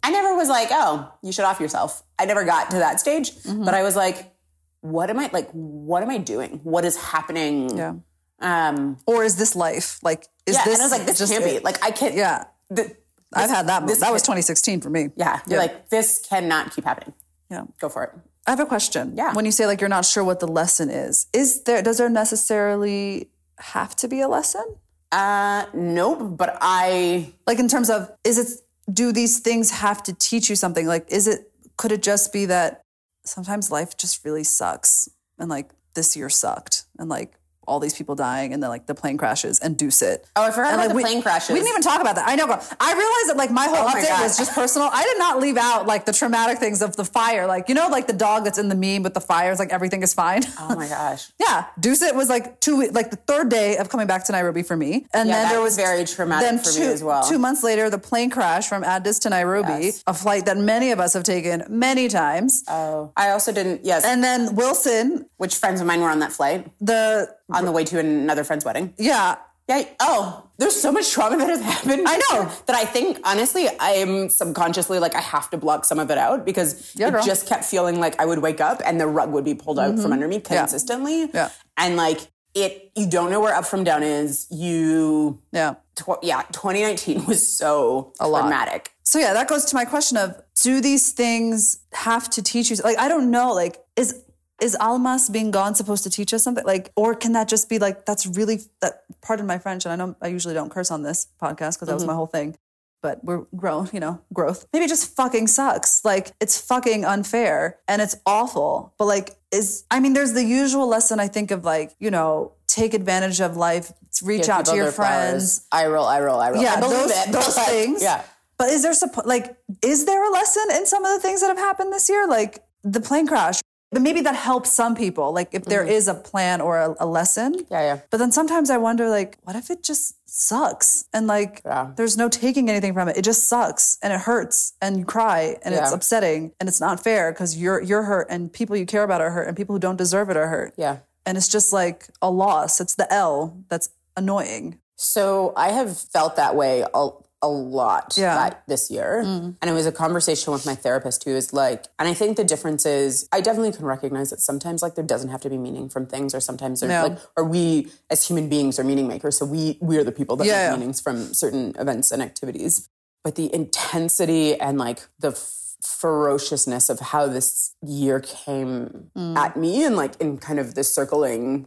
I 0.03 0.11
never 0.11 0.37
was 0.37 0.49
like, 0.49 0.68
oh, 0.71 1.12
you 1.23 1.33
should 1.33 1.44
off 1.44 1.59
yourself. 1.61 2.03
I 2.18 2.27
never 2.27 2.44
got 2.44 2.71
to 2.71 2.77
that 2.79 3.01
stage, 3.01 3.33
Mm-hmm. 3.35 3.64
but 3.64 3.75
I 3.75 3.83
was 3.83 3.97
like, 3.97 4.33
what 4.81 5.11
am 5.11 5.18
I 5.18 5.31
like? 5.33 5.51
What 5.53 6.03
am 6.03 6.11
I 6.11 6.18
doing? 6.18 6.61
What 6.62 6.85
is 6.85 6.97
happening? 6.97 7.77
yeah. 7.77 7.94
Um, 8.40 8.99
Or 9.07 9.25
is 9.25 9.37
this 9.37 9.57
life? 9.57 9.99
Like, 10.03 10.27
is 10.47 10.55
yeah, 10.55 10.64
this 10.64 10.75
and 10.75 10.83
I 10.83 10.85
was 10.85 10.92
like, 10.92 11.07
this 11.07 11.18
just 11.18 11.33
can't 11.33 11.44
be. 11.44 11.59
Like, 11.59 11.83
I 11.85 11.90
can't. 11.90 12.14
Yeah. 12.14 12.44
The, 12.71 12.94
I've 13.35 13.51
had 13.51 13.67
that. 13.69 13.87
that 13.87 14.12
was 14.12 14.23
2016 14.23 14.81
for 14.81 14.91
me. 14.91 15.11
yeah, 15.17 15.41
you're 15.47 15.57
Yeah. 15.61 15.67
like, 15.67 15.88
this 15.91 16.25
cannot 16.29 16.73
keep 16.75 16.85
happening. 16.85 17.14
Yeah. 17.51 17.64
Go 17.81 17.88
for 17.88 18.05
it. 18.05 18.12
I 18.47 18.51
have 18.51 18.61
a 18.61 18.67
question. 18.67 19.12
Yeah. 19.17 19.35
When 19.35 19.45
you 19.45 19.53
say 19.53 19.67
like 19.67 19.81
you're 19.81 19.88
not 19.91 20.05
sure 20.07 20.25
what 20.25 20.41
the 20.41 20.49
lesson 20.49 20.88
is, 20.91 21.27
is 21.35 21.62
there 21.64 21.83
does 21.83 21.99
there 21.99 22.09
necessarily 22.09 23.31
have 23.59 23.95
to 23.97 24.09
be 24.09 24.21
a 24.21 24.29
lesson? 24.29 24.64
Uh, 25.12 25.67
nope. 25.75 26.37
But 26.37 26.57
I 26.61 27.33
Like 27.47 27.59
in 27.59 27.69
terms 27.69 27.91
of 27.91 28.11
is 28.25 28.38
it 28.38 28.49
do 28.93 29.12
these 29.12 29.41
things 29.41 29.71
have 29.71 30.03
to 30.05 30.12
teach 30.14 30.49
you 30.49 30.57
something? 30.57 30.87
Like 30.87 31.07
is 31.11 31.27
it 31.27 31.51
could 31.77 31.93
it 31.93 32.03
just 32.03 32.33
be 32.33 32.47
that 32.47 32.81
sometimes 33.25 33.71
life 33.71 33.97
just 33.97 34.25
really 34.25 34.45
sucks 34.45 35.09
and 35.38 35.49
like 35.51 35.71
this 35.95 36.17
year 36.17 36.31
sucked 36.31 36.85
and 36.99 37.09
like 37.11 37.38
all 37.68 37.78
these 37.81 37.94
people 37.94 38.14
dying 38.14 38.52
and 38.52 38.62
then 38.62 38.70
like 38.70 38.87
the 38.87 38.94
plane 38.94 39.16
crashes 39.16 39.59
and 39.61 39.76
Dusit. 39.76 40.18
Oh, 40.37 40.42
I 40.44 40.50
forgot 40.50 40.72
And, 40.72 40.74
about 40.74 40.78
like, 40.81 40.88
the 40.88 40.94
we- 40.96 41.02
plane 41.02 41.22
crashes. 41.22 41.50
We 41.50 41.57
didn't 41.57 41.68
even 41.68 41.83
talk 41.83 42.00
about 42.00 42.16
that. 42.16 42.28
I 42.28 42.35
know, 42.35 42.46
girl. 42.46 42.62
I 42.81 42.92
realized 42.94 43.28
that 43.31 43.37
like 43.37 43.50
my 43.50 43.66
whole 43.66 43.87
Oh 43.87 43.90
update 43.92 44.09
God. 44.09 44.22
was 44.22 44.37
just 44.38 44.52
personal. 44.54 44.88
I 44.92 45.04
did 45.04 45.18
not 45.18 45.38
leave 45.40 45.57
out 45.57 45.87
like 45.87 46.07
the 46.07 46.12
traumatic 46.12 46.59
things 46.59 46.83
of 46.83 46.96
the 46.96 47.04
fire. 47.04 47.46
Like, 47.46 47.68
you 47.68 47.74
know, 47.74 47.88
like 47.88 48.07
the 48.07 48.12
dog 48.12 48.44
that's 48.44 48.59
in 48.59 48.68
the 48.68 48.74
meme 48.74 49.02
with 49.02 49.14
the 49.14 49.20
fires, 49.20 49.59
like 49.59 49.70
everything 49.70 50.02
is 50.02 50.14
fine. 50.14 50.42
Oh 50.59 50.74
my 50.74 50.88
gosh. 50.98 51.31
Yeah, 51.38 51.66
Dusit 51.81 52.14
was 52.14 52.28
like 52.28 52.61
two, 52.61 52.78
we- 52.78 52.88
like 52.90 53.11
the 53.11 53.16
third 53.16 53.48
day 53.50 53.76
of 53.76 53.88
coming 53.90 54.07
back 54.07 54.24
to 54.24 54.33
Nairobi 54.33 54.62
for 54.62 54.76
me, 54.76 55.07
and 55.12 55.28
Yeah, 55.28 55.42
then 55.42 55.48
there 55.52 55.61
was 55.61 55.76
very 55.76 56.04
traumatic 56.04 56.48
then 56.48 56.59
for 56.59 56.78
me 56.78 56.87
as 56.87 57.04
well. 57.04 57.22
Two 57.28 57.38
months 57.38 57.62
later, 57.62 57.90
the 57.90 57.98
plane 57.98 58.31
crash 58.31 58.68
from 58.68 58.83
Addis 58.85 59.18
to 59.20 59.31
Nairobi, 59.31 59.87
Yes. 59.87 60.02
a 60.07 60.14
flight 60.14 60.46
that 60.46 60.57
many 60.57 60.90
of 60.90 61.00
us 61.00 61.12
have 61.12 61.22
taken 61.24 61.64
many 61.68 62.09
times, 62.09 62.64
Oh, 62.68 63.12
I 63.16 63.31
also 63.31 63.52
didn't. 63.52 63.85
Yes, 63.85 64.04
and 64.04 64.22
then 64.24 64.54
Wilson, 64.54 65.26
which 65.37 65.54
friends 65.57 65.81
of 65.81 65.87
mine 65.87 66.00
were 66.00 66.09
on 66.11 66.18
that 66.20 66.33
flight 66.33 66.66
the 66.81 67.35
on 67.51 67.65
the 67.65 67.73
way 67.73 67.85
to 67.85 67.99
another 67.99 68.45
friend's 68.45 68.65
wedding. 68.65 68.95
yeah, 68.99 69.37
Yeah. 69.69 69.85
Oh, 70.01 70.49
there's 70.59 70.81
so 70.81 70.91
much 70.91 71.11
trauma 71.13 71.37
that 71.37 71.49
has 71.49 71.61
happened. 71.61 72.07
I 72.09 72.17
know. 72.31 72.51
that 72.67 72.75
I 72.77 72.85
think 72.85 73.21
honestly, 73.25 73.69
I'm 73.81 74.29
subconsciously 74.31 74.99
like 74.99 75.15
I 75.15 75.21
have 75.21 75.51
to 75.51 75.57
block 75.59 75.85
some 75.85 75.99
of 75.99 76.11
it 76.11 76.19
out 76.19 76.45
because 76.45 76.93
Yeah, 76.97 77.09
it 77.09 77.11
girl. 77.11 77.21
Mm-hmm. 77.21 77.27
just 77.29 77.47
kept 77.47 77.65
feeling 77.65 78.01
like 78.01 78.19
I 78.21 78.25
would 78.27 78.39
wake 78.41 78.61
up 78.61 78.81
and 78.85 78.99
the 79.01 79.07
rug 79.07 79.31
would 79.31 79.45
be 79.45 79.55
pulled 79.55 79.79
out 79.79 79.99
from 79.99 80.13
under 80.13 80.27
me 80.29 80.41
consistently. 80.41 81.31
Yeah. 81.35 81.51
and 81.77 81.97
like 81.97 82.21
it, 82.55 82.91
you 82.97 83.07
don't 83.09 83.31
know 83.31 83.41
where 83.41 83.55
up 83.55 83.67
from 83.67 83.85
down 83.85 84.03
is. 84.03 84.47
You, 84.51 85.39
yeah. 85.53 85.75
tw- 85.95 86.19
yeah, 86.23 86.43
2019 86.53 87.27
was 87.27 87.47
so 87.47 88.13
lot. 88.21 88.41
traumatic. 88.41 88.91
So 89.05 89.19
yeah, 89.19 89.33
that 89.35 89.49
goes 89.49 89.65
to 89.67 89.75
my 89.77 89.85
question 89.85 90.17
of 90.17 90.35
do 90.63 90.81
these 90.81 91.13
things 91.13 91.79
have 91.93 92.29
to 92.31 92.43
teach 92.43 92.71
you 92.71 92.77
like 92.83 92.99
I 92.99 93.07
don't 93.09 93.31
know 93.31 93.53
like 93.53 93.79
is 93.97 94.23
is 94.61 94.77
almas 94.81 95.29
being 95.29 95.51
gone 95.51 95.75
supposed 95.75 96.03
to 96.05 96.11
teach 96.11 96.35
us 96.35 96.42
something 96.42 96.64
like 96.64 96.90
or 96.97 97.14
can 97.14 97.33
that 97.33 97.49
just 97.49 97.68
be 97.68 97.79
like 97.79 98.05
that's 98.05 98.27
really 98.27 98.61
that 98.81 99.05
pardon 99.21 99.47
my 99.47 99.59
french 99.59 99.85
and 99.85 99.92
I 99.92 99.97
know 99.97 100.16
I 100.21 100.29
usually 100.29 100.55
don't 100.55 100.71
curse 100.71 100.90
on 100.90 101.03
this 101.03 101.29
podcast 101.40 101.75
because 101.75 101.87
that 101.87 101.94
was 101.94 102.03
mm-hmm. 102.03 102.09
my 102.09 102.14
whole 102.14 102.27
thing 102.27 102.57
but 103.01 103.23
we're 103.23 103.44
grown 103.55 103.88
you 103.92 104.01
know 104.01 104.21
growth 104.33 104.66
maybe 104.73 104.85
it 104.85 104.88
just 104.88 105.14
fucking 105.14 105.47
sucks 105.47 106.05
like 106.05 106.33
it's 106.40 106.61
fucking 106.61 107.05
unfair 107.05 107.79
and 107.87 108.03
it's 108.03 108.16
awful 108.27 108.94
but 108.99 109.05
like 109.05 109.37
is 109.53 109.85
I 109.90 110.01
mean 110.01 110.12
there's 110.12 110.33
the 110.33 110.44
usual 110.44 110.88
lesson 110.88 111.21
I 111.21 111.29
think 111.29 111.51
of 111.51 111.64
like 111.64 111.94
you 112.01 112.11
know 112.11 112.53
take 112.66 112.94
advantage 112.94 113.40
of 113.40 113.57
life 113.57 113.92
reach 114.23 114.42
Give 114.42 114.51
out 114.51 114.64
to 114.66 114.75
your 114.75 114.87
their 114.87 114.92
flowers. 114.92 115.29
friends 115.29 115.66
I 115.73 115.87
roll, 115.87 116.07
I 116.07 116.21
roll, 116.21 116.40
I 116.40 116.51
roll. 116.51 116.62
yeah, 116.62 116.75
I 116.75 116.81
believe 116.81 116.99
those, 116.99 117.27
it. 117.27 117.33
those 117.33 117.59
things. 117.66 118.03
Yeah. 118.03 118.23
But 118.57 118.71
is 118.71 118.83
there 118.83 118.92
like 119.25 119.57
is 119.83 120.05
there 120.05 120.23
a 120.29 120.33
lesson 120.33 120.64
in 120.75 120.87
some 120.87 121.05
of 121.05 121.12
the 121.12 121.21
things 121.21 121.40
that 121.40 121.49
have 121.49 121.59
happened 121.59 121.92
this 121.92 122.09
year, 122.09 122.27
like 122.27 122.64
the 122.83 123.01
plane 123.01 123.27
crash? 123.27 123.61
But 123.90 124.03
maybe 124.03 124.20
that 124.20 124.35
helps 124.37 124.70
some 124.70 124.94
people, 124.94 125.33
like 125.33 125.48
if 125.53 125.64
there 125.64 125.83
is 125.83 126.09
a 126.09 126.14
plan 126.14 126.61
or 126.61 126.77
a, 126.79 126.94
a 127.01 127.07
lesson. 127.07 127.55
Mm-hmm. 127.55 127.72
Yeah, 127.72 127.81
yeah. 127.81 128.01
But 128.11 128.18
then 128.18 128.31
sometimes 128.33 128.68
I 128.68 128.77
wonder, 128.77 129.09
like, 129.09 129.38
what 129.44 129.57
if 129.57 129.70
it 129.70 129.83
just 129.83 130.14
sucks 130.29 131.07
and 131.14 131.27
like 131.27 131.62
Yeah. 131.64 131.92
there's 131.96 132.16
no 132.18 132.29
taking 132.29 132.68
anything 132.68 132.92
from 132.92 133.09
it? 133.09 133.16
It 133.16 133.22
just 133.22 133.48
sucks 133.48 133.96
and 134.03 134.12
it 134.12 134.20
hurts 134.20 134.74
and 134.83 134.98
you 134.98 135.05
cry 135.07 135.57
and 135.62 135.74
it's 135.74 135.90
upsetting 135.90 136.53
and 136.61 136.68
it's 136.68 136.81
not 136.81 137.03
fair 137.03 137.33
because 137.33 137.57
you're 137.57 137.81
you're 137.81 138.03
hurt 138.03 138.27
and 138.29 138.53
people 138.53 138.77
you 138.77 138.85
care 138.85 139.05
about 139.05 139.22
are 139.22 139.31
hurt 139.31 139.48
and 139.48 139.57
people 139.57 139.74
who 139.74 139.81
don't 139.81 139.96
deserve 139.96 140.29
it 140.29 140.37
are 140.37 140.48
hurt. 140.48 140.74
Yeah. 140.77 140.98
And 141.24 141.38
it's 141.38 141.48
just 141.48 141.72
like 141.72 142.09
a 142.20 142.31
loss. 142.31 142.81
It's 142.83 142.94
the 142.94 143.11
L 143.12 143.57
that's 143.70 143.88
annoying. 144.16 144.79
So 144.96 145.53
I 145.57 145.70
have 145.70 145.96
felt 145.98 146.37
that 146.37 146.55
way 146.57 146.85
a, 146.92 147.09
a 147.40 147.48
lot 147.48 148.14
Yeah. 148.16 148.35
that 148.35 148.62
this 148.66 148.90
year. 148.90 149.20
And 149.20 149.57
it 149.62 149.72
was 149.72 149.87
a 149.87 149.92
conversation 149.92 150.53
with 150.53 150.66
my 150.66 150.74
therapist 150.74 151.22
who 151.24 151.31
is 151.31 151.53
like, 151.53 151.87
and 151.98 152.09
I 152.09 152.14
think 152.14 152.37
the 152.37 152.44
difference 152.44 152.85
is 152.85 153.29
I 153.31 153.40
definitely 153.40 153.72
can 153.72 153.85
recognize 153.85 154.31
that 154.31 154.40
sometimes 154.40 154.83
like 154.83 154.96
there 154.96 155.05
doesn't 155.05 155.29
have 155.31 155.40
to 155.42 155.51
be 155.51 155.57
meaning 155.59 155.88
from 155.88 156.07
things 156.07 156.35
or 156.35 156.40
sometimes 156.40 156.81
there's 156.81 156.90
Yeah. 156.90 157.03
like, 157.05 157.18
or 157.37 157.44
we 157.44 157.92
as 158.11 158.27
human 158.27 158.48
beings 158.48 158.79
are 158.81 158.85
meaning 158.85 159.07
makers. 159.07 159.37
So 159.38 159.44
we, 159.46 159.79
we 159.81 159.96
are 159.98 160.05
the 160.05 160.11
people 160.12 160.35
that 160.37 160.46
Yeah, 160.46 160.70
make 160.70 160.81
meanings 160.81 161.01
from 161.01 161.33
certain 161.33 161.74
events 161.79 162.11
and 162.11 162.20
activities. 162.22 162.88
But 163.22 163.37
the 163.37 163.55
intensity 163.55 164.59
and 164.61 164.77
like 164.79 165.07
the 165.20 165.33
ferociousness 165.81 166.88
of 166.88 166.98
how 167.01 167.27
this 167.27 167.74
year 167.87 168.18
came 168.20 169.11
Mm. 169.16 169.37
at 169.37 169.57
me 169.57 169.85
and 169.85 169.94
like 169.96 170.20
in 170.20 170.38
kind 170.38 170.59
of 170.59 170.74
the 170.74 170.83
circling 170.83 171.66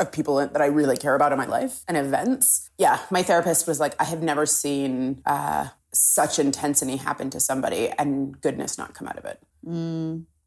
of 0.00 0.10
people 0.10 0.36
that 0.36 0.60
I 0.60 0.66
really 0.66 0.96
care 0.96 1.14
about 1.14 1.32
in 1.32 1.38
my 1.38 1.46
life 1.46 1.82
and 1.86 1.96
events. 1.96 2.70
Yeah, 2.78 3.00
my 3.10 3.22
therapist 3.22 3.68
was 3.68 3.78
like, 3.78 3.94
I 4.00 4.04
have 4.04 4.22
never 4.22 4.46
seen 4.46 5.22
uh, 5.26 5.68
such 5.92 6.38
intensity 6.38 6.96
happen 6.96 7.30
to 7.30 7.40
somebody 7.40 7.90
and 7.98 8.40
goodness 8.40 8.78
not 8.78 8.94
come 8.94 9.06
out 9.08 9.18
of 9.18 9.24
it. 9.24 9.42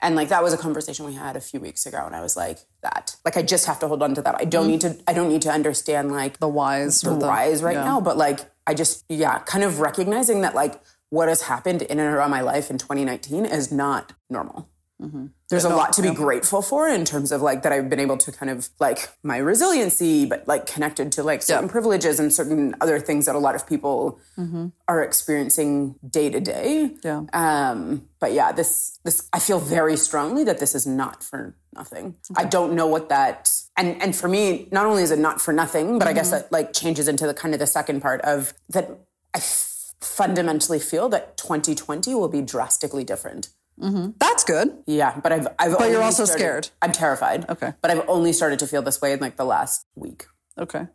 And 0.02 0.16
like 0.18 0.28
that 0.30 0.44
was 0.44 0.52
a 0.54 0.58
conversation 0.58 1.06
we 1.06 1.14
had 1.14 1.38
a 1.38 1.42
few 1.42 1.62
weeks 1.62 1.86
ago, 1.86 2.04
and 2.06 2.14
I 2.14 2.22
was 2.22 2.36
like, 2.36 2.60
that 2.82 3.16
like 3.24 3.38
I 3.38 3.42
just 3.42 3.66
have 3.68 3.80
to 3.80 3.88
hold 3.88 4.04
on 4.04 4.14
to 4.16 4.22
that. 4.24 4.36
I 4.38 4.44
don't 4.44 4.68
need 4.68 4.82
to. 4.82 4.98
I 5.08 5.14
don't 5.14 5.30
need 5.30 5.42
to 5.44 5.50
understand 5.50 6.12
like 6.12 6.40
The 6.40 6.48
whys. 6.50 7.00
the 7.02 7.12
the 7.16 7.26
whys 7.26 7.64
right 7.64 7.78
yeah. 7.78 7.86
now, 7.86 8.02
but 8.02 8.18
like 8.18 8.42
I 8.68 8.74
just 8.74 9.06
yeah, 9.08 9.40
kind 9.40 9.64
of 9.64 9.80
recognizing 9.80 10.42
that 10.42 10.56
like 10.56 10.82
what 11.10 11.30
has 11.30 11.44
happened 11.44 11.84
in 11.84 12.00
and 12.00 12.14
around 12.14 12.32
my 12.32 12.42
life 12.42 12.70
in 12.70 12.78
2019 12.78 13.46
is 13.46 13.72
not 13.72 14.12
normal. 14.30 14.68
Mm-hmm. 15.04 15.26
There's 15.50 15.66
a 15.66 15.70
lot 15.70 15.94
to 15.94 16.02
be 16.02 16.12
grateful 16.12 16.62
for 16.62 16.88
in 16.88 17.06
terms 17.06 17.32
of 17.32 17.42
like 17.42 17.62
that 17.64 17.72
I've 17.72 17.90
been 17.90 18.00
able 18.00 18.18
to 18.18 18.32
kind 18.32 18.50
of 18.50 18.70
like 18.80 19.10
my 19.22 19.38
resiliency, 19.38 20.26
but 20.26 20.48
like 20.48 20.66
connected 20.66 21.12
to 21.14 21.24
like 21.24 21.42
certain 21.44 21.70
privileges 21.70 22.20
and 22.20 22.32
certain 22.32 22.74
other 22.82 23.00
things 23.00 23.26
that 23.26 23.36
a 23.36 23.40
lot 23.40 23.54
of 23.54 23.68
people 23.68 24.20
are 24.88 25.04
experiencing 25.04 25.96
day 26.10 26.30
to 26.30 26.40
day. 26.40 26.92
Yeah. 27.04 27.24
Um, 27.34 28.08
but 28.20 28.34
yeah, 28.34 28.52
this 28.52 29.00
this 29.04 29.28
I 29.34 29.40
feel 29.40 29.60
very 29.60 29.98
strongly 29.98 30.44
that 30.46 30.60
this 30.60 30.74
is 30.74 30.88
not 30.88 31.24
for 31.24 31.56
nothing. 31.76 32.16
I 32.36 32.46
don't 32.46 32.74
know 32.74 32.88
what 32.88 33.10
that 33.10 33.52
and 33.76 34.02
and 34.02 34.16
for 34.16 34.28
me, 34.28 34.68
not 34.72 34.86
only 34.86 35.04
is 35.04 35.12
it 35.12 35.20
not 35.20 35.42
for 35.42 35.54
nothing, 35.54 36.00
but 36.00 36.08
I 36.08 36.14
guess 36.14 36.32
that 36.32 36.52
like 36.52 36.74
changes 36.74 37.08
into 37.08 37.28
the 37.28 37.34
kind 37.34 37.54
of 37.54 37.60
the 37.60 37.68
second 37.68 38.02
part 38.02 38.22
of 38.22 38.54
that 38.70 38.90
I 39.34 39.40
f- 39.40 39.94
fundamentally 40.00 40.80
feel 40.80 41.10
that 41.10 41.38
2020 41.38 42.14
will 42.16 42.28
be 42.28 42.42
drastically 42.42 43.04
different. 43.04 43.50
Mm-hmm. 43.80 44.12
That's 44.20 44.44
good. 44.44 44.78
Yeah, 44.86 45.20
but 45.22 45.32
I've 45.32 45.48
I've 45.60 45.78
But 45.78 45.90
you're 45.90 46.02
also 46.04 46.26
started- 46.26 46.40
scared. 46.42 46.70
I'm 46.82 46.92
terrified. 46.92 47.50
Okay. 47.50 47.74
But 47.82 47.92
I've 47.92 48.08
only 48.08 48.32
started 48.34 48.60
to 48.60 48.68
feel 48.68 48.82
this 48.82 49.02
way 49.02 49.14
in 49.14 49.20
like 49.20 49.36
the 49.36 49.46
last 49.46 49.86
week. 49.96 50.26
Okay. 50.58 50.88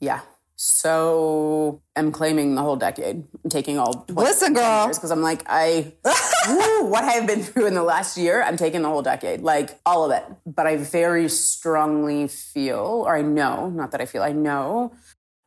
Yeah. 0.00 0.20
So 0.56 1.82
I'm 1.96 2.12
claiming 2.12 2.54
the 2.54 2.60
whole 2.62 2.76
decade. 2.76 3.24
I'm 3.44 3.50
taking 3.50 3.78
all 3.78 4.04
Listen, 4.10 4.52
girl. 4.52 4.88
because 4.88 5.10
I'm 5.10 5.22
like 5.22 5.42
I 5.46 5.94
woo, 6.48 6.84
what 6.84 7.02
I've 7.04 7.26
been 7.26 7.42
through 7.42 7.66
in 7.66 7.74
the 7.74 7.82
last 7.82 8.18
year. 8.18 8.42
I'm 8.42 8.56
taking 8.58 8.82
the 8.82 8.88
whole 8.88 9.02
decade, 9.02 9.40
like 9.40 9.80
all 9.86 10.04
of 10.04 10.12
it. 10.16 10.24
But 10.46 10.66
I 10.66 10.76
very 10.76 11.28
strongly 11.30 12.28
feel, 12.28 13.04
or 13.06 13.16
I 13.16 13.22
know, 13.22 13.70
not 13.70 13.90
that 13.92 14.00
I 14.02 14.06
feel, 14.06 14.22
I 14.22 14.32
know 14.32 14.92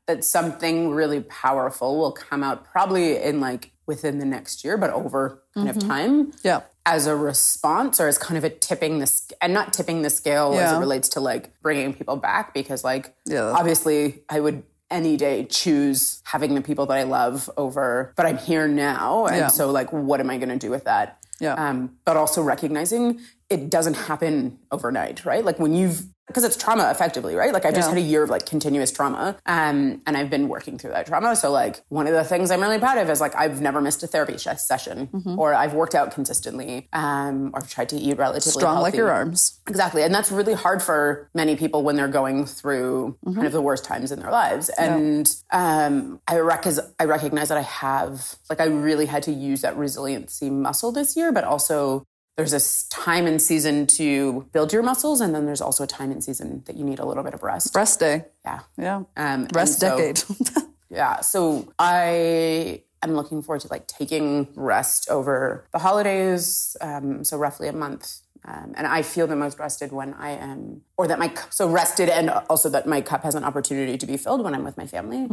that 0.07 0.23
something 0.25 0.89
really 0.91 1.21
powerful 1.21 1.97
will 1.99 2.11
come 2.11 2.43
out 2.43 2.65
probably 2.65 3.15
in 3.21 3.39
like 3.39 3.71
within 3.85 4.19
the 4.19 4.25
next 4.25 4.63
year, 4.63 4.77
but 4.77 4.89
over 4.91 5.43
kind 5.53 5.67
Mm-hmm. 5.69 5.77
of 5.77 5.87
time 5.87 6.31
Yeah. 6.43 6.61
as 6.85 7.05
a 7.07 7.15
response 7.15 7.99
or 7.99 8.07
as 8.07 8.17
kind 8.17 8.37
of 8.37 8.43
a 8.43 8.49
tipping 8.49 8.99
the 8.99 9.11
and 9.41 9.53
not 9.53 9.73
tipping 9.73 10.01
the 10.01 10.09
scale 10.09 10.53
as 10.57 10.71
it 10.73 10.77
relates 10.79 11.09
to 11.09 11.19
like 11.19 11.51
bringing 11.61 11.93
people 11.93 12.15
back 12.15 12.53
because 12.53 12.83
like 12.83 13.15
Yeah. 13.25 13.51
obviously 13.51 14.23
I 14.29 14.39
would 14.39 14.63
any 14.91 15.17
day 15.17 15.45
choose 15.45 16.21
having 16.25 16.53
the 16.55 16.61
people 16.61 16.85
that 16.87 16.97
I 16.97 17.03
love 17.03 17.49
over 17.57 18.13
but 18.15 18.25
I'm 18.25 18.37
here 18.37 18.67
now 18.67 19.25
and 19.27 19.37
Yeah. 19.37 19.47
so 19.47 19.71
like 19.71 19.91
what 19.93 20.19
am 20.19 20.29
I 20.29 20.37
going 20.37 20.49
to 20.49 20.57
do 20.57 20.69
with 20.71 20.83
that 20.85 21.17
Yeah. 21.39 21.53
um, 21.55 21.97
but 22.05 22.15
also 22.17 22.41
recognizing 22.41 23.19
it 23.49 23.69
doesn't 23.69 23.95
happen 23.95 24.59
overnight 24.71 25.25
right 25.25 25.43
like 25.45 25.59
when 25.59 25.73
you've 25.73 26.03
because 26.27 26.43
it's 26.43 26.55
trauma 26.55 26.89
effectively 26.89 27.35
right 27.35 27.51
like 27.53 27.65
I've 27.65 27.75
just 27.75 27.89
had 27.89 27.97
a 27.97 28.01
year 28.01 28.23
of 28.23 28.29
like 28.29 28.45
continuous 28.45 28.91
trauma 28.91 29.37
um, 29.45 30.01
and 30.07 30.15
I've 30.17 30.29
been 30.29 30.47
working 30.47 30.77
through 30.77 30.91
that 30.91 31.05
trauma 31.05 31.35
so 31.35 31.51
like 31.51 31.81
one 31.89 32.07
of 32.07 32.13
the 32.13 32.23
things 32.23 32.49
I'm 32.51 32.61
really 32.61 32.79
proud 32.79 32.97
of 32.97 33.09
is 33.09 33.19
like 33.21 33.35
I've 33.35 33.61
never 33.61 33.81
missed 33.81 34.01
a 34.03 34.07
therapy 34.07 34.37
session 34.37 35.07
Mm-hmm. 35.13 35.37
or 35.39 35.53
I've 35.53 35.73
worked 35.73 35.95
out 35.95 36.11
consistently 36.11 36.87
um, 36.93 37.51
or 37.53 37.61
tried 37.61 37.89
to 37.89 37.97
eat 37.97 38.17
relatively 38.17 38.51
Strong 38.51 38.81
like 38.81 38.95
your 38.95 39.11
arms. 39.11 39.59
Exactly. 39.67 40.01
And 40.03 40.13
that's 40.13 40.31
really 40.31 40.53
hard 40.53 40.81
for 40.81 41.29
many 41.33 41.55
people 41.55 41.83
when 41.83 41.95
they're 41.95 42.07
going 42.07 42.45
through 42.45 43.17
Mm-hmm. 43.25 43.33
kind 43.35 43.47
of 43.47 43.53
the 43.53 43.61
worst 43.61 43.83
times 43.85 44.11
in 44.11 44.19
their 44.19 44.31
lives. 44.31 44.69
And 44.69 45.29
um, 45.51 46.19
I, 46.27 46.37
rec- 46.39 46.65
I 46.99 47.03
recognize 47.05 47.49
that 47.49 47.57
I 47.57 47.61
have, 47.61 48.35
like, 48.49 48.59
I 48.59 48.65
really 48.65 49.05
had 49.05 49.23
to 49.23 49.31
use 49.31 49.61
that 49.61 49.75
resiliency 49.77 50.49
muscle 50.49 50.91
this 50.91 51.15
year, 51.15 51.31
but 51.31 51.43
also 51.43 52.05
there's 52.35 52.51
this 52.51 52.83
time 52.85 53.27
and 53.27 53.41
season 53.41 53.85
to 53.85 54.47
build 54.51 54.73
your 54.73 54.81
muscles. 54.83 55.21
And 55.21 55.35
then 55.35 55.45
there's 55.45 55.61
also 55.61 55.83
a 55.83 55.87
time 55.87 56.11
and 56.11 56.23
season 56.23 56.63
that 56.65 56.75
you 56.75 56.83
need 56.83 56.99
a 56.99 57.05
little 57.05 57.23
bit 57.23 57.33
of 57.33 57.43
rest. 57.43 57.75
Rest 57.75 57.99
day. 57.99 58.25
Yeah. 58.43 58.59
Yeah. 58.77 59.03
Um, 59.15 59.47
Rest 59.53 59.79
so- 59.79 59.97
decade. 59.97 60.23
yeah. 60.89 61.21
So 61.21 61.71
I 61.77 62.81
am 63.03 63.13
looking 63.15 63.41
forward 63.43 63.61
to 63.61 63.67
like 63.69 63.85
taking 63.87 64.47
rest 64.55 65.09
over 65.09 65.65
the 65.73 65.79
holidays. 65.79 66.75
Um, 66.81 67.23
so 67.23 67.37
roughly 67.37 67.67
a 67.67 67.73
month. 67.73 68.21
Um, 68.45 68.73
and 68.75 68.85
I 68.87 69.03
feel 69.03 69.25
the 69.25 69.37
most 69.37 69.57
rested 69.57 69.93
when 69.93 70.13
I 70.15 70.31
am, 70.31 70.81
or 70.97 71.07
that 71.07 71.17
my 71.17 71.33
so 71.49 71.69
rested, 71.69 72.09
and 72.09 72.29
also 72.49 72.67
that 72.69 72.85
my 72.85 72.99
cup 72.99 73.23
has 73.23 73.35
an 73.35 73.45
opportunity 73.45 73.97
to 73.97 74.05
be 74.05 74.17
filled 74.17 74.43
when 74.43 74.53
I'm 74.53 74.65
with 74.65 74.75
my 74.75 74.85
family. 74.85 75.27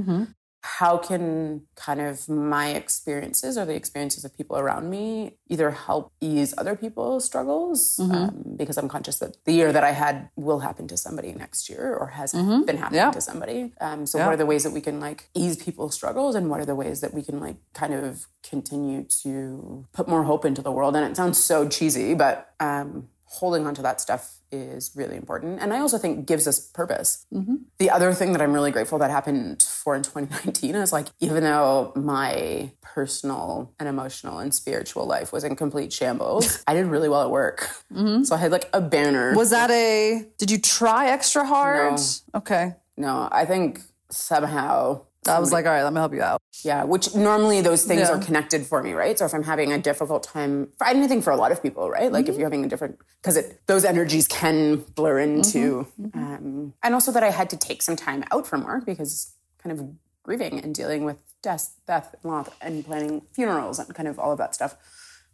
How 0.62 0.98
can 0.98 1.62
kind 1.74 2.00
of 2.02 2.28
my 2.28 2.70
experiences 2.70 3.56
or 3.56 3.64
the 3.64 3.74
experiences 3.74 4.24
of 4.26 4.36
people 4.36 4.58
around 4.58 4.90
me 4.90 5.36
either 5.48 5.70
help 5.70 6.12
ease 6.20 6.52
other 6.58 6.76
people's 6.76 7.24
struggles? 7.24 7.98
Um, 7.98 8.42
because 8.56 8.76
I'm 8.76 8.88
conscious 8.88 9.18
that 9.20 9.42
the 9.46 9.52
year 9.52 9.72
that 9.72 9.84
I 9.84 9.92
had 9.92 10.28
will 10.36 10.60
happen 10.60 10.86
to 10.88 10.96
somebody 10.98 11.32
next 11.32 11.70
year 11.70 11.94
or 11.94 12.08
has 12.08 12.32
been 12.32 12.76
happening 12.76 12.98
Yeah. 12.98 13.10
to 13.10 13.20
somebody. 13.22 13.72
Um, 13.80 14.04
so, 14.04 14.18
what 14.18 14.28
are 14.34 14.36
the 14.36 14.44
ways 14.46 14.64
that 14.64 14.72
we 14.72 14.82
can 14.82 15.00
like 15.00 15.30
ease 15.34 15.56
people's 15.56 15.94
struggles, 15.94 16.34
and 16.34 16.50
what 16.50 16.60
are 16.60 16.66
the 16.66 16.74
ways 16.74 17.00
that 17.00 17.14
we 17.14 17.22
can 17.22 17.40
like 17.40 17.56
kind 17.72 17.94
of 17.94 18.26
continue 18.42 19.04
to 19.22 19.86
put 19.92 20.08
more 20.08 20.24
hope 20.24 20.44
into 20.44 20.60
the 20.60 20.72
world? 20.72 20.94
And 20.94 21.04
it 21.10 21.16
sounds 21.16 21.38
so 21.42 21.66
cheesy, 21.68 22.12
but 22.14 22.52
um, 22.60 23.08
holding 23.24 23.66
on 23.66 23.74
to 23.76 23.82
that 23.82 24.00
stuff 24.00 24.39
is 24.52 24.92
really 24.94 25.16
important, 25.16 25.60
and 25.60 25.72
I 25.72 25.80
also 25.80 25.98
think 25.98 26.26
gives 26.26 26.46
us 26.46 26.58
purpose. 26.58 27.26
Mm-hmm. 27.32 27.56
The 27.78 27.90
other 27.90 28.12
thing 28.12 28.32
that 28.32 28.42
I'm 28.42 28.52
really 28.52 28.70
grateful 28.70 28.98
that 28.98 29.10
happened 29.10 29.62
for 29.62 29.94
in 29.96 30.02
2019 30.10 30.74
is 30.74 30.92
like 30.92 31.08
even 31.20 31.42
though 31.42 31.92
my 31.96 32.72
personal 32.82 33.72
and 33.78 33.88
emotional 33.88 34.38
and 34.38 34.54
spiritual 34.54 35.06
life 35.06 35.32
was 35.32 35.44
in 35.44 35.56
complete 35.56 35.92
shambles, 35.92 36.62
I 36.66 36.74
did 36.74 36.86
really 36.86 37.08
well 37.08 37.22
at 37.22 37.30
work. 37.30 37.68
Mm-hmm. 37.92 38.24
So 38.24 38.34
I 38.34 38.38
had 38.38 38.52
like 38.52 38.68
a 38.72 38.80
banner. 38.80 39.34
Was 39.34 39.50
that 39.50 39.70
a? 39.70 40.26
Did 40.38 40.50
you 40.50 40.58
try 40.58 41.08
extra 41.08 41.44
hard? 41.44 41.94
No. 41.94 42.38
Okay. 42.38 42.74
no, 42.96 43.28
I 43.30 43.44
think 43.44 43.80
somehow 44.10 45.02
I 45.28 45.38
was 45.38 45.52
like, 45.52 45.66
all 45.66 45.72
right, 45.72 45.82
let 45.82 45.92
me 45.92 45.98
help 45.98 46.14
you 46.14 46.22
out. 46.22 46.40
Yeah, 46.64 46.84
which 46.84 47.14
normally 47.14 47.60
those 47.60 47.84
things 47.84 48.00
Yeah. 48.08 48.12
are 48.16 48.18
connected 48.18 48.66
for 48.66 48.82
me, 48.82 48.92
right? 48.94 49.18
So 49.18 49.26
if 49.26 49.34
I'm 49.34 49.42
having 49.42 49.70
a 49.72 49.78
difficult 49.78 50.22
time, 50.22 50.68
for 50.78 50.86
anything 50.86 51.20
for 51.20 51.30
a 51.30 51.36
lot 51.36 51.52
of 51.52 51.62
people, 51.62 51.90
right? 51.90 52.10
Like 52.10 52.24
if 52.24 52.30
Mm-hmm. 52.32 52.40
you're 52.40 52.46
having 52.48 52.64
a 52.64 52.68
different, 52.68 52.98
because 53.20 53.36
it 53.36 53.60
those 53.66 53.84
energies 53.84 54.26
can 54.26 54.76
blur 54.94 55.18
into, 55.18 55.86
Mm-hmm. 56.00 56.18
Um, 56.18 56.74
and 56.82 56.94
also 56.94 57.12
that 57.12 57.22
I 57.22 57.30
had 57.30 57.50
to 57.50 57.56
take 57.56 57.82
some 57.82 57.96
time 57.96 58.24
out 58.32 58.46
from 58.46 58.64
work 58.64 58.86
because 58.86 59.34
kind 59.62 59.78
of 59.78 59.86
grieving 60.22 60.58
and 60.60 60.74
dealing 60.74 61.04
with 61.04 61.18
death, 61.42 61.74
death 61.86 62.14
and 62.22 62.32
loss, 62.32 62.48
and 62.62 62.84
planning 62.84 63.22
funerals 63.32 63.78
and 63.78 63.94
kind 63.94 64.08
of 64.08 64.18
all 64.18 64.32
of 64.32 64.38
that 64.38 64.54
stuff. 64.54 64.76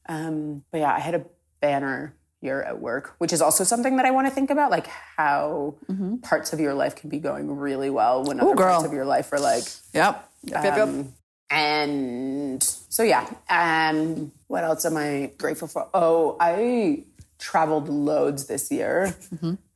Um, 0.09 0.65
but 0.73 0.79
yeah, 0.79 0.93
I 0.93 0.99
had 1.01 1.15
a 1.15 1.25
banner 1.61 2.15
year 2.43 2.63
at 2.63 2.81
work, 2.81 3.15
which 3.19 3.33
is 3.33 3.41
also 3.41 3.65
something 3.65 3.97
that 3.97 4.05
I 4.07 4.11
want 4.11 4.27
to 4.27 4.31
think 4.31 4.51
about, 4.51 4.71
like 4.71 4.87
how 5.17 5.75
parts 6.23 6.53
of 6.53 6.61
your 6.61 6.75
life 6.75 6.95
can 6.95 7.09
be 7.11 7.19
going 7.19 7.57
really 7.57 7.91
well 7.91 8.25
when 8.25 8.39
other 8.41 8.51
Mm-hmm. 8.51 8.59
girl. 8.59 8.73
parts 8.75 8.87
of 8.87 8.93
your 8.93 9.05
life 9.07 9.33
are 9.33 9.41
like 9.41 9.65
Yep. 9.95 10.29
Yep. 10.45 10.65
Yep. 10.65 10.77
yep. 10.77 10.89
um, 10.89 11.13
and 11.51 12.63
so 12.63 13.03
yeah. 13.03 13.27
Um, 13.49 14.33
what 14.49 14.65
else 14.65 14.85
am 14.85 14.97
I 14.97 15.33
grateful 15.39 15.69
for? 15.69 15.89
Oh, 15.95 16.37
I 16.41 17.05
traveled 17.39 17.89
loads 17.89 18.47
this 18.47 18.71
year. 18.71 19.15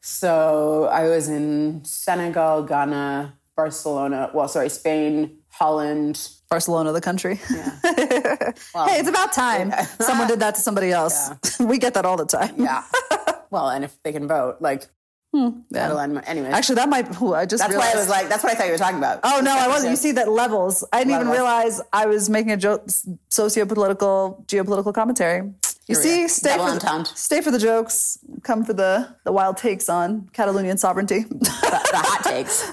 So 0.00 0.84
I 0.90 1.04
was 1.08 1.28
in 1.28 1.84
Senegal, 1.84 2.62
Ghana, 2.62 3.34
Barcelona. 3.56 4.30
Well, 4.32 4.48
sorry, 4.48 4.70
Spain, 4.70 5.38
Holland. 5.60 6.28
Barcelona, 6.48 6.90
the 6.92 7.02
country. 7.02 7.34
hey, 7.82 8.52
it's 8.98 9.08
about 9.08 9.32
time 9.32 9.72
someone 10.00 10.26
did 10.26 10.40
that 10.40 10.54
to 10.54 10.60
somebody 10.60 10.90
else. 10.90 11.30
we 11.60 11.76
get 11.78 11.92
that 11.94 12.06
all 12.06 12.16
the 12.16 12.24
time. 12.24 12.54
Yeah. 12.58 12.82
well, 13.50 13.68
and 13.68 13.84
if 13.84 14.02
they 14.02 14.10
can 14.12 14.26
vote, 14.26 14.56
like, 14.60 14.86
let 15.32 15.90
alone, 15.92 16.18
anyways. 16.18 16.52
Actually, 16.52 16.76
that 16.76 16.88
might. 16.88 17.20
ooh, 17.22 17.34
I 17.34 17.44
just 17.46 17.62
that's 17.62 17.76
why. 17.76 17.92
I 17.92 17.94
was 17.94 18.08
like, 18.08 18.28
that's 18.28 18.42
what 18.42 18.52
I 18.52 18.56
thought 18.56 18.66
you 18.66 18.72
were 18.72 18.78
talking 18.78 18.98
about. 18.98 19.20
Oh 19.22 19.40
no, 19.44 19.56
I 19.56 19.68
wasn't. 19.68 19.90
You 19.90 19.96
see 19.96 20.12
that 20.12 20.28
levels. 20.28 20.82
I 20.92 21.00
didn't 21.04 21.12
even 21.14 21.28
Levels. 21.28 21.36
realize 21.38 21.80
I 21.92 22.06
was 22.06 22.28
making 22.28 22.50
a 22.52 22.56
joke, 22.56 22.88
socio-political, 23.28 24.44
geopolitical 24.48 24.92
commentary. 24.92 25.52
You 25.86 25.94
see, 25.94 26.26
stay 26.26 26.56
Double 26.56 26.66
for, 26.66 26.72
entendre. 26.72 27.12
stay 27.14 27.40
for 27.42 27.50
the 27.50 27.58
jokes, 27.58 28.18
come 28.42 28.64
for 28.64 28.72
the 28.72 29.14
the 29.24 29.30
wild 29.30 29.56
takes 29.56 29.88
on 29.88 30.28
Catalonian 30.32 30.78
sovereignty. 30.78 31.20
the, 31.24 31.34
the 31.36 32.02
hot 32.08 32.24
takes. 32.24 32.72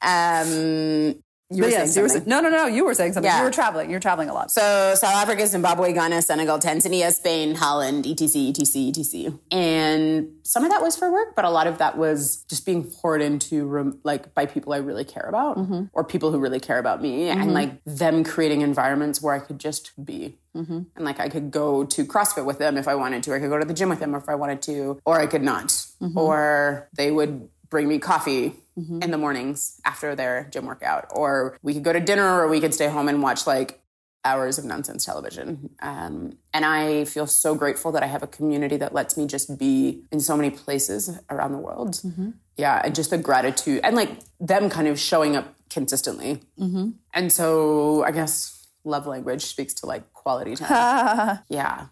Um, 0.00 1.22
you 1.50 1.62
were 1.62 1.70
saying 1.70 1.86
yes, 1.86 1.96
you 1.96 2.02
were 2.02 2.26
no, 2.26 2.40
no, 2.42 2.50
no. 2.50 2.66
You 2.66 2.84
were 2.84 2.92
saying 2.92 3.14
something. 3.14 3.30
Yeah. 3.30 3.38
You 3.38 3.44
were 3.44 3.50
traveling. 3.50 3.90
You're 3.90 4.00
traveling 4.00 4.28
a 4.28 4.34
lot. 4.34 4.50
So 4.50 4.94
South 4.94 5.14
Africa, 5.14 5.46
Zimbabwe, 5.46 5.94
Ghana, 5.94 6.20
Senegal, 6.20 6.58
Tanzania, 6.58 7.10
Spain, 7.10 7.54
Holland, 7.54 8.06
etc., 8.06 8.48
etc., 8.50 8.88
etc. 8.88 9.38
And 9.50 10.28
some 10.42 10.64
of 10.64 10.70
that 10.70 10.82
was 10.82 10.94
for 10.96 11.10
work, 11.10 11.34
but 11.34 11.46
a 11.46 11.50
lot 11.50 11.66
of 11.66 11.78
that 11.78 11.96
was 11.96 12.44
just 12.50 12.66
being 12.66 12.84
poured 12.84 13.22
into 13.22 13.98
like 14.04 14.34
by 14.34 14.44
people 14.44 14.74
I 14.74 14.78
really 14.78 15.04
care 15.04 15.26
about 15.26 15.56
mm-hmm. 15.56 15.84
or 15.94 16.04
people 16.04 16.32
who 16.32 16.38
really 16.38 16.60
care 16.60 16.78
about 16.78 17.00
me 17.00 17.30
and 17.30 17.40
mm-hmm. 17.40 17.50
like 17.50 17.84
them 17.86 18.24
creating 18.24 18.60
environments 18.60 19.22
where 19.22 19.34
I 19.34 19.38
could 19.38 19.58
just 19.58 19.92
be. 20.04 20.36
Mm-hmm. 20.54 20.80
And 20.96 21.04
like 21.04 21.18
I 21.18 21.30
could 21.30 21.50
go 21.50 21.84
to 21.84 22.04
CrossFit 22.04 22.44
with 22.44 22.58
them 22.58 22.76
if 22.76 22.86
I 22.86 22.94
wanted 22.94 23.22
to, 23.22 23.34
I 23.34 23.38
could 23.38 23.48
go 23.48 23.58
to 23.58 23.64
the 23.64 23.74
gym 23.74 23.88
with 23.88 24.00
them 24.00 24.14
if 24.14 24.28
I 24.28 24.34
wanted 24.34 24.60
to, 24.62 25.00
or 25.06 25.18
I 25.18 25.26
could 25.26 25.42
not. 25.42 25.86
Or 26.14 26.88
they 26.94 27.10
would 27.10 27.48
bring 27.70 27.88
me 27.88 27.98
coffee 27.98 28.54
Mm-hmm. 28.78 29.02
in 29.02 29.10
the 29.10 29.18
mornings 29.18 29.80
after 29.84 30.14
their 30.14 30.48
gym 30.52 30.66
workout, 30.66 31.06
or 31.10 31.58
we 31.62 31.74
could 31.74 31.82
go 31.82 31.92
to 31.92 32.00
dinner, 32.00 32.40
or 32.40 32.48
we 32.48 32.60
could 32.60 32.72
stay 32.72 32.88
home 32.88 33.08
and 33.08 33.22
watch 33.22 33.44
like 33.46 33.80
hours 34.24 34.58
of 34.58 34.64
nonsense 34.64 35.04
television. 35.04 35.70
Um, 35.80 36.38
and 36.52 36.64
I 36.64 37.04
feel 37.04 37.26
so 37.26 37.54
grateful 37.54 37.92
that 37.92 38.02
I 38.02 38.06
have 38.06 38.22
a 38.22 38.26
community 38.26 38.76
that 38.76 38.92
lets 38.92 39.16
me 39.16 39.26
just 39.26 39.58
be 39.58 40.02
in 40.12 40.20
so 40.20 40.36
many 40.36 40.50
places 40.50 41.18
around 41.30 41.52
the 41.52 41.58
world. 41.58 41.94
Mm-hmm. 41.94 42.30
Yeah, 42.56 42.80
and 42.84 42.94
just 42.94 43.10
the 43.10 43.18
gratitude 43.18 43.80
and 43.84 43.96
like 43.96 44.10
them 44.40 44.68
kind 44.68 44.88
of 44.88 44.98
showing 44.98 45.36
up 45.36 45.54
consistently. 45.70 46.42
Mm-hmm. 46.58 46.90
And 47.14 47.32
so 47.32 48.04
I 48.04 48.10
guess 48.10 48.66
love 48.84 49.06
language 49.06 49.44
speaks 49.44 49.74
to 49.74 49.86
like 49.86 50.12
quality 50.12 50.56
time. 50.56 51.40
yeah. 51.48 51.86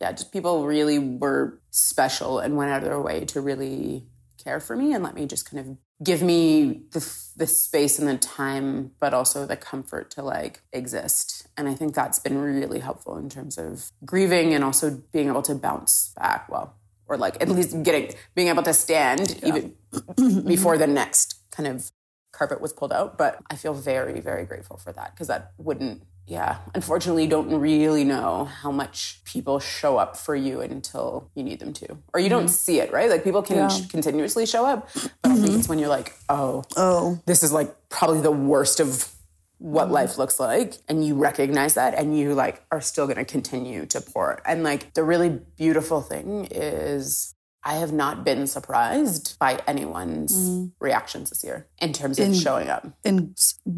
Yeah, 0.00 0.12
just 0.12 0.32
people 0.32 0.66
really 0.66 0.98
were 0.98 1.60
special 1.70 2.40
and 2.40 2.56
went 2.56 2.72
out 2.72 2.82
of 2.82 2.88
their 2.88 3.00
way 3.00 3.24
to 3.26 3.40
really 3.40 4.06
care 4.42 4.60
for 4.60 4.76
me 4.76 4.92
and 4.92 5.02
let 5.02 5.14
me 5.14 5.26
just 5.26 5.50
kind 5.50 5.60
of 5.66 5.76
give 6.02 6.22
me 6.22 6.82
the, 6.92 7.16
the 7.36 7.46
space 7.46 7.98
and 7.98 8.08
the 8.08 8.16
time, 8.16 8.92
but 8.98 9.14
also 9.14 9.46
the 9.46 9.56
comfort 9.56 10.10
to 10.12 10.22
like 10.22 10.62
exist. 10.72 11.46
And 11.56 11.68
I 11.68 11.74
think 11.74 11.94
that's 11.94 12.18
been 12.18 12.38
really 12.38 12.80
helpful 12.80 13.16
in 13.16 13.28
terms 13.28 13.58
of 13.58 13.92
grieving 14.04 14.54
and 14.54 14.64
also 14.64 15.02
being 15.12 15.28
able 15.28 15.42
to 15.42 15.54
bounce 15.54 16.12
back 16.16 16.48
well, 16.48 16.74
or 17.06 17.16
like 17.16 17.40
at 17.40 17.48
least 17.48 17.82
getting, 17.82 18.14
being 18.34 18.48
able 18.48 18.62
to 18.64 18.74
stand 18.74 19.40
even 19.44 19.74
before 20.46 20.78
the 20.78 20.86
next 20.86 21.40
kind 21.50 21.68
of 21.68 21.92
carpet 22.32 22.60
was 22.60 22.72
pulled 22.72 22.92
out. 22.92 23.18
But 23.18 23.38
I 23.50 23.56
feel 23.56 23.74
very, 23.74 24.20
very 24.20 24.44
grateful 24.44 24.78
for 24.78 24.92
that 24.92 25.14
because 25.14 25.28
that 25.28 25.52
wouldn't, 25.58 26.02
yeah, 26.26 26.58
unfortunately, 26.74 27.24
you 27.24 27.30
don't 27.30 27.50
really 27.58 28.04
know 28.04 28.44
how 28.44 28.70
much 28.70 29.20
people 29.24 29.58
show 29.58 29.98
up 29.98 30.16
for 30.16 30.34
you 30.34 30.60
until 30.60 31.30
you 31.34 31.42
need 31.42 31.58
them 31.58 31.72
to, 31.74 31.98
or 32.14 32.20
you 32.20 32.28
don't 32.28 32.44
mm-hmm. 32.44 32.52
see 32.52 32.80
it, 32.80 32.92
right? 32.92 33.10
Like 33.10 33.24
people 33.24 33.42
can 33.42 33.68
sh- 33.68 33.86
continuously 33.88 34.46
show 34.46 34.64
up, 34.64 34.88
but 34.94 35.10
I 35.24 35.34
think 35.34 35.46
mm-hmm. 35.46 35.58
it's 35.58 35.68
when 35.68 35.78
you're 35.78 35.88
like, 35.88 36.14
oh, 36.28 36.64
Oh, 36.76 37.20
this 37.26 37.42
is 37.42 37.52
like 37.52 37.74
probably 37.88 38.20
the 38.20 38.30
worst 38.30 38.80
of 38.80 39.12
what 39.58 39.84
mm-hmm. 39.84 39.94
life 39.94 40.18
looks 40.18 40.40
like 40.40 40.74
and 40.88 41.04
you 41.04 41.14
recognize 41.14 41.74
that 41.74 41.94
and 41.94 42.18
you 42.18 42.34
like 42.34 42.62
are 42.72 42.80
still 42.80 43.06
going 43.06 43.18
to 43.18 43.24
continue 43.24 43.86
to 43.86 44.00
pour. 44.00 44.40
And 44.44 44.62
like 44.62 44.94
the 44.94 45.04
really 45.04 45.40
beautiful 45.56 46.00
thing 46.00 46.48
is 46.50 47.34
i 47.64 47.74
have 47.74 47.92
not 47.92 48.24
been 48.24 48.46
surprised 48.46 49.38
by 49.38 49.58
anyone's 49.66 50.68
reactions 50.80 51.30
this 51.30 51.44
year 51.44 51.66
in 51.80 51.92
terms 51.92 52.18
of 52.18 52.26
in, 52.26 52.34
showing 52.34 52.68
up 52.68 52.86
in 53.04 53.34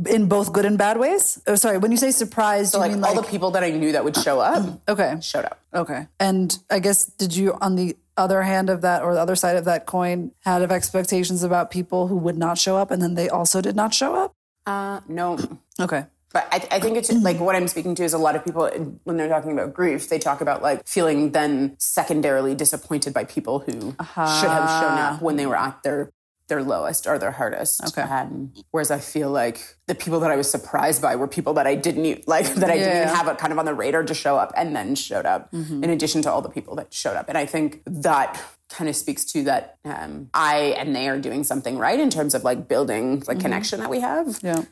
in 0.07 0.27
both 0.27 0.53
good 0.53 0.65
and 0.65 0.79
bad 0.79 0.99
ways. 0.99 1.41
Oh, 1.47 1.55
sorry. 1.55 1.79
When 1.79 1.91
you 1.91 1.97
say 1.97 2.11
surprised, 2.11 2.73
so 2.73 2.79
you 2.79 2.83
like 2.83 2.93
mean 2.93 3.05
all 3.05 3.15
like 3.15 3.25
the 3.25 3.31
people 3.31 3.51
that 3.53 3.63
i 3.63 3.71
knew 3.71 3.93
that 3.93 4.05
would 4.05 4.17
show 4.17 4.41
up 4.41 4.81
okay, 4.89 5.17
showed 5.21 5.45
up 5.45 5.61
okay. 5.75 6.07
And 6.19 6.57
I 6.71 6.79
guess 6.79 7.05
did 7.07 7.37
you 7.37 7.57
on 7.61 7.77
the 7.77 7.97
other 8.17 8.43
hand 8.43 8.71
of 8.71 8.81
that 8.83 9.03
or 9.03 9.13
the 9.15 9.21
other 9.21 9.37
side 9.37 9.57
of 9.57 9.65
that 9.65 9.87
coin 9.87 10.31
had 10.41 10.63
of 10.63 10.71
expectations 10.71 11.43
about 11.43 11.71
people 11.71 12.07
who 12.09 12.17
would 12.17 12.39
not 12.39 12.57
show 12.59 12.77
up 12.77 12.91
and 12.91 13.03
then 13.03 13.15
they 13.15 13.29
also 13.29 13.61
did 13.61 13.77
not 13.77 13.93
show 13.93 14.15
up? 14.15 14.33
uh 14.67 15.01
no 15.09 15.39
Okay. 15.81 16.07
But 16.35 16.49
I, 16.51 16.57
I 16.73 16.81
think 16.81 16.97
it's 16.99 17.13
like 17.13 17.39
what 17.39 17.55
I'm 17.55 17.69
speaking 17.69 17.95
to 17.95 18.03
is 18.03 18.13
a 18.13 18.19
lot 18.19 18.35
of 18.35 18.45
people 18.45 18.69
when 19.05 19.17
they're 19.17 19.29
talking 19.29 19.53
about 19.53 19.73
grief, 19.73 20.09
they 20.09 20.19
talk 20.19 20.41
about 20.41 20.63
like 20.63 20.87
feeling 20.87 21.31
then 21.31 21.77
secondarily 21.79 22.57
disappointed 22.57 23.15
by 23.15 23.23
people 23.23 23.61
who 23.61 23.73
should 23.73 24.51
have 24.51 24.69
shown 24.69 24.99
up 24.99 25.23
when 25.23 25.37
they 25.37 25.47
were 25.47 25.57
at 25.57 25.83
their 25.85 26.11
their 26.49 26.63
lowest 26.63 27.07
or 27.07 27.19
their 27.19 27.31
hardest. 27.31 27.83
Okay. 27.87 28.03
Um, 28.03 28.53
whereas 28.71 28.91
I 28.91 28.99
feel 28.99 29.31
like 29.31 29.77
the 29.87 29.95
people 29.95 30.21
that 30.21 30.31
I 30.31 30.37
was 30.37 30.51
surprised 30.51 31.01
by 31.01 31.17
were 31.17 31.29
people 31.29 31.55
that 31.55 31.67
I 31.67 31.75
didn't 31.75 32.29
like 32.29 32.53
that 32.57 32.71
I 32.71 32.77
didn't 32.77 33.15
have 33.15 33.29
it 33.29 33.39
kind 33.39 33.53
of 33.53 33.59
on 33.59 33.65
the 33.65 33.73
radar 33.73 34.03
to 34.03 34.13
show 34.13 34.37
up 34.37 34.53
and 34.57 34.75
then 34.77 34.95
showed 34.95 35.27
up 35.27 35.49
in 35.55 35.89
addition 35.89 36.21
to 36.23 36.31
all 36.33 36.43
the 36.43 36.51
people 36.51 36.75
that 36.77 36.93
showed 36.93 37.17
up. 37.17 37.29
And 37.29 37.39
I 37.39 37.47
think 37.47 37.83
that 37.87 38.43
kind 38.69 38.91
of 38.91 38.97
speaks 38.97 39.25
to 39.27 39.45
that 39.45 39.79
um, 39.85 40.31
I 40.35 40.75
and 40.77 40.95
they 40.97 41.09
are 41.09 41.19
doing 41.19 41.45
something 41.45 41.79
right 41.79 41.99
in 41.99 42.11
terms 42.11 42.35
of 42.35 42.43
like 42.45 42.67
building 42.67 43.23
like 43.29 43.39
connection 43.41 43.79
that 43.81 43.89
we 43.89 44.01
have 44.01 44.41
Yeah. 44.43 44.65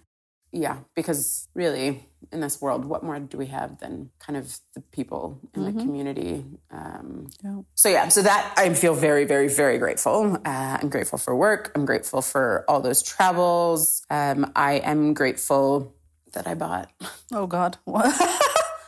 Yeah, 0.53 0.79
because 0.95 1.49
really 1.55 2.05
in 2.31 2.41
this 2.41 2.61
world, 2.61 2.85
what 2.85 3.03
more 3.03 3.19
do 3.19 3.37
we 3.39 3.47
have 3.47 3.79
than 3.81 4.11
kind 4.21 4.37
of 4.37 4.59
the 4.75 4.81
people 4.93 5.41
in 5.55 5.65
the 5.65 5.73
community? 5.73 6.45
Um, 6.71 7.29
So 7.75 7.89
yeah, 7.89 8.09
so 8.09 8.23
that 8.23 8.55
I 8.57 8.73
feel 8.75 8.95
very, 8.95 9.25
very, 9.25 9.49
very 9.49 9.79
grateful. 9.79 10.35
Uh, 10.45 10.79
I'm 10.81 10.89
grateful 10.89 11.19
for 11.19 11.35
work. 11.35 11.73
I'm 11.75 11.85
grateful 11.85 12.23
for 12.23 12.65
all 12.69 12.81
those 12.81 13.03
travels. 13.03 14.03
Um, 14.11 14.53
I 14.55 14.75
am 14.75 15.15
grateful 15.15 15.95
that 16.33 16.47
I 16.47 16.55
bought 16.55 16.91
Oh 17.33 17.47
God. 17.47 17.79
What? 17.85 18.15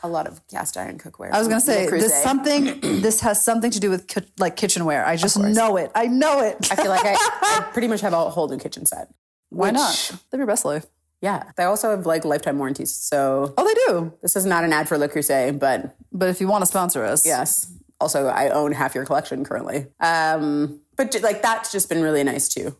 a 0.03 0.07
lot 0.07 0.27
of 0.27 0.39
cast 0.47 0.77
iron 0.77 0.99
cookware. 0.99 1.31
I 1.31 1.39
was 1.39 1.47
gonna 1.47 1.59
say 1.61 1.89
this 1.89 2.13
something. 2.21 2.79
This 3.01 3.21
has 3.21 3.43
something 3.43 3.71
to 3.71 3.79
do 3.79 3.89
with 3.89 4.07
ki- 4.07 4.21
like 4.39 4.55
kitchenware. 4.55 5.03
I 5.05 5.15
just 5.15 5.37
know 5.39 5.77
it. 5.77 5.91
I 5.95 6.05
know 6.05 6.41
it. 6.41 6.71
I 6.71 6.75
feel 6.75 6.89
like 6.89 7.05
I, 7.05 7.15
I 7.17 7.67
pretty 7.73 7.87
much 7.87 8.01
have 8.01 8.13
a 8.13 8.29
whole 8.29 8.47
new 8.47 8.57
kitchen 8.59 8.85
set. 8.85 9.07
Why 9.49 9.69
which- 9.69 9.73
not? 9.73 10.11
Live 10.31 10.39
your 10.39 10.47
best 10.47 10.63
life. 10.63 10.85
Yeah, 11.21 11.43
they 11.57 11.63
also 11.63 11.89
have 11.91 12.05
like 12.05 12.25
lifetime 12.25 12.57
warranties. 12.57 12.93
So 12.93 13.53
Oh, 13.57 13.65
they 13.67 13.73
do. 13.87 14.13
this 14.21 14.35
is 14.35 14.45
not 14.45 14.63
an 14.63 14.73
ad 14.73 14.87
for 14.87 14.97
Le 14.97 15.07
Creuset, 15.09 15.57
but 15.59 15.95
But 16.11 16.29
if 16.29 16.39
you 16.41 16.47
want 16.47 16.61
to 16.61 16.65
sponsor 16.65 17.03
us, 17.03 17.25
Yes. 17.25 17.71
Also, 18.01 18.27
I 18.27 18.49
own 18.49 18.73
half 18.73 18.93
your 18.93 19.05
collection 19.05 19.45
currently. 19.45 19.87
Um, 20.01 20.81
but 20.97 21.15
like 21.23 21.41
that's 21.41 21.71
just 21.71 21.87
been 21.87 22.01
really 22.01 22.23
nice 22.23 22.49
too. 22.49 22.75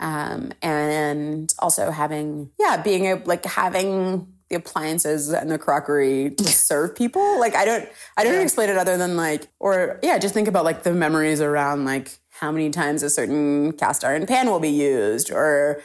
Um, 0.00 0.52
and 0.60 1.54
also 1.60 1.90
having, 1.90 2.50
yeah, 2.58 2.82
being 2.82 3.06
a, 3.06 3.14
like 3.24 3.44
having 3.44 4.26
the 4.50 4.56
appliances 4.56 5.32
and 5.32 5.50
the 5.50 5.58
crockery 5.58 6.30
to 6.30 6.44
serve 6.44 6.94
people. 6.96 7.38
Like 7.40 7.54
I 7.54 7.64
don't, 7.64 7.88
I 8.16 8.24
don't 8.24 8.40
explain 8.42 8.68
it 8.68 8.76
other 8.76 8.96
than 8.96 9.16
like, 9.16 9.48
or 9.60 9.98
yeah, 10.02 10.18
just 10.18 10.34
think 10.34 10.48
about 10.48 10.64
like 10.64 10.82
the 10.82 10.92
memories 10.92 11.40
around 11.40 11.84
like 11.84 12.18
how 12.40 12.52
many 12.52 12.70
times 12.70 13.02
a 13.02 13.10
certain 13.10 13.72
cast 13.72 14.04
iron 14.04 14.26
pan 14.26 14.48
will 14.50 14.60
be 14.60 14.68
used 14.70 15.30
or 15.30 15.82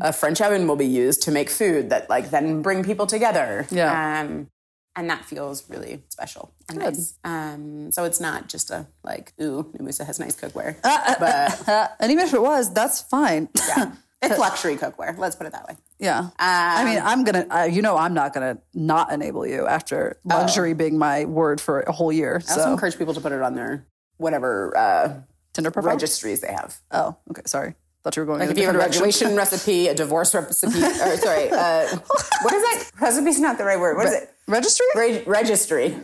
a 0.00 0.12
French 0.12 0.40
oven 0.40 0.66
will 0.66 0.76
be 0.76 0.86
used 0.86 1.22
to 1.22 1.30
make 1.30 1.48
food 1.48 1.90
that 1.90 2.08
like 2.10 2.30
then 2.30 2.62
bring 2.62 2.82
people 2.84 3.06
together. 3.06 3.66
Yeah. 3.70 4.20
Um, 4.22 4.48
and 4.94 5.08
that 5.08 5.24
feels 5.24 5.68
really 5.70 6.02
special 6.10 6.52
and 6.68 6.78
nice. 6.80 7.14
Um, 7.24 7.90
so 7.92 8.04
it's 8.04 8.20
not 8.20 8.48
just 8.48 8.70
a 8.70 8.86
like, 9.02 9.32
ooh, 9.40 9.72
Nomusa 9.78 10.04
has 10.04 10.18
nice 10.20 10.36
cookware, 10.36 10.76
but 10.82 11.68
Uh, 11.68 11.88
and 12.00 12.12
even 12.12 12.26
if 12.26 12.34
it 12.34 12.42
was, 12.42 12.72
that's 12.74 13.00
fine. 13.00 13.48
yeah, 13.68 13.92
it's 14.22 14.38
luxury 14.38 14.76
cookware. 14.76 15.16
Let's 15.16 15.34
put 15.36 15.46
it 15.46 15.52
that 15.52 15.66
way. 15.66 15.76
Yeah. 15.98 16.28
I 16.38 16.84
mean, 16.84 17.00
I'm 17.02 17.24
going 17.24 17.46
to, 17.46 17.56
uh, 17.60 17.64
you 17.64 17.80
know, 17.80 17.96
I'm 17.96 18.12
not 18.12 18.34
going 18.34 18.54
to 18.56 18.60
not 18.74 19.10
enable 19.12 19.46
you 19.46 19.66
after 19.66 20.18
luxury 20.24 20.74
being 20.74 20.98
my 20.98 21.24
word 21.24 21.58
for 21.60 21.80
a 21.80 21.92
whole 21.92 22.12
year. 22.12 22.42
I 22.46 22.50
also 22.50 22.64
So, 22.64 22.72
encourage 22.72 22.98
people 22.98 23.14
to 23.14 23.20
put 23.20 23.32
it 23.32 23.40
on 23.40 23.54
their 23.54 23.86
whatever 24.18 24.76
uh, 24.76 25.20
Tinder 25.52 25.70
profile. 25.70 25.92
registries 25.92 26.40
they 26.40 26.52
have. 26.52 26.78
Oh, 26.90 27.16
okay. 27.30 27.42
Sorry. 27.46 27.74
Thought 28.02 28.16
you 28.16 28.22
were 28.22 28.26
going 28.26 28.40
Like 28.40 28.50
if 28.50 28.58
you 28.58 28.66
have 28.66 28.74
a 28.74 28.78
graduation 28.78 29.36
recipe, 29.36 29.86
a 29.86 29.94
divorce 29.94 30.34
recipe, 30.34 30.78
or 30.82 31.16
sorry, 31.18 31.50
uh, 31.50 31.86
what 32.42 32.52
is 32.52 32.62
that? 32.62 32.90
Recipe's 33.00 33.38
not 33.38 33.58
the 33.58 33.64
right 33.64 33.78
word. 33.78 33.96
What 33.96 34.06
is 34.06 34.12
it? 34.12 34.34
Registry? 34.48 34.86
Re- 34.96 35.22
registry. 35.24 35.96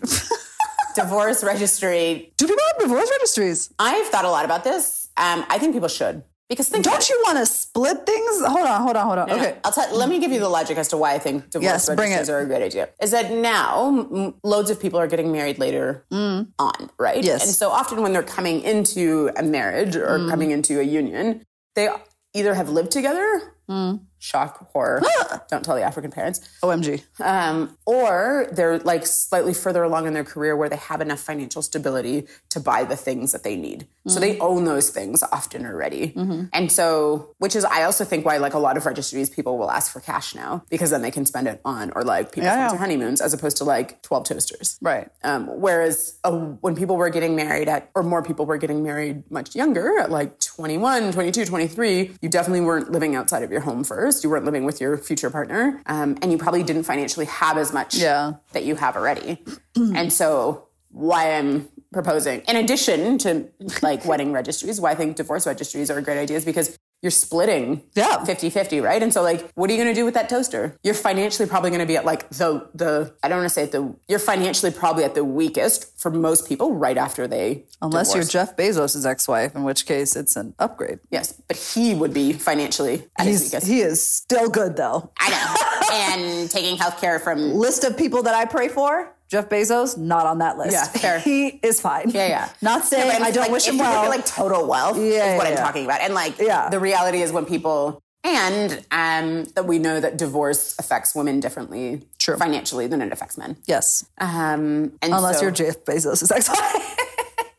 divorce 0.94 1.42
registry. 1.42 2.32
Do 2.36 2.46
people 2.46 2.62
have 2.72 2.82
divorce 2.82 3.10
registries? 3.10 3.72
I've 3.78 4.06
thought 4.06 4.24
a 4.24 4.30
lot 4.30 4.44
about 4.44 4.62
this. 4.64 5.08
Um, 5.16 5.44
I 5.48 5.58
think 5.58 5.72
people 5.74 5.88
should 5.88 6.22
because 6.48 6.68
think 6.68 6.84
Don't 6.84 7.08
you 7.08 7.20
want 7.26 7.38
to 7.38 7.46
split 7.46 8.06
things? 8.06 8.40
Hold 8.44 8.66
on, 8.66 8.80
hold 8.82 8.96
on, 8.96 9.06
hold 9.06 9.18
on. 9.18 9.28
No, 9.28 9.36
no. 9.36 9.42
Okay. 9.42 9.58
I'll 9.64 9.72
tell. 9.72 9.94
Let 9.96 10.08
me 10.08 10.18
give 10.18 10.32
you 10.32 10.40
the 10.40 10.48
logic 10.48 10.78
as 10.78 10.88
to 10.88 10.96
why 10.96 11.12
I 11.14 11.18
think 11.18 11.50
divorce 11.50 11.64
Yes, 11.64 11.88
it. 11.88 12.30
are 12.30 12.38
a 12.40 12.46
great 12.46 12.62
idea. 12.62 12.88
Is 13.02 13.10
that 13.10 13.30
now 13.30 13.88
m- 13.88 14.34
loads 14.42 14.70
of 14.70 14.80
people 14.80 14.98
are 14.98 15.06
getting 15.06 15.30
married 15.30 15.58
later 15.58 16.04
on, 16.10 16.90
right? 16.98 17.22
Mm. 17.22 17.24
Yes. 17.24 17.42
Mm. 17.42 17.46
And 17.46 17.54
so 17.54 17.70
often 17.70 18.02
when 18.02 18.12
they're 18.12 18.22
coming 18.22 18.62
into 18.62 19.30
a 19.36 19.42
marriage 19.42 19.94
or 19.96 20.26
coming 20.28 20.50
into 20.50 20.80
a 20.80 20.82
union, 20.82 21.44
they 21.74 21.88
either 22.34 22.54
have 22.54 22.68
lived 22.70 22.90
together. 22.92 23.54
Mm. 23.68 24.00
Shock, 24.18 24.70
horror. 24.72 25.02
Don't 25.48 25.64
tell 25.64 25.76
the 25.76 25.82
African 25.82 26.10
parents. 26.10 26.40
OMG. 26.62 27.02
Um, 27.20 27.76
or 27.86 28.48
they're 28.52 28.78
like 28.80 29.06
slightly 29.06 29.54
further 29.54 29.82
along 29.82 30.06
in 30.06 30.12
their 30.14 30.24
career 30.24 30.56
where 30.56 30.68
they 30.68 30.76
have 30.76 31.00
enough 31.00 31.20
financial 31.20 31.62
stability 31.62 32.26
to 32.50 32.60
buy 32.60 32.84
the 32.84 32.96
things 32.96 33.32
that 33.32 33.44
they 33.44 33.56
need. 33.56 33.86
So 34.06 34.20
they 34.20 34.38
own 34.38 34.64
those 34.64 34.88
things 34.88 35.22
often 35.22 35.66
already. 35.66 36.14
And 36.52 36.72
so, 36.72 37.34
which 37.38 37.54
is, 37.54 37.64
I 37.66 37.82
also 37.82 38.04
think 38.04 38.24
why 38.24 38.38
like 38.38 38.54
a 38.54 38.58
lot 38.58 38.78
of 38.78 38.86
registries 38.86 39.28
people 39.28 39.58
will 39.58 39.70
ask 39.70 39.92
for 39.92 40.00
cash 40.00 40.34
now 40.34 40.64
because 40.70 40.88
then 40.90 41.02
they 41.02 41.10
can 41.10 41.26
spend 41.26 41.46
it 41.46 41.60
on 41.62 41.92
or 41.94 42.02
like 42.04 42.32
people 42.32 42.46
Yeah, 42.46 42.72
yeah. 42.72 42.78
honeymoons 42.78 43.20
as 43.20 43.34
opposed 43.34 43.58
to 43.58 43.64
like 43.64 44.00
12 44.02 44.24
toasters. 44.24 44.78
Right. 44.80 45.10
Um, 45.24 45.46
whereas 45.60 46.18
uh, 46.24 46.30
when 46.32 46.74
people 46.74 46.96
were 46.96 47.10
getting 47.10 47.36
married 47.36 47.68
at, 47.68 47.90
or 47.94 48.02
more 48.02 48.22
people 48.22 48.46
were 48.46 48.56
getting 48.56 48.82
married 48.82 49.30
much 49.30 49.54
younger, 49.54 49.98
at 49.98 50.10
like 50.10 50.40
21, 50.40 51.12
22, 51.12 51.44
23, 51.44 52.12
you 52.22 52.28
definitely 52.30 52.62
weren't 52.62 52.90
living 52.90 53.14
outside 53.14 53.42
of 53.42 53.50
your 53.50 53.60
home 53.60 53.84
first. 53.84 54.07
You 54.24 54.30
weren't 54.30 54.44
living 54.44 54.64
with 54.64 54.80
your 54.80 54.96
future 54.96 55.30
partner. 55.30 55.80
Um, 55.86 56.16
and 56.22 56.32
you 56.32 56.38
probably 56.38 56.62
didn't 56.62 56.84
financially 56.84 57.26
have 57.26 57.56
as 57.58 57.72
much 57.72 57.94
Yeah. 57.96 58.32
that 58.52 58.64
you 58.64 58.74
have 58.76 58.96
already. 58.96 59.42
and 59.76 60.12
so, 60.12 60.68
why 60.90 61.32
I'm 61.36 61.68
proposing, 61.92 62.40
in 62.48 62.56
addition 62.56 63.18
to 63.18 63.48
like 63.82 64.04
wedding 64.10 64.32
registries, 64.32 64.80
why 64.80 64.92
I 64.92 64.94
think 64.94 65.16
divorce 65.16 65.46
registries 65.46 65.90
are 65.90 65.98
a 65.98 66.02
great 66.02 66.18
idea 66.18 66.36
is 66.36 66.44
because 66.44 66.76
you're 67.02 67.10
splitting 67.10 67.82
Yeah. 67.94 68.18
50-50, 68.24 68.82
right? 68.82 69.02
And 69.02 69.12
so 69.14 69.22
like, 69.22 69.50
what 69.54 69.70
are 69.70 69.72
you 69.72 69.82
going 69.82 69.94
to 69.94 69.98
do 69.98 70.04
with 70.04 70.14
that 70.14 70.28
toaster? 70.28 70.76
You're 70.82 70.94
financially 70.94 71.48
probably 71.48 71.70
going 71.70 71.80
to 71.80 71.86
be 71.86 71.96
at 71.96 72.04
like 72.04 72.28
the, 72.30 72.68
the, 72.74 73.14
I 73.22 73.28
don't 73.28 73.38
want 73.38 73.46
to 73.48 73.54
say 73.54 73.62
at 73.62 73.72
the, 73.72 73.94
you're 74.08 74.18
financially 74.18 74.72
probably 74.72 75.04
at 75.04 75.14
the 75.14 75.24
weakest 75.24 75.98
for 76.00 76.10
most 76.10 76.48
people 76.48 76.74
right 76.74 76.96
after 76.98 77.28
they 77.28 77.64
Unless 77.80 78.08
divorce. 78.12 78.34
you're 78.34 78.44
Jeff 78.44 78.56
Bezos' 78.56 79.06
ex-wife, 79.06 79.54
in 79.54 79.62
which 79.62 79.86
case 79.86 80.16
it's 80.16 80.34
an 80.36 80.54
upgrade. 80.58 80.98
Yes, 81.10 81.32
but 81.46 81.56
he 81.56 81.94
would 81.94 82.12
be 82.12 82.32
financially 82.32 83.04
at 83.16 83.26
his 83.26 83.44
weakest. 83.44 83.66
he 83.66 83.80
is 83.80 84.04
still 84.04 84.48
good 84.48 84.76
though. 84.76 85.10
I 85.18 85.30
know. 85.30 85.92
and 85.92 86.50
taking 86.50 86.76
health 86.76 87.00
care 87.00 87.18
from 87.20 87.54
List 87.54 87.84
of 87.84 87.96
people 87.96 88.22
that 88.24 88.34
I 88.34 88.44
pray 88.44 88.68
for. 88.68 89.14
Jeff 89.30 89.48
Bezos, 89.48 89.98
not 89.98 90.26
on 90.26 90.38
that 90.38 90.56
list. 90.56 90.72
Yeah, 90.72 90.84
fair. 90.84 91.18
He 91.28 91.48
is 91.62 91.80
fine. 91.80 92.10
Yeah, 92.10 92.26
yeah. 92.28 92.48
Not 92.62 92.84
saying 92.84 93.06
Yeah, 93.08 93.24
I 93.26 93.30
don't 93.30 93.42
like, 93.42 93.52
wish 93.52 93.66
him 93.66 93.76
well. 93.78 94.04
at, 94.04 94.08
like 94.08 94.24
total 94.24 94.66
wealth 94.66 94.96
Yeah, 94.96 95.02
is 95.04 95.38
what 95.38 95.44
yeah, 95.44 95.50
I'm 95.50 95.54
yeah. 95.58 95.62
talking 95.64 95.84
about. 95.84 96.00
And 96.00 96.14
like 96.14 96.38
Yeah. 96.38 96.70
the 96.70 96.80
reality 96.80 97.20
is 97.20 97.30
when 97.30 97.44
people 97.44 98.02
and 98.24 98.84
um 98.90 99.44
that 99.54 99.66
we 99.66 99.78
know 99.78 100.00
that 100.00 100.16
divorce 100.16 100.74
affects 100.78 101.14
women 101.14 101.40
differently 101.40 102.02
True. 102.18 102.36
financially 102.36 102.86
than 102.86 103.00
it 103.02 103.12
affects 103.12 103.36
men. 103.38 103.56
yes, 103.66 104.04
Um 104.18 104.92
and 105.02 105.12
unless 105.12 105.36
so- 105.36 105.42
you're 105.42 105.50
Jeff 105.52 105.84
Bezos' 105.84 106.30
ex-wife. 106.34 106.96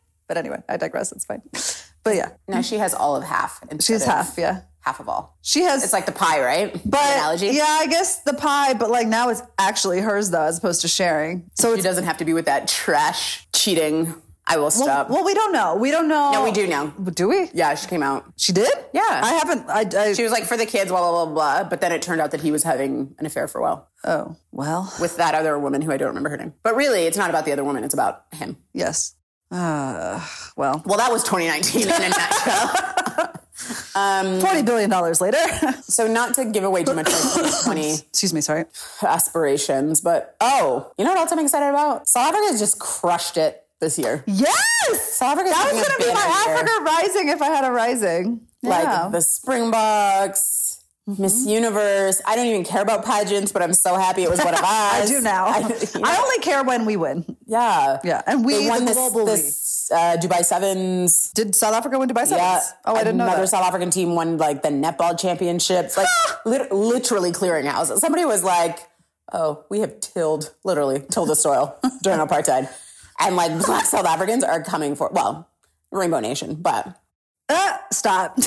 but 0.27 0.37
anyway, 0.37 0.61
I 0.67 0.77
digress. 0.77 1.11
It's 1.11 1.25
fine. 1.25 1.41
But 2.03 2.15
yeah, 2.15 2.29
Now 2.47 2.61
she 2.61 2.77
has 2.77 2.93
all 2.93 3.15
of 3.15 3.23
half. 3.23 3.61
she's 3.79 4.03
half. 4.05 4.37
Yeah, 4.37 4.61
Half 4.81 4.99
of 4.99 5.09
all. 5.09 5.37
she 5.41 5.61
has. 5.63 5.83
It's 5.83 5.93
like 5.93 6.05
the 6.05 6.11
pie, 6.11 6.41
right? 6.41 6.73
But 6.85 7.01
analogy. 7.01 7.47
yeah, 7.47 7.65
I 7.67 7.87
guess 7.87 8.21
the 8.23 8.33
pie. 8.33 8.73
But 8.73 8.89
like 8.89 9.07
now 9.07 9.29
it's 9.29 9.41
actually 9.57 9.99
hers 9.99 10.29
though, 10.31 10.43
as 10.45 10.57
opposed 10.57 10.81
to 10.81 10.87
sharing. 10.87 11.49
So 11.55 11.75
She 11.75 11.81
doesn't 11.81 12.05
have 12.05 12.17
to 12.17 12.25
be 12.25 12.33
with 12.33 12.45
that 12.45 12.67
trash 12.67 13.47
cheating. 13.53 14.15
I 14.51 14.57
will 14.57 14.71
stop. 14.71 15.11
well, 15.11 15.23
we 15.23 15.35
don't 15.35 15.53
know. 15.53 15.75
We 15.75 15.91
don't 15.91 16.07
know. 16.07 16.31
no, 16.31 16.43
we 16.43 16.51
do 16.51 16.65
know. 16.65 16.87
Do 17.13 17.29
we? 17.29 17.51
Yeah, 17.53 17.75
she 17.75 17.85
came 17.87 18.01
out. 18.01 18.25
She 18.35 18.51
did. 18.51 18.71
Yeah. 18.93 19.01
I 19.23 19.33
haven't. 19.33 19.69
I. 19.69 19.85
I 19.95 20.13
She 20.13 20.23
was 20.23 20.31
like 20.31 20.45
for 20.45 20.57
the 20.57 20.65
kids, 20.65 20.89
blah 20.89 20.99
blah 21.01 21.25
blah 21.25 21.33
blah. 21.59 21.69
But 21.69 21.81
then 21.81 21.91
it 21.91 22.01
turned 22.01 22.19
out 22.19 22.31
that 22.31 22.41
he 22.41 22.49
was 22.51 22.63
having 22.63 23.13
an 23.19 23.27
affair 23.27 23.47
for 23.47 23.59
a 23.59 23.61
while 23.61 23.87
oh 24.05 24.35
well. 24.51 24.91
with 24.99 25.17
that 25.17 25.35
other 25.35 25.59
woman 25.59 25.83
who 25.83 25.91
I 25.91 25.97
don't 25.97 26.07
remember 26.07 26.29
her 26.29 26.37
name. 26.37 26.53
But 26.63 26.75
really, 26.75 27.01
it's 27.05 27.17
not 27.17 27.29
about 27.29 27.45
the 27.45 27.51
other 27.51 27.63
woman; 27.63 27.83
it's 27.83 27.93
about 27.93 28.23
him. 28.31 28.57
Yes. 28.73 29.13
Uh, 29.51 30.23
well, 30.55 30.81
Well, 30.85 30.97
that 30.97 31.11
was 31.11 31.23
2019 31.23 31.81
in 31.83 31.89
a 31.89 32.09
nutshell. 32.09 33.33
forty 34.41 34.61
billion 34.61 34.89
dollars 34.89 35.19
later. 35.21 35.37
So, 35.83 36.07
not 36.07 36.35
to 36.35 36.45
give 36.45 36.63
away 36.63 36.83
too 36.83 36.93
much 36.93 37.07
of 37.07 37.13
my 37.13 37.41
2020 37.43 37.93
Excuse 38.09 38.31
me. 38.33 38.41
Sorry. 38.41 38.65
aspirations, 39.01 40.01
but 40.01 40.35
oh, 40.39 40.91
you 40.97 41.03
know 41.03 41.11
what 41.11 41.19
else 41.19 41.31
I'm 41.31 41.39
excited 41.39 41.67
about? 41.67 42.07
South 42.07 42.33
Africa 42.33 42.57
just 42.59 42.79
crushed 42.79 43.37
it 43.37 43.65
this 43.81 43.97
year. 43.97 44.23
Yes. 44.27 45.17
South 45.17 45.31
Africa's 45.39 45.51
That 45.53 45.73
was 45.73 45.87
going 45.87 45.99
to 45.99 46.05
be 46.05 46.13
my 46.13 46.21
banner 46.21 46.51
year. 46.51 46.55
Africa 46.57 46.83
rising 46.83 47.29
if 47.29 47.41
I 47.41 47.47
had 47.47 47.65
a 47.65 47.71
rising. 47.71 48.41
Like 48.61 49.11
the 49.11 49.21
Springboks, 49.21 50.68
Miss 51.17 51.45
Universe. 51.45 52.21
I 52.25 52.35
don't 52.35 52.45
even 52.47 52.63
care 52.63 52.81
about 52.81 53.03
pageants, 53.05 53.51
but 53.51 53.61
I'm 53.61 53.73
so 53.73 53.95
happy 53.95 54.23
it 54.23 54.29
was 54.29 54.39
one 54.39 54.53
of 54.53 54.59
us. 54.63 54.65
I 54.65 55.05
do 55.07 55.21
now. 55.21 55.45
I, 55.47 55.59
you 55.59 56.01
know, 56.01 56.17
only 56.23 56.37
care 56.43 56.63
when 56.63 56.85
we 56.85 56.97
win. 56.97 57.25
yeah. 57.47 57.97
Yeah, 58.03 58.21
and 58.27 58.45
we 58.45 58.53
They 58.59 58.67
won 58.69 58.85
the 58.85 58.93
global 58.93 59.25
this 59.25 59.89
uh, 59.91 60.17
Dubai 60.21 60.43
Sevens. 60.45 61.31
Did 61.33 61.55
South 61.55 61.73
Africa 61.73 61.97
win 61.97 62.09
Dubai 62.09 62.25
Sevens? 62.25 62.39
Yeah. 62.41 62.61
Oh, 62.85 62.95
I 62.95 62.99
didn't 63.03 63.17
know 63.17 63.25
Another. 63.25 63.47
South 63.47 63.63
African 63.65 63.89
team 63.91 64.13
won 64.15 64.37
like 64.37 64.61
the 64.61 64.69
netball 64.69 65.19
championships, 65.19 65.97
like 65.97 66.07
lit- 66.45 66.71
literally 66.71 67.31
clearing 67.31 67.65
houses. 67.65 67.99
Somebody 68.01 68.25
was 68.25 68.43
like, 68.43 68.77
"Oh, 69.33 69.65
we 69.69 69.79
have 69.79 69.99
tilled, 69.99 70.53
literally 70.63 70.99
tilled 71.11 71.29
the 71.29 71.35
soil 71.35 71.75
during 72.03 72.19
apartheid," 72.19 72.69
and 73.19 73.35
like 73.35 73.51
Black 73.65 73.85
South 73.85 74.05
Africans 74.05 74.43
are 74.43 74.61
coming 74.63 74.95
for 74.95 75.09
well, 75.11 75.49
Rainbow 75.91 76.19
Nation, 76.19 76.55
but 76.55 76.95
Ah, 77.51 77.81
stop. 77.91 78.37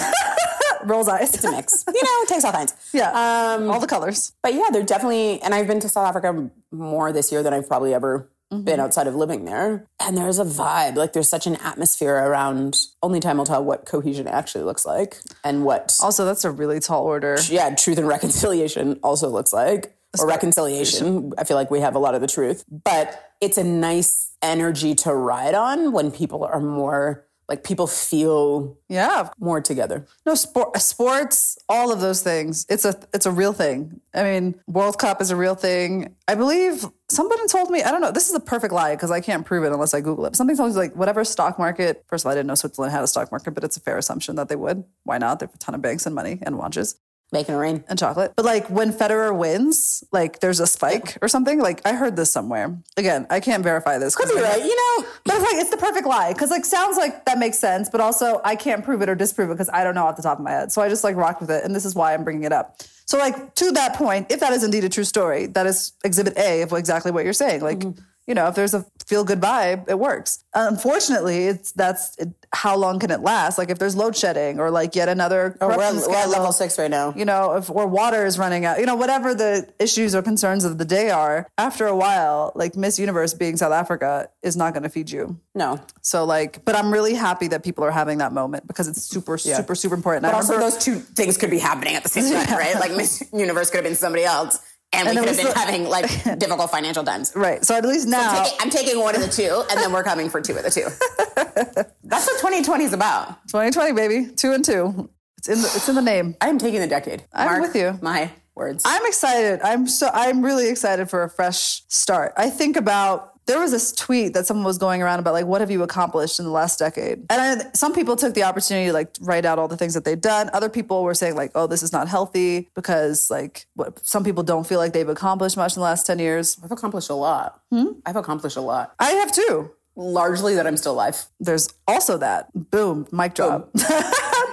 Rolls 0.84 1.08
eyes. 1.08 1.34
it's 1.34 1.44
a 1.44 1.50
mix. 1.50 1.84
you 1.88 1.92
know, 2.02 2.22
it 2.22 2.28
takes 2.28 2.44
all 2.44 2.52
kinds. 2.52 2.74
yeah. 2.92 3.10
Um, 3.56 3.70
All 3.70 3.80
the 3.80 3.86
colors. 3.86 4.32
But 4.42 4.54
yeah, 4.54 4.68
they're 4.72 4.82
definitely, 4.84 5.40
and 5.42 5.54
I've 5.54 5.66
been 5.66 5.80
to 5.80 5.88
South 5.88 6.06
Africa 6.08 6.50
more 6.70 7.12
this 7.12 7.30
year 7.32 7.42
than 7.42 7.52
I've 7.54 7.68
probably 7.68 7.94
ever 7.94 8.28
Mm-hmm. 8.52 8.64
been 8.64 8.80
outside 8.80 9.06
of 9.06 9.14
living 9.14 9.46
there. 9.46 9.86
And 9.98 10.14
there's 10.14 10.38
a 10.38 10.44
vibe, 10.44 10.96
like 10.96 11.14
there's 11.14 11.26
such 11.30 11.46
an 11.46 11.56
atmosphere 11.56 12.14
around. 12.14 12.82
Only 13.02 13.18
time 13.18 13.38
will 13.38 13.46
tell 13.46 13.64
what 13.64 13.86
cohesion 13.86 14.28
actually 14.28 14.64
looks 14.64 14.84
like 14.84 15.16
and 15.42 15.64
what, 15.64 15.96
Also, 16.02 16.26
that's 16.26 16.44
a 16.44 16.50
really 16.50 16.78
tall 16.78 17.04
order. 17.04 17.38
yeah, 17.48 17.74
truth 17.74 17.96
and 17.96 18.06
reconciliation 18.16 19.00
also 19.02 19.30
looks 19.30 19.54
like. 19.54 19.96
Or 20.18 20.26
reconciliation. 20.26 21.32
I 21.38 21.44
feel 21.44 21.56
like 21.56 21.70
we 21.70 21.80
have 21.80 21.94
a 21.94 21.98
lot 21.98 22.14
of 22.14 22.20
the 22.20 22.26
truth. 22.26 22.62
But 22.70 23.32
it's 23.40 23.56
a 23.56 23.64
nice 23.64 24.30
energy 24.42 24.94
to 24.96 25.14
ride 25.14 25.54
on 25.54 25.92
when 25.92 26.10
people 26.10 26.44
are 26.44 26.60
more, 26.60 27.24
like 27.52 27.64
people 27.64 27.86
feel 27.86 28.78
Yeah. 28.88 29.28
more 29.38 29.60
together. 29.60 30.06
No 30.24 30.34
sport, 30.34 30.74
sports, 30.80 31.58
all 31.68 31.92
of 31.92 32.00
those 32.00 32.22
things. 32.22 32.64
It's 32.70 32.86
a 32.86 32.94
it's 33.12 33.26
a 33.26 33.30
real 33.30 33.52
thing. 33.52 34.00
I 34.14 34.22
mean, 34.22 34.54
World 34.66 34.98
Cup 34.98 35.20
is 35.20 35.30
a 35.30 35.36
real 35.36 35.54
thing. 35.54 36.14
I 36.26 36.34
believe 36.34 36.86
somebody 37.10 37.46
told 37.48 37.68
me. 37.70 37.82
I 37.82 37.90
don't 37.90 38.00
know. 38.00 38.10
This 38.10 38.30
is 38.30 38.34
a 38.34 38.40
perfect 38.40 38.72
lie 38.72 38.94
because 38.94 39.10
I 39.10 39.20
can't 39.20 39.44
prove 39.44 39.64
it 39.64 39.72
unless 39.72 39.92
I 39.92 40.00
Google 40.00 40.24
it. 40.24 40.34
Something 40.34 40.56
told 40.56 40.70
me 40.70 40.76
like 40.76 40.96
whatever 40.96 41.24
stock 41.24 41.58
market. 41.58 42.02
First 42.08 42.22
of 42.24 42.26
all, 42.28 42.32
I 42.32 42.36
didn't 42.36 42.46
know 42.46 42.54
Switzerland 42.54 42.92
had 42.92 43.04
a 43.04 43.06
stock 43.06 43.30
market, 43.30 43.50
but 43.52 43.64
it's 43.64 43.76
a 43.76 43.80
fair 43.80 43.98
assumption 43.98 44.36
that 44.36 44.48
they 44.48 44.56
would. 44.56 44.84
Why 45.04 45.18
not? 45.18 45.38
They 45.40 45.44
have 45.46 45.54
a 45.54 45.58
ton 45.58 45.74
of 45.74 45.82
banks 45.82 46.06
and 46.06 46.14
money 46.14 46.38
and 46.40 46.56
watches 46.56 46.96
Making 47.32 47.54
it 47.54 47.58
rain. 47.58 47.84
and 47.88 47.98
chocolate. 47.98 48.34
But 48.36 48.44
like 48.44 48.68
when 48.68 48.92
Federer 48.92 49.34
wins, 49.34 50.04
like 50.12 50.40
there's 50.40 50.60
a 50.60 50.66
spike 50.66 51.16
or 51.22 51.28
something. 51.28 51.58
Like 51.58 51.80
I 51.86 51.94
heard 51.94 52.14
this 52.14 52.30
somewhere. 52.30 52.76
Again, 52.98 53.26
I 53.30 53.40
can't 53.40 53.62
verify 53.62 53.96
this. 53.96 54.14
Could 54.14 54.28
be 54.28 54.34
right. 54.34 54.62
You 54.62 54.76
know, 55.00 55.08
But 55.24 55.36
it's 55.36 55.44
like 55.44 55.56
it's 55.56 55.70
the 55.70 55.78
perfect 55.78 56.06
lie 56.06 56.34
because 56.34 56.50
like 56.50 56.66
sounds 56.66 56.98
like 56.98 57.24
that 57.24 57.38
makes 57.38 57.58
sense, 57.58 57.88
but 57.88 58.02
also 58.02 58.42
I 58.44 58.54
can't 58.54 58.84
prove 58.84 59.00
it 59.00 59.08
or 59.08 59.14
disprove 59.14 59.48
it 59.50 59.54
because 59.54 59.70
I 59.70 59.82
don't 59.82 59.94
know 59.94 60.04
off 60.04 60.16
the 60.16 60.22
top 60.22 60.38
of 60.38 60.44
my 60.44 60.50
head. 60.50 60.72
So 60.72 60.82
I 60.82 60.90
just 60.90 61.04
like 61.04 61.16
rocked 61.16 61.40
with 61.40 61.50
it, 61.50 61.64
and 61.64 61.74
this 61.74 61.86
is 61.86 61.94
why 61.94 62.12
I'm 62.12 62.22
bringing 62.22 62.44
it 62.44 62.52
up. 62.52 62.82
So 63.06 63.18
like 63.18 63.54
to 63.56 63.72
that 63.72 63.94
point, 63.94 64.30
if 64.30 64.40
that 64.40 64.52
is 64.52 64.62
indeed 64.62 64.84
a 64.84 64.88
true 64.88 65.04
story, 65.04 65.46
that 65.46 65.66
is 65.66 65.92
Exhibit 66.04 66.36
A 66.36 66.62
of 66.62 66.72
exactly 66.72 67.10
what 67.12 67.24
you're 67.24 67.32
saying. 67.32 67.62
Like 67.62 67.78
mm-hmm. 67.78 68.00
You 68.26 68.34
know, 68.34 68.46
if 68.48 68.54
there's 68.54 68.74
a 68.74 68.86
feel 69.06 69.24
good 69.24 69.40
vibe, 69.40 69.88
it 69.88 69.98
works. 69.98 70.44
Unfortunately, 70.54 71.46
it's 71.46 71.72
that's 71.72 72.16
it, 72.18 72.28
how 72.54 72.76
long 72.76 72.98
can 72.98 73.10
it 73.10 73.20
last? 73.20 73.58
Like 73.58 73.70
if 73.70 73.78
there's 73.78 73.96
load 73.96 74.14
shedding 74.16 74.60
or 74.60 74.70
like 74.70 74.94
yet 74.94 75.08
another 75.08 75.56
oh, 75.60 75.68
we're, 75.68 75.74
corruption 75.74 75.98
at- 76.02 76.08
we're 76.08 76.16
at 76.16 76.28
level 76.30 76.52
six 76.52 76.78
right 76.78 76.90
now. 76.90 77.12
you 77.16 77.24
know, 77.24 77.54
if 77.54 77.70
or 77.70 77.86
water 77.86 78.24
is 78.26 78.38
running 78.38 78.64
out, 78.64 78.78
you 78.78 78.86
know, 78.86 78.94
whatever 78.94 79.34
the 79.34 79.68
issues 79.78 80.14
or 80.14 80.22
concerns 80.22 80.64
of 80.64 80.78
the 80.78 80.84
day 80.84 81.10
are, 81.10 81.48
after 81.58 81.86
a 81.86 81.96
while, 81.96 82.52
like 82.54 82.76
Miss 82.76 82.98
Universe 82.98 83.34
being 83.34 83.56
South 83.56 83.72
Africa 83.72 84.28
is 84.42 84.56
not 84.56 84.72
going 84.72 84.82
to 84.84 84.88
feed 84.88 85.10
you. 85.10 85.38
No. 85.54 85.80
So 86.02 86.24
like, 86.24 86.64
but 86.64 86.74
I'm 86.76 86.92
really 86.92 87.14
happy 87.14 87.48
that 87.48 87.62
people 87.64 87.84
are 87.84 87.90
having 87.90 88.18
that 88.18 88.32
moment 88.32 88.66
because 88.66 88.86
it's 88.88 89.02
super, 89.02 89.36
super, 89.38 89.74
super 89.74 89.94
important. 89.94 90.22
But 90.22 90.32
I 90.34 90.36
also, 90.36 90.54
remember- 90.54 90.70
those 90.70 90.84
two 90.84 90.96
things 90.96 91.36
could 91.36 91.50
be 91.50 91.58
happening 91.58 91.94
at 91.96 92.02
the 92.02 92.08
same 92.08 92.32
time, 92.46 92.58
right? 92.58 92.74
Like 92.76 92.92
Miss 92.92 93.22
Universe 93.32 93.70
could 93.70 93.78
have 93.78 93.84
been 93.84 93.94
somebody 93.96 94.24
else, 94.24 94.60
and, 94.94 95.08
And 95.08 95.16
we 95.18 95.24
could 95.24 95.28
have 95.28 95.36
been 95.36 95.46
the- 95.46 95.58
having 95.58 95.84
like 95.88 96.06
difficult 96.38 96.70
financial 96.70 97.04
times. 97.04 97.32
right. 97.34 97.64
So 97.64 97.74
at 97.76 97.84
least 97.84 98.06
now, 98.08 98.42
Taking- 98.44 98.58
I'm 98.60 98.70
taking 98.70 99.00
one 99.00 99.14
of 99.14 99.22
the 99.22 99.28
two, 99.28 99.64
and 99.70 99.80
then 99.80 99.92
we're 99.92 100.02
coming 100.04 100.28
for 100.28 100.40
two 100.40 100.54
of 100.56 100.62
the 100.62 100.70
two. 100.70 100.84
That's 102.04 102.26
what 102.26 102.36
2020 102.38 102.84
is 102.84 102.92
about. 102.92 103.28
2020, 103.48 103.92
baby, 103.92 104.34
two 104.34 104.52
and 104.52 104.64
two. 104.64 105.08
It's 105.38 105.48
in 105.48 105.60
the, 105.60 105.66
it's 105.74 105.88
in 105.88 105.94
the 105.94 106.02
name. 106.02 106.36
I 106.40 106.48
am 106.48 106.58
taking 106.58 106.80
the 106.80 106.86
decade. 106.86 107.24
I'm 107.32 107.46
Mark 107.46 107.62
with 107.62 107.74
you. 107.76 107.98
My 108.02 108.30
words. 108.54 108.84
I'm 108.86 109.04
excited. 109.06 109.60
I'm 109.64 109.88
so 109.88 110.08
I'm 110.12 110.44
really 110.44 110.68
excited 110.68 111.08
for 111.10 111.22
a 111.24 111.30
fresh 111.30 111.82
start. 111.88 112.32
I 112.36 112.48
think 112.50 112.76
about 112.76 113.31
there 113.46 113.58
was 113.58 113.70
this 113.70 113.92
tweet 113.92 114.34
that 114.34 114.46
someone 114.46 114.64
was 114.64 114.78
going 114.78 115.02
around 115.02 115.18
about 115.18 115.34
like 115.34 115.46
what 115.46 115.60
have 115.60 115.70
you 115.70 115.82
accomplished 115.82 116.38
in 116.38 116.44
the 116.44 116.50
last 116.50 116.78
decade 116.78 117.24
and 117.30 117.62
I, 117.62 117.66
some 117.74 117.92
people 117.92 118.16
took 118.16 118.34
the 118.34 118.44
opportunity 118.44 118.86
to 118.86 118.92
like 118.92 119.10
write 119.20 119.44
out 119.44 119.58
all 119.58 119.68
the 119.68 119.76
things 119.76 119.94
that 119.94 120.04
they've 120.04 120.20
done 120.20 120.50
other 120.52 120.68
people 120.68 121.02
were 121.02 121.14
saying 121.14 121.34
like 121.34 121.50
oh 121.54 121.66
this 121.66 121.82
is 121.82 121.92
not 121.92 122.08
healthy 122.08 122.68
because 122.74 123.30
like 123.30 123.66
what 123.74 124.04
some 124.06 124.24
people 124.24 124.42
don't 124.42 124.66
feel 124.66 124.78
like 124.78 124.92
they've 124.92 125.08
accomplished 125.08 125.56
much 125.56 125.74
in 125.76 125.80
the 125.80 125.84
last 125.84 126.06
10 126.06 126.18
years 126.18 126.58
I've 126.62 126.72
accomplished 126.72 127.10
a 127.10 127.14
lot. 127.14 127.60
hmm? 127.70 127.86
I've 128.06 128.16
accomplished 128.16 128.56
a 128.56 128.60
lot. 128.60 128.94
i 128.98 129.10
have 129.12 129.32
too 129.32 129.70
Largely 129.94 130.54
that 130.54 130.66
I'm 130.66 130.78
still 130.78 130.94
alive. 130.94 131.26
there's 131.38 131.68
also 131.86 132.16
that 132.18 132.48
boom 132.54 133.06
mic 133.12 133.34
drop 133.34 133.70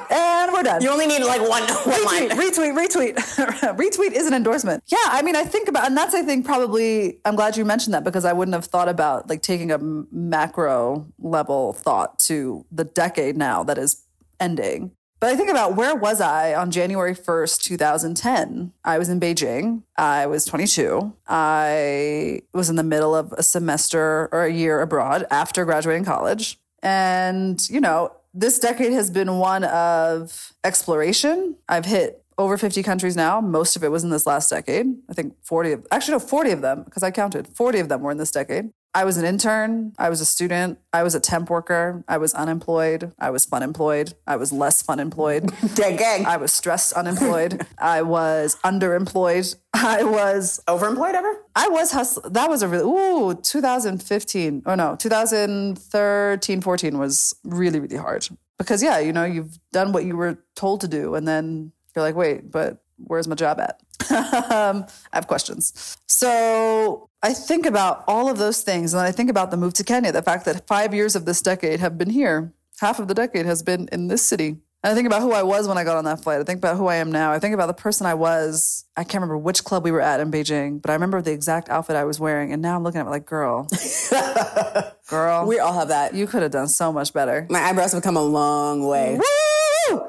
and 0.09 0.51
we're 0.51 0.63
done 0.63 0.81
You 0.81 0.89
only 0.89 1.07
need 1.07 1.23
like 1.23 1.41
one, 1.41 1.63
one 1.85 2.05
line. 2.05 2.29
retweet, 2.29 2.73
retweet, 2.75 3.13
retweet. 3.13 3.15
retweet 3.77 4.11
is 4.13 4.27
an 4.27 4.33
endorsement. 4.33 4.83
Yeah, 4.87 4.97
I 5.05 5.21
mean, 5.21 5.35
I 5.35 5.43
think 5.43 5.67
about, 5.67 5.87
and 5.87 5.95
that's 5.97 6.13
I 6.13 6.21
think 6.23 6.45
probably. 6.45 7.19
I'm 7.25 7.35
glad 7.35 7.57
you 7.57 7.65
mentioned 7.65 7.93
that 7.93 8.03
because 8.03 8.25
I 8.25 8.33
wouldn't 8.33 8.53
have 8.55 8.65
thought 8.65 8.89
about 8.89 9.29
like 9.29 9.41
taking 9.41 9.71
a 9.71 9.77
macro 9.79 11.05
level 11.19 11.73
thought 11.73 12.19
to 12.19 12.65
the 12.71 12.83
decade 12.83 13.37
now 13.37 13.63
that 13.63 13.77
is 13.77 14.03
ending. 14.39 14.91
But 15.19 15.31
I 15.31 15.35
think 15.35 15.49
about 15.49 15.75
where 15.75 15.95
was 15.95 16.21
I 16.21 16.53
on 16.55 16.71
January 16.71 17.13
1st, 17.13 17.61
2010? 17.63 18.71
I 18.85 18.97
was 18.97 19.09
in 19.09 19.19
Beijing. 19.19 19.83
I 19.97 20.25
was 20.27 20.45
22. 20.45 21.13
I 21.27 22.41
was 22.53 22.69
in 22.69 22.77
the 22.77 22.83
middle 22.83 23.13
of 23.13 23.33
a 23.33 23.43
semester 23.43 24.29
or 24.31 24.45
a 24.45 24.51
year 24.51 24.79
abroad 24.79 25.25
after 25.29 25.65
graduating 25.65 26.05
college. 26.05 26.57
And, 26.81 27.59
you 27.69 27.81
know, 27.81 28.13
this 28.33 28.59
decade 28.59 28.93
has 28.93 29.09
been 29.09 29.37
one 29.37 29.63
of 29.63 30.53
exploration. 30.63 31.55
I've 31.67 31.85
hit 31.85 32.23
over 32.37 32.57
50 32.57 32.83
countries 32.83 33.15
now. 33.15 33.41
Most 33.41 33.75
of 33.75 33.83
it 33.83 33.91
was 33.91 34.03
in 34.03 34.11
this 34.11 34.25
last 34.25 34.49
decade. 34.49 34.87
I 35.09 35.13
think 35.13 35.35
40 35.43 35.71
of, 35.73 35.87
actually, 35.91 36.13
no, 36.13 36.19
40 36.19 36.51
of 36.51 36.61
them, 36.61 36.83
because 36.83 37.03
I 37.03 37.11
counted. 37.11 37.47
40 37.47 37.79
of 37.79 37.89
them 37.89 38.01
were 38.01 38.11
in 38.11 38.17
this 38.17 38.31
decade. 38.31 38.71
I 38.93 39.05
was 39.05 39.17
an 39.17 39.25
intern. 39.25 39.93
I 39.99 40.09
was 40.09 40.19
a 40.19 40.25
student. 40.25 40.79
I 40.91 41.03
was 41.03 41.13
a 41.13 41.19
temp 41.19 41.49
worker. 41.49 42.03
I 42.07 42.17
was 42.17 42.33
unemployed. 42.33 43.13
I 43.19 43.29
was 43.29 43.45
fun 43.45 43.61
employed. 43.61 44.15
I 44.25 44.35
was 44.35 44.51
less 44.51 44.81
fun 44.81 44.99
employed. 44.99 45.51
Gang, 45.75 45.95
gang. 45.95 46.25
I 46.25 46.37
was 46.37 46.51
stressed 46.51 46.93
unemployed. 46.93 47.65
I 47.77 48.01
was 48.01 48.57
underemployed. 48.63 49.55
I 49.73 50.03
was 50.03 50.59
Overemployed 50.67 51.13
ever? 51.13 51.31
I 51.55 51.67
was 51.69 51.91
hustle. 51.91 52.29
That 52.29 52.49
was 52.49 52.63
a 52.63 52.67
really 52.67 52.83
ooh 52.83 53.35
2015. 53.35 54.63
Oh 54.65 54.75
no, 54.75 54.95
2013, 54.95 56.61
14 56.61 56.97
was 56.97 57.35
really 57.43 57.79
really 57.79 57.97
hard 57.97 58.27
because 58.57 58.81
yeah, 58.81 58.99
you 58.99 59.13
know 59.13 59.25
you've 59.25 59.57
done 59.71 59.91
what 59.91 60.05
you 60.05 60.15
were 60.15 60.37
told 60.55 60.81
to 60.81 60.87
do, 60.87 61.15
and 61.15 61.27
then 61.27 61.71
you're 61.95 62.03
like, 62.03 62.15
wait, 62.15 62.51
but 62.51 62.83
where's 63.05 63.27
my 63.27 63.35
job 63.35 63.59
at? 63.59 63.79
um, 64.51 64.85
I 65.11 65.17
have 65.17 65.27
questions. 65.27 65.97
So 66.07 67.09
I 67.21 67.33
think 67.33 67.65
about 67.65 68.03
all 68.07 68.29
of 68.29 68.37
those 68.37 68.61
things, 68.61 68.93
and 68.93 69.01
I 69.01 69.11
think 69.11 69.29
about 69.29 69.51
the 69.51 69.57
move 69.57 69.73
to 69.75 69.83
Kenya, 69.83 70.11
the 70.11 70.21
fact 70.21 70.45
that 70.45 70.67
five 70.67 70.93
years 70.93 71.15
of 71.15 71.25
this 71.25 71.41
decade 71.41 71.79
have 71.79 71.97
been 71.97 72.09
here. 72.09 72.53
Half 72.79 72.99
of 72.99 73.07
the 73.09 73.13
decade 73.13 73.45
has 73.45 73.61
been 73.61 73.89
in 73.91 74.07
this 74.07 74.25
city. 74.25 74.57
And 74.81 74.93
I 74.93 74.95
think 74.95 75.05
about 75.07 75.21
who 75.21 75.33
I 75.33 75.43
was 75.43 75.67
when 75.67 75.77
I 75.77 75.83
got 75.83 75.97
on 75.97 76.05
that 76.05 76.23
flight. 76.23 76.39
I 76.39 76.45
think 76.45 76.59
about 76.59 76.77
who 76.77 76.87
I 76.87 76.95
am 76.95 77.11
now. 77.11 77.33
I 77.33 77.39
think 77.39 77.53
about 77.53 77.65
the 77.67 77.73
person 77.73 78.05
I 78.07 78.13
was. 78.13 78.85
I 78.95 79.03
can't 79.03 79.15
remember 79.15 79.37
which 79.37 79.65
club 79.65 79.83
we 79.83 79.91
were 79.91 79.99
at 79.99 80.21
in 80.21 80.31
Beijing, 80.31 80.81
but 80.81 80.89
I 80.89 80.93
remember 80.93 81.21
the 81.21 81.33
exact 81.33 81.67
outfit 81.67 81.97
I 81.97 82.05
was 82.05 82.17
wearing. 82.21 82.53
And 82.53 82.61
now 82.61 82.77
I'm 82.77 82.83
looking 82.83 83.01
at 83.01 83.07
it 83.07 83.09
like, 83.09 83.25
girl, 83.25 83.67
girl, 85.09 85.45
We 85.45 85.59
all 85.59 85.73
have 85.73 85.89
that. 85.89 86.13
you 86.13 86.27
could 86.27 86.41
have 86.43 86.51
done 86.51 86.69
so 86.69 86.93
much 86.93 87.11
better. 87.11 87.45
My 87.49 87.59
eyebrows 87.59 87.91
have 87.91 88.03
come 88.03 88.15
a 88.15 88.23
long 88.23 88.87
way. 88.87 89.15
Woo! 89.17 89.23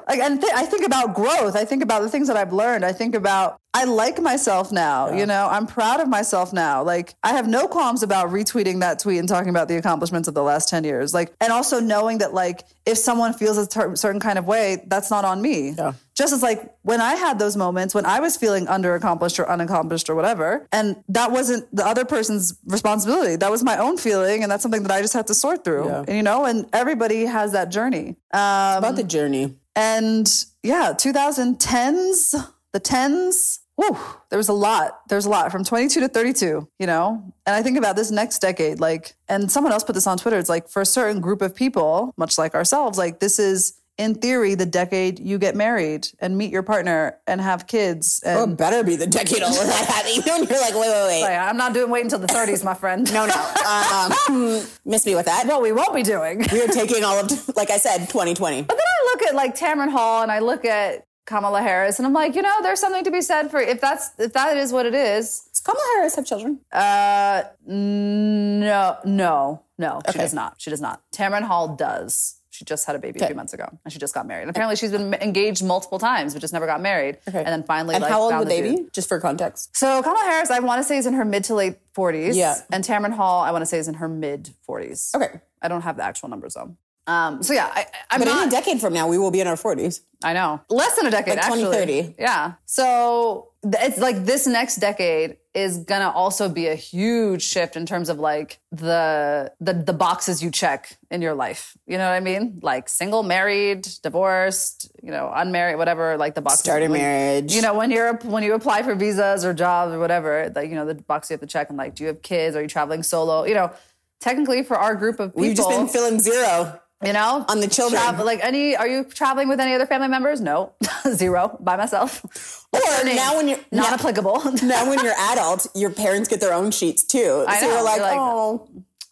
Like, 0.08 0.20
and 0.20 0.40
th- 0.40 0.52
I 0.54 0.64
think 0.66 0.84
about 0.86 1.14
growth. 1.14 1.56
I 1.56 1.64
think 1.64 1.82
about 1.82 2.02
the 2.02 2.08
things 2.08 2.28
that 2.28 2.36
I've 2.36 2.52
learned. 2.52 2.84
I 2.84 2.92
think 2.92 3.14
about 3.14 3.59
I 3.72 3.84
like 3.84 4.20
myself 4.20 4.72
now. 4.72 5.12
You 5.12 5.26
know, 5.26 5.46
I'm 5.48 5.66
proud 5.66 6.00
of 6.00 6.08
myself 6.08 6.52
now. 6.52 6.82
Like 6.82 7.14
I 7.22 7.30
have 7.34 7.46
no 7.46 7.68
qualms 7.68 8.02
about 8.02 8.30
retweeting 8.30 8.80
that 8.80 8.98
tweet 8.98 9.18
and 9.18 9.28
talking 9.28 9.48
about 9.50 9.68
the 9.68 9.76
accomplishments 9.76 10.26
of 10.26 10.34
the 10.34 10.42
last 10.42 10.68
ten 10.68 10.82
years. 10.82 11.14
Like, 11.14 11.32
and 11.40 11.52
also 11.52 11.78
knowing 11.78 12.18
that 12.18 12.34
like 12.34 12.64
if 12.84 12.98
someone 12.98 13.32
feels 13.32 13.56
a 13.58 13.70
cer- 13.70 13.94
certain 13.94 14.20
kind 14.20 14.38
of 14.40 14.46
way, 14.46 14.82
that's 14.88 15.08
not 15.08 15.24
on 15.24 15.40
me. 15.40 15.70
Yeah. 15.78 15.92
Just 16.16 16.32
as 16.32 16.42
like 16.42 16.74
when 16.82 17.00
I 17.00 17.14
had 17.14 17.38
those 17.38 17.56
moments 17.56 17.94
when 17.94 18.04
I 18.06 18.18
was 18.18 18.36
feeling 18.36 18.66
underaccomplished 18.66 19.38
or 19.38 19.48
unaccomplished 19.48 20.10
or 20.10 20.16
whatever, 20.16 20.66
and 20.72 21.02
that 21.08 21.30
wasn't 21.30 21.72
the 21.74 21.86
other 21.86 22.04
person's 22.04 22.58
responsibility. 22.66 23.36
That 23.36 23.52
was 23.52 23.62
my 23.62 23.78
own 23.78 23.96
feeling, 23.98 24.42
and 24.42 24.50
that's 24.50 24.62
something 24.64 24.82
that 24.82 24.90
I 24.90 25.00
just 25.00 25.14
had 25.14 25.28
to 25.28 25.34
sort 25.34 25.62
through. 25.64 25.86
Yeah. 25.86 26.04
And 26.08 26.16
you 26.16 26.22
know, 26.24 26.44
and 26.44 26.68
everybody 26.72 27.24
has 27.24 27.52
that 27.52 27.70
journey. 27.70 28.16
Um, 28.32 28.78
About 28.78 28.96
the 28.96 29.04
journey. 29.04 29.54
and 29.76 30.28
yeah, 30.62 30.92
2010s, 30.94 32.34
the 32.72 32.80
10s, 32.80 33.59
whew, 33.80 33.96
there 34.28 34.36
was 34.36 34.48
a 34.48 34.52
lot. 34.52 35.00
There's 35.08 35.24
a 35.26 35.30
lot 35.30 35.50
from 35.50 35.64
22 35.64 36.00
to 36.00 36.08
32, 36.08 36.68
you 36.78 36.86
know? 36.86 37.22
And 37.46 37.56
I 37.56 37.62
think 37.62 37.78
about 37.78 37.96
this 37.96 38.10
next 38.10 38.40
decade, 38.40 38.78
like, 38.80 39.14
and 39.28 39.50
someone 39.50 39.72
else 39.72 39.84
put 39.84 39.94
this 39.94 40.06
on 40.06 40.18
Twitter. 40.18 40.38
It's 40.38 40.48
like 40.48 40.68
for 40.68 40.82
a 40.82 40.86
certain 40.86 41.20
group 41.20 41.40
of 41.42 41.54
people, 41.54 42.12
much 42.16 42.36
like 42.38 42.54
ourselves, 42.54 42.98
like 42.98 43.20
this 43.20 43.38
is 43.38 43.74
in 43.98 44.14
theory 44.14 44.54
the 44.54 44.64
decade 44.64 45.18
you 45.18 45.36
get 45.38 45.54
married 45.54 46.08
and 46.20 46.38
meet 46.38 46.50
your 46.50 46.62
partner 46.62 47.18
and 47.26 47.38
have 47.40 47.66
kids. 47.66 48.22
Oh, 48.24 48.44
And 48.44 48.52
it 48.52 48.56
better 48.56 48.82
be 48.82 48.96
the 48.96 49.06
decade 49.06 49.42
all 49.42 49.50
of 49.50 49.66
that 49.66 49.86
happening. 49.86 50.22
You're 50.48 50.60
like, 50.60 50.74
wait, 50.74 50.88
wait, 50.88 51.06
wait. 51.08 51.22
Like, 51.22 51.38
I'm 51.38 51.56
not 51.58 51.74
doing 51.74 51.90
wait 51.90 52.04
until 52.04 52.18
the 52.18 52.26
30s, 52.26 52.64
my 52.64 52.74
friend. 52.74 53.10
no, 53.12 53.26
no. 53.26 53.34
Um, 53.68 54.62
miss 54.86 55.04
me 55.04 55.14
with 55.14 55.26
that. 55.26 55.46
what 55.46 55.62
we 55.62 55.72
won't 55.72 55.94
be 55.94 56.02
doing. 56.02 56.38
We 56.50 56.62
are 56.62 56.68
taking 56.68 57.04
all 57.04 57.18
of, 57.18 57.30
like 57.56 57.70
I 57.70 57.76
said, 57.76 58.08
2020. 58.08 58.62
But 58.62 58.76
then 58.76 58.86
I 58.86 59.04
look 59.12 59.22
at 59.24 59.34
like 59.34 59.54
Tamron 59.56 59.90
Hall 59.90 60.22
and 60.22 60.32
I 60.32 60.38
look 60.38 60.64
at 60.64 61.06
Kamala 61.30 61.62
Harris 61.62 61.98
and 62.00 62.06
I'm 62.06 62.12
like, 62.12 62.34
you 62.34 62.42
know, 62.42 62.56
there's 62.62 62.80
something 62.80 63.04
to 63.04 63.10
be 63.12 63.20
said 63.22 63.50
for 63.52 63.60
if 63.60 63.80
that's 63.80 64.10
if 64.18 64.32
that 64.32 64.56
is 64.56 64.72
what 64.72 64.84
it 64.84 64.94
is. 64.94 65.48
Does 65.52 65.60
Kamala 65.60 65.84
Harris 65.96 66.16
have 66.16 66.26
children? 66.26 66.58
Uh, 66.72 67.44
no, 67.64 68.96
no, 69.04 69.62
no, 69.78 70.00
she 70.10 70.18
does 70.18 70.34
not. 70.34 70.54
She 70.58 70.70
does 70.70 70.80
not. 70.80 71.02
Tamron 71.12 71.42
Hall 71.42 71.68
does. 71.76 72.36
She 72.52 72.64
just 72.64 72.84
had 72.84 72.96
a 72.96 72.98
baby 72.98 73.20
a 73.20 73.26
few 73.26 73.36
months 73.36 73.54
ago, 73.54 73.66
and 73.84 73.92
she 73.92 73.98
just 74.00 74.12
got 74.12 74.26
married. 74.26 74.42
And 74.42 74.50
apparently, 74.50 74.74
she's 74.76 74.90
been 74.90 75.14
engaged 75.14 75.64
multiple 75.64 75.98
times, 76.00 76.34
but 76.34 76.40
just 76.40 76.52
never 76.52 76.66
got 76.66 76.82
married. 76.82 77.16
Okay. 77.26 77.38
And 77.38 77.46
then 77.46 77.62
finally, 77.62 77.94
And 77.94 78.02
like, 78.02 78.10
how 78.10 78.20
old 78.22 78.34
would 78.36 78.48
they 78.48 78.60
the 78.60 78.68
dude. 78.76 78.86
be? 78.86 78.90
Just 78.92 79.08
for 79.08 79.20
context. 79.20 79.74
So 79.76 80.02
Kamala 80.02 80.24
Harris, 80.24 80.50
I 80.50 80.58
want 80.58 80.80
to 80.80 80.84
say 80.84 80.98
is 80.98 81.06
in 81.06 81.14
her 81.14 81.24
mid 81.24 81.44
to 81.44 81.54
late 81.54 81.76
40s. 81.96 82.34
Yeah. 82.34 82.56
And 82.72 82.84
Tamron 82.84 83.12
Hall, 83.14 83.40
I 83.40 83.52
want 83.52 83.62
to 83.62 83.66
say 83.66 83.78
is 83.78 83.86
in 83.88 83.94
her 83.94 84.08
mid 84.08 84.50
40s. 84.68 85.14
Okay. 85.14 85.40
I 85.62 85.68
don't 85.68 85.82
have 85.82 85.96
the 85.96 86.02
actual 86.02 86.28
numbers 86.28 86.54
though. 86.54 86.76
Um, 87.06 87.42
so 87.42 87.52
yeah, 87.54 87.68
I, 87.72 87.86
I'm 88.10 88.20
But 88.20 88.26
not. 88.28 88.42
in 88.42 88.48
a 88.48 88.50
decade 88.50 88.80
from 88.80 88.92
now, 88.92 89.08
we 89.08 89.18
will 89.18 89.30
be 89.30 89.40
in 89.40 89.46
our 89.48 89.56
40s. 89.56 90.00
I 90.22 90.32
know. 90.34 90.60
Less 90.68 90.96
than 90.96 91.06
a 91.06 91.10
decade, 91.10 91.36
Like 91.36 91.44
actually. 91.44 91.62
2030. 91.62 92.14
Yeah. 92.18 92.52
So 92.66 93.48
it's 93.64 93.98
like 93.98 94.24
this 94.26 94.46
next 94.46 94.76
decade 94.76 95.38
is 95.54 95.78
gonna 95.78 96.10
also 96.10 96.48
be 96.48 96.68
a 96.68 96.74
huge 96.74 97.42
shift 97.42 97.74
in 97.74 97.84
terms 97.86 98.08
of 98.08 98.18
like 98.20 98.60
the 98.70 99.50
the 99.60 99.72
the 99.72 99.92
boxes 99.94 100.42
you 100.42 100.50
check 100.50 100.98
in 101.10 101.22
your 101.22 101.34
life. 101.34 101.76
You 101.86 101.98
know 101.98 102.04
what 102.08 102.14
I 102.14 102.20
mean? 102.20 102.60
Like 102.62 102.88
single, 102.88 103.22
married, 103.22 103.88
divorced, 104.02 104.92
you 105.02 105.10
know, 105.10 105.32
unmarried, 105.34 105.78
whatever. 105.78 106.16
Like 106.18 106.34
the 106.34 106.42
boxes. 106.42 106.60
Start 106.60 106.82
a 106.82 106.88
marriage. 106.88 107.52
You 107.54 107.62
know, 107.62 107.74
when 107.74 107.90
you're 107.90 108.14
when 108.18 108.42
you 108.44 108.54
apply 108.54 108.82
for 108.82 108.94
visas 108.94 109.44
or 109.44 109.52
jobs 109.54 109.92
or 109.94 109.98
whatever, 109.98 110.52
like 110.54 110.68
you 110.68 110.74
know, 110.76 110.84
the 110.86 110.94
box 110.94 111.30
you 111.30 111.34
have 111.34 111.40
to 111.40 111.46
check 111.46 111.70
and 111.70 111.78
like, 111.78 111.94
do 111.96 112.04
you 112.04 112.08
have 112.08 112.22
kids? 112.22 112.54
Are 112.54 112.62
you 112.62 112.68
traveling 112.68 113.02
solo? 113.02 113.44
You 113.44 113.54
know. 113.54 113.72
Technically, 114.20 114.62
for 114.62 114.76
our 114.76 114.94
group 114.94 115.18
of 115.18 115.30
people, 115.30 115.40
We've 115.40 115.56
just 115.56 115.70
been 115.70 115.88
filling 115.88 116.20
zero. 116.20 116.78
You 117.04 117.12
know, 117.12 117.44
on 117.48 117.60
the 117.60 117.68
children. 117.68 118.00
Travel- 118.00 118.26
like 118.26 118.40
any, 118.44 118.76
are 118.76 118.86
you 118.88 119.04
traveling 119.04 119.48
with 119.48 119.60
any 119.60 119.74
other 119.74 119.86
family 119.86 120.08
members? 120.08 120.40
No, 120.40 120.72
zero 121.12 121.56
by 121.60 121.76
myself. 121.76 122.66
Or 122.72 122.80
now 123.04 123.36
when 123.36 123.48
you're 123.48 123.58
Not 123.72 123.92
applicable. 123.92 124.40
now 124.62 124.88
when 124.88 125.02
you're 125.02 125.14
adult, 125.32 125.66
your 125.74 125.90
parents 125.90 126.28
get 126.28 126.40
their 126.40 126.52
own 126.52 126.70
sheets 126.70 127.02
too. 127.02 127.44
I 127.48 127.58
so 127.60 127.66
know. 127.66 127.74
you're 127.74 127.84
like, 127.84 127.96
You're 127.96 128.06
like, 128.06 128.18
oh, 128.18 128.68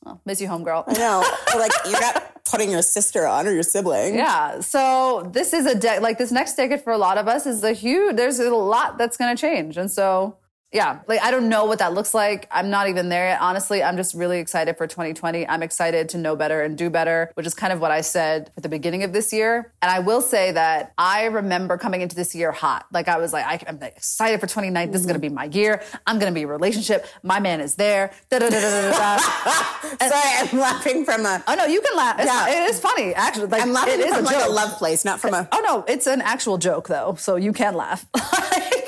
oh 0.07 0.21
Miss 0.25 0.41
you, 0.41 0.49
homegirl. 0.49 0.87
no. 0.99 1.25
Or 1.55 1.61
like 1.61 1.73
you're 1.89 2.01
not 2.01 2.45
putting 2.45 2.71
your 2.71 2.83
sister 2.83 3.27
on 3.27 3.47
or 3.47 3.53
your 3.53 3.63
sibling. 3.63 4.15
Yeah. 4.15 4.61
So 4.61 5.29
this 5.33 5.53
is 5.53 5.67
a 5.67 5.75
de- 5.75 6.01
like 6.01 6.19
this 6.19 6.31
next 6.31 6.55
decade 6.57 6.83
for 6.83 6.93
a 6.93 6.99
lot 6.99 7.19
of 7.19 7.27
us 7.29 7.47
is 7.47 7.63
a 7.65 7.73
huge. 7.73 8.17
There's 8.17 8.39
a 8.39 8.51
lot 8.55 8.97
that's 8.99 9.17
going 9.17 9.35
to 9.35 9.41
change, 9.41 9.77
and 9.77 9.91
so 9.91 10.37
yeah, 10.73 11.01
like 11.09 11.23
I 11.23 11.31
don't 11.31 11.49
know 11.49 11.65
what 11.65 11.79
that 11.79 11.95
looks 11.95 12.13
like. 12.13 12.47
I'm 12.51 12.69
not 12.69 12.89
even 12.91 13.09
there 13.09 13.29
yet. 13.29 13.41
Honestly, 13.41 13.83
I'm 13.83 13.97
just 13.97 14.15
really 14.15 14.39
excited 14.39 14.77
for 14.77 14.87
2020. 14.87 15.49
I'm 15.49 15.63
excited 15.63 16.11
to 16.11 16.19
know 16.19 16.37
better 16.37 16.61
and 16.61 16.77
do 16.77 16.91
better, 16.91 17.31
which 17.35 17.47
is 17.47 17.55
kind 17.55 17.73
of 17.73 17.81
what 17.81 17.91
I 17.91 18.03
said 18.03 18.51
at 18.55 18.63
the 18.63 18.69
beginning 18.69 19.03
of 19.03 19.15
this 19.15 19.33
year. 19.33 19.73
And 19.81 19.91
I 19.91 20.01
will 20.01 20.21
say 20.21 20.53
that 20.53 20.93
I 20.99 21.25
remember 21.25 21.79
coming 21.79 22.03
into 22.03 22.15
this 22.15 22.35
year 22.35 22.53
hot. 22.53 22.85
Like 22.93 23.09
I 23.09 23.17
was 23.17 23.33
like, 23.33 23.47
I, 23.47 23.65
I'm 23.67 23.83
excited 23.83 24.41
for 24.41 24.47
2019. 24.47 24.93
This 24.93 25.01
is 25.01 25.07
going 25.07 25.15
to 25.15 25.27
be 25.27 25.31
my 25.33 25.45
year. 25.45 25.83
I'm 26.07 26.19
going 26.19 26.31
to 26.33 26.39
be 26.39 26.43
a 26.43 26.47
relationship. 26.47 27.07
My 27.23 27.41
man 27.41 27.63
is 27.63 27.77
there. 27.77 28.13
Da, 28.29 28.39
da, 28.39 28.51
da, 28.51 28.61
da, 28.61 28.91
da, 28.91 28.91
da. 28.91 29.19
Sorry, 30.07 30.49
I'm 30.53 30.59
laughing 30.59 31.05
from 31.07 31.25
a. 31.25 31.43
Oh 31.49 31.55
no, 31.55 31.65
you 31.65 31.81
can 31.81 31.97
laugh. 31.97 32.17
It's, 32.19 32.27
Yeah. 32.27 32.49
It 32.49 32.71
is 32.71 32.79
funny, 32.79 33.15
actually. 33.15 33.47
Like, 33.47 33.63
I'm 33.63 33.73
laughing 33.73 33.95
it 33.95 34.01
is 34.01 34.15
from 34.15 34.25
a 34.25 34.27
like 34.27 34.37
joke. 34.37 34.49
a 34.49 34.53
love 34.53 34.73
place, 34.77 35.03
not 35.05 35.19
from 35.19 35.33
a. 35.33 35.49
Oh 35.51 35.63
no, 35.67 35.85
it's 35.89 36.07
an 36.07 36.21
actual 36.21 36.59
joke 36.59 36.89
though, 36.89 37.15
so 37.19 37.37
you 37.37 37.55
can 37.55 37.75
laugh. 37.75 38.07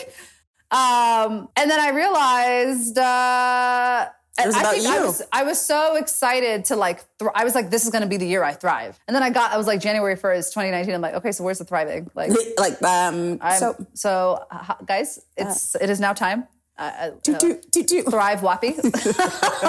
um, 0.70 1.48
and 1.56 1.70
then 1.70 1.80
I 1.80 1.90
realized 1.90 2.96
uh, 2.98 4.08
It 4.38 4.46
was 4.46 4.54
I 4.56 4.60
about 4.60 4.74
think 4.74 4.86
I 4.86 4.94
you. 4.98 5.06
was 5.06 5.22
I 5.32 5.42
was 5.42 5.60
so 5.60 5.96
excited 5.96 6.64
to 6.66 6.76
like 6.76 7.04
thr 7.18 7.28
I 7.34 7.44
was 7.44 7.54
like 7.54 7.70
this 7.70 7.84
is 7.84 7.90
going 7.90 8.02
to 8.02 8.08
be 8.08 8.16
the 8.16 8.26
year 8.26 8.42
I 8.44 8.52
thrive. 8.52 8.98
And 9.06 9.14
then 9.14 9.22
I 9.22 9.30
got 9.30 9.52
I 9.52 9.58
was 9.58 9.66
like 9.66 9.80
January 9.80 10.16
1st, 10.16 10.52
2019 10.54 10.94
I'm 10.94 11.00
like 11.00 11.14
okay, 11.14 11.32
so 11.32 11.44
where's 11.44 11.58
the 11.58 11.64
thriving? 11.64 12.10
Like 12.14 12.30
Like 12.58 12.80
um, 12.82 13.38
I'm, 13.40 13.58
so 13.58 13.86
so 13.94 14.44
uh, 14.50 14.74
guys, 14.86 15.20
it's 15.36 15.74
it 15.76 15.90
is 15.90 16.00
now 16.00 16.12
time. 16.12 16.46
Uh, 16.78 17.10
do 17.22 17.34
uh, 17.34 17.38
do 17.38 17.60
do 17.72 17.82
do. 17.82 18.02
thrive 18.04 18.40
wappy 18.40 18.72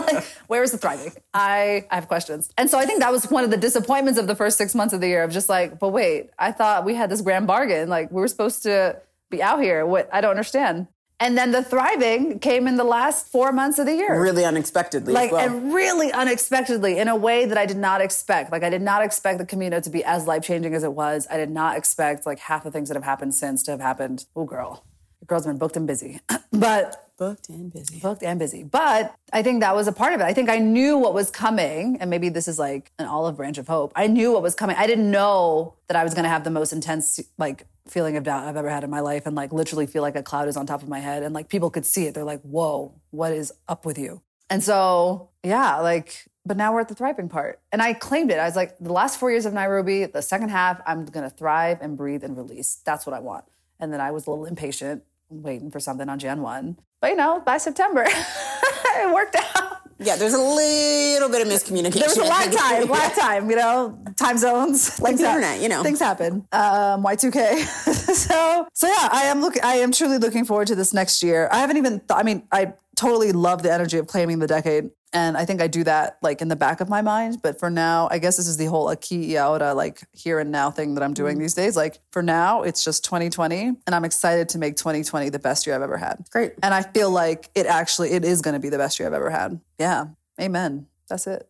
like, 0.07 0.23
where 0.47 0.63
is 0.63 0.71
the 0.71 0.77
thriving 0.77 1.11
I, 1.33 1.85
I 1.91 1.95
have 1.95 2.07
questions 2.07 2.49
and 2.57 2.69
so 2.69 2.77
i 2.79 2.85
think 2.85 3.01
that 3.01 3.11
was 3.11 3.29
one 3.29 3.43
of 3.43 3.51
the 3.51 3.57
disappointments 3.57 4.17
of 4.17 4.27
the 4.27 4.35
first 4.35 4.57
six 4.57 4.73
months 4.73 4.93
of 4.93 5.01
the 5.01 5.09
year 5.09 5.21
of 5.23 5.29
just 5.29 5.49
like 5.49 5.77
but 5.77 5.89
wait 5.89 6.29
i 6.39 6.53
thought 6.53 6.85
we 6.85 6.95
had 6.95 7.09
this 7.09 7.19
grand 7.19 7.47
bargain 7.47 7.89
like 7.89 8.09
we 8.11 8.21
were 8.21 8.29
supposed 8.29 8.63
to 8.63 8.95
be 9.31 9.41
out 9.41 9.61
here 9.61 9.85
what 9.85 10.07
i 10.13 10.21
don't 10.21 10.31
understand 10.31 10.87
and 11.19 11.37
then 11.37 11.51
the 11.51 11.63
thriving 11.63 12.39
came 12.39 12.67
in 12.67 12.77
the 12.77 12.83
last 12.83 13.27
four 13.27 13.51
months 13.51 13.77
of 13.77 13.85
the 13.85 13.93
year 13.93 14.19
Really 14.19 14.43
unexpectedly. 14.43 15.13
like 15.13 15.27
as 15.27 15.31
well. 15.33 15.45
and 15.47 15.71
really 15.71 16.11
unexpectedly 16.11 16.97
in 16.97 17.07
a 17.07 17.15
way 17.15 17.45
that 17.45 17.59
I 17.59 17.67
did 17.67 17.77
not 17.77 18.01
expect. 18.01 18.51
Like 18.51 18.63
I 18.63 18.71
did 18.71 18.81
not 18.81 19.03
expect 19.03 19.37
the 19.37 19.45
Camino 19.45 19.79
to 19.81 19.89
be 19.91 20.03
as 20.03 20.25
life 20.25 20.41
changing 20.41 20.73
as 20.73 20.83
it 20.83 20.93
was. 20.93 21.27
I 21.29 21.37
did 21.37 21.51
not 21.51 21.77
expect 21.77 22.25
like 22.25 22.39
half 22.39 22.63
the 22.63 22.71
things 22.71 22.89
that 22.89 22.95
have 22.95 23.03
happened 23.03 23.35
since 23.35 23.61
to 23.63 23.71
have 23.71 23.79
happened. 23.79 24.25
Oh 24.35 24.45
girl, 24.45 24.83
girl's 25.31 25.45
been 25.45 25.57
booked 25.57 25.77
and 25.77 25.87
busy, 25.87 26.19
but 26.51 27.09
booked 27.17 27.47
and 27.47 27.71
busy. 27.71 27.99
booked 27.99 28.21
and 28.21 28.37
busy. 28.37 28.63
But 28.63 29.15
I 29.31 29.41
think 29.41 29.61
that 29.61 29.73
was 29.75 29.87
a 29.87 29.93
part 29.93 30.13
of 30.13 30.19
it. 30.19 30.25
I 30.25 30.33
think 30.33 30.49
I 30.49 30.57
knew 30.57 30.97
what 30.97 31.13
was 31.13 31.31
coming, 31.31 31.97
and 32.01 32.09
maybe 32.09 32.27
this 32.27 32.49
is 32.49 32.59
like 32.59 32.91
an 32.99 33.05
olive 33.05 33.37
branch 33.37 33.57
of 33.57 33.67
hope. 33.67 33.93
I 33.95 34.07
knew 34.07 34.33
what 34.33 34.41
was 34.41 34.55
coming. 34.55 34.75
I 34.77 34.87
didn't 34.87 35.09
know 35.09 35.75
that 35.87 35.95
I 35.95 36.03
was 36.03 36.13
going 36.13 36.23
to 36.23 36.29
have 36.29 36.43
the 36.43 36.51
most 36.51 36.73
intense 36.73 37.17
like 37.37 37.65
feeling 37.87 38.17
of 38.17 38.23
doubt 38.23 38.45
I've 38.45 38.57
ever 38.57 38.69
had 38.69 38.83
in 38.83 38.89
my 38.89 38.99
life, 38.99 39.25
and 39.25 39.33
like 39.35 39.53
literally 39.53 39.87
feel 39.87 40.01
like 40.01 40.17
a 40.17 40.23
cloud 40.23 40.49
is 40.49 40.57
on 40.57 40.65
top 40.65 40.83
of 40.83 40.89
my 40.89 40.99
head, 40.99 41.23
and 41.23 41.33
like 41.33 41.47
people 41.47 41.69
could 41.69 41.85
see 41.85 42.07
it. 42.07 42.13
They're 42.13 42.25
like, 42.25 42.41
"Whoa, 42.41 42.99
what 43.11 43.31
is 43.31 43.53
up 43.69 43.85
with 43.85 43.97
you?" 43.97 44.21
And 44.49 44.61
so, 44.61 45.29
yeah, 45.43 45.77
like. 45.79 46.25
But 46.43 46.57
now 46.57 46.73
we're 46.73 46.79
at 46.79 46.87
the 46.87 46.95
thriving 46.95 47.29
part. 47.29 47.59
And 47.71 47.83
I 47.83 47.93
claimed 47.93 48.31
it. 48.31 48.39
I 48.39 48.45
was 48.45 48.55
like, 48.55 48.75
the 48.79 48.91
last 48.91 49.19
four 49.19 49.29
years 49.29 49.45
of 49.45 49.53
Nairobi, 49.53 50.07
the 50.07 50.23
second 50.23 50.49
half, 50.49 50.81
I'm 50.87 51.05
going 51.05 51.23
to 51.23 51.29
thrive 51.29 51.77
and 51.81 51.95
breathe 51.95 52.23
and 52.23 52.35
release. 52.35 52.81
That's 52.83 53.05
what 53.05 53.13
I 53.13 53.19
want. 53.19 53.45
And 53.79 53.93
then 53.93 54.01
I 54.01 54.09
was 54.09 54.25
a 54.25 54.31
little 54.31 54.45
impatient, 54.45 55.03
waiting 55.31 55.71
for 55.71 55.79
something 55.79 56.09
on 56.09 56.19
Jan 56.19 56.41
1. 56.41 56.77
But 56.99 57.11
you 57.11 57.15
know, 57.15 57.41
by 57.45 57.57
September, 57.57 58.05
it 58.07 59.13
worked 59.13 59.35
out. 59.35 59.77
Yeah, 60.03 60.15
there's 60.15 60.33
a 60.33 60.39
little 60.39 61.29
bit 61.29 61.45
of 61.45 61.47
miscommunication. 61.47 61.93
There 61.93 62.07
was 62.07 62.17
a 62.17 62.23
lag 62.23 62.51
time, 62.57 62.89
lag 62.89 63.13
time, 63.13 63.49
you 63.49 63.55
know, 63.55 63.97
time 64.17 64.37
zones. 64.37 64.99
Like 64.99 65.17
the 65.17 65.27
internet, 65.27 65.61
you 65.61 65.69
know. 65.69 65.83
Things 65.83 65.99
happen. 65.99 66.47
Um, 66.51 67.03
Y2K. 67.03 67.59
so, 68.15 68.67
so 68.73 68.87
yeah, 68.87 69.09
I 69.11 69.23
am 69.25 69.41
looking, 69.41 69.63
I 69.63 69.75
am 69.75 69.91
truly 69.91 70.17
looking 70.17 70.43
forward 70.43 70.67
to 70.67 70.75
this 70.75 70.91
next 70.93 71.21
year. 71.21 71.47
I 71.51 71.59
haven't 71.59 71.77
even, 71.77 71.99
th- 71.99 72.09
I 72.11 72.23
mean, 72.23 72.47
I 72.51 72.73
totally 72.95 73.31
love 73.31 73.63
the 73.63 73.71
energy 73.71 73.97
of 73.97 74.07
claiming 74.07 74.39
the 74.39 74.47
decade. 74.47 74.91
And 75.13 75.35
I 75.35 75.43
think 75.43 75.61
I 75.61 75.67
do 75.67 75.83
that 75.83 76.17
like 76.21 76.41
in 76.41 76.47
the 76.47 76.55
back 76.55 76.79
of 76.79 76.87
my 76.87 77.01
mind. 77.01 77.39
But 77.43 77.59
for 77.59 77.69
now, 77.69 78.07
I 78.09 78.17
guess 78.19 78.37
this 78.37 78.47
is 78.47 78.55
the 78.55 78.65
whole 78.65 78.89
Aki 78.89 79.29
Iaora, 79.31 79.75
like 79.75 80.01
here 80.13 80.39
and 80.39 80.51
now 80.51 80.71
thing 80.71 80.93
that 80.95 81.03
I'm 81.03 81.13
doing 81.13 81.35
Mm. 81.35 81.39
these 81.41 81.53
days. 81.53 81.75
Like 81.75 81.99
for 82.11 82.21
now, 82.23 82.61
it's 82.63 82.81
just 82.83 83.03
2020. 83.03 83.73
And 83.85 83.93
I'm 83.95 84.05
excited 84.05 84.47
to 84.49 84.57
make 84.57 84.77
2020 84.77 85.29
the 85.29 85.39
best 85.39 85.67
year 85.67 85.75
I've 85.75 85.81
ever 85.81 85.97
had. 85.97 86.23
Great. 86.31 86.53
And 86.63 86.73
I 86.73 86.81
feel 86.83 87.09
like 87.11 87.49
it 87.55 87.65
actually, 87.65 88.11
it 88.11 88.23
is 88.23 88.41
going 88.41 88.53
to 88.53 88.59
be 88.61 88.69
the 88.69 88.77
best 88.77 88.99
year 88.99 89.07
I've 89.07 89.13
ever 89.13 89.29
had. 89.29 89.59
Yeah. 89.77 90.05
Amen. 90.39 90.87
That's 91.09 91.27
it. 91.27 91.45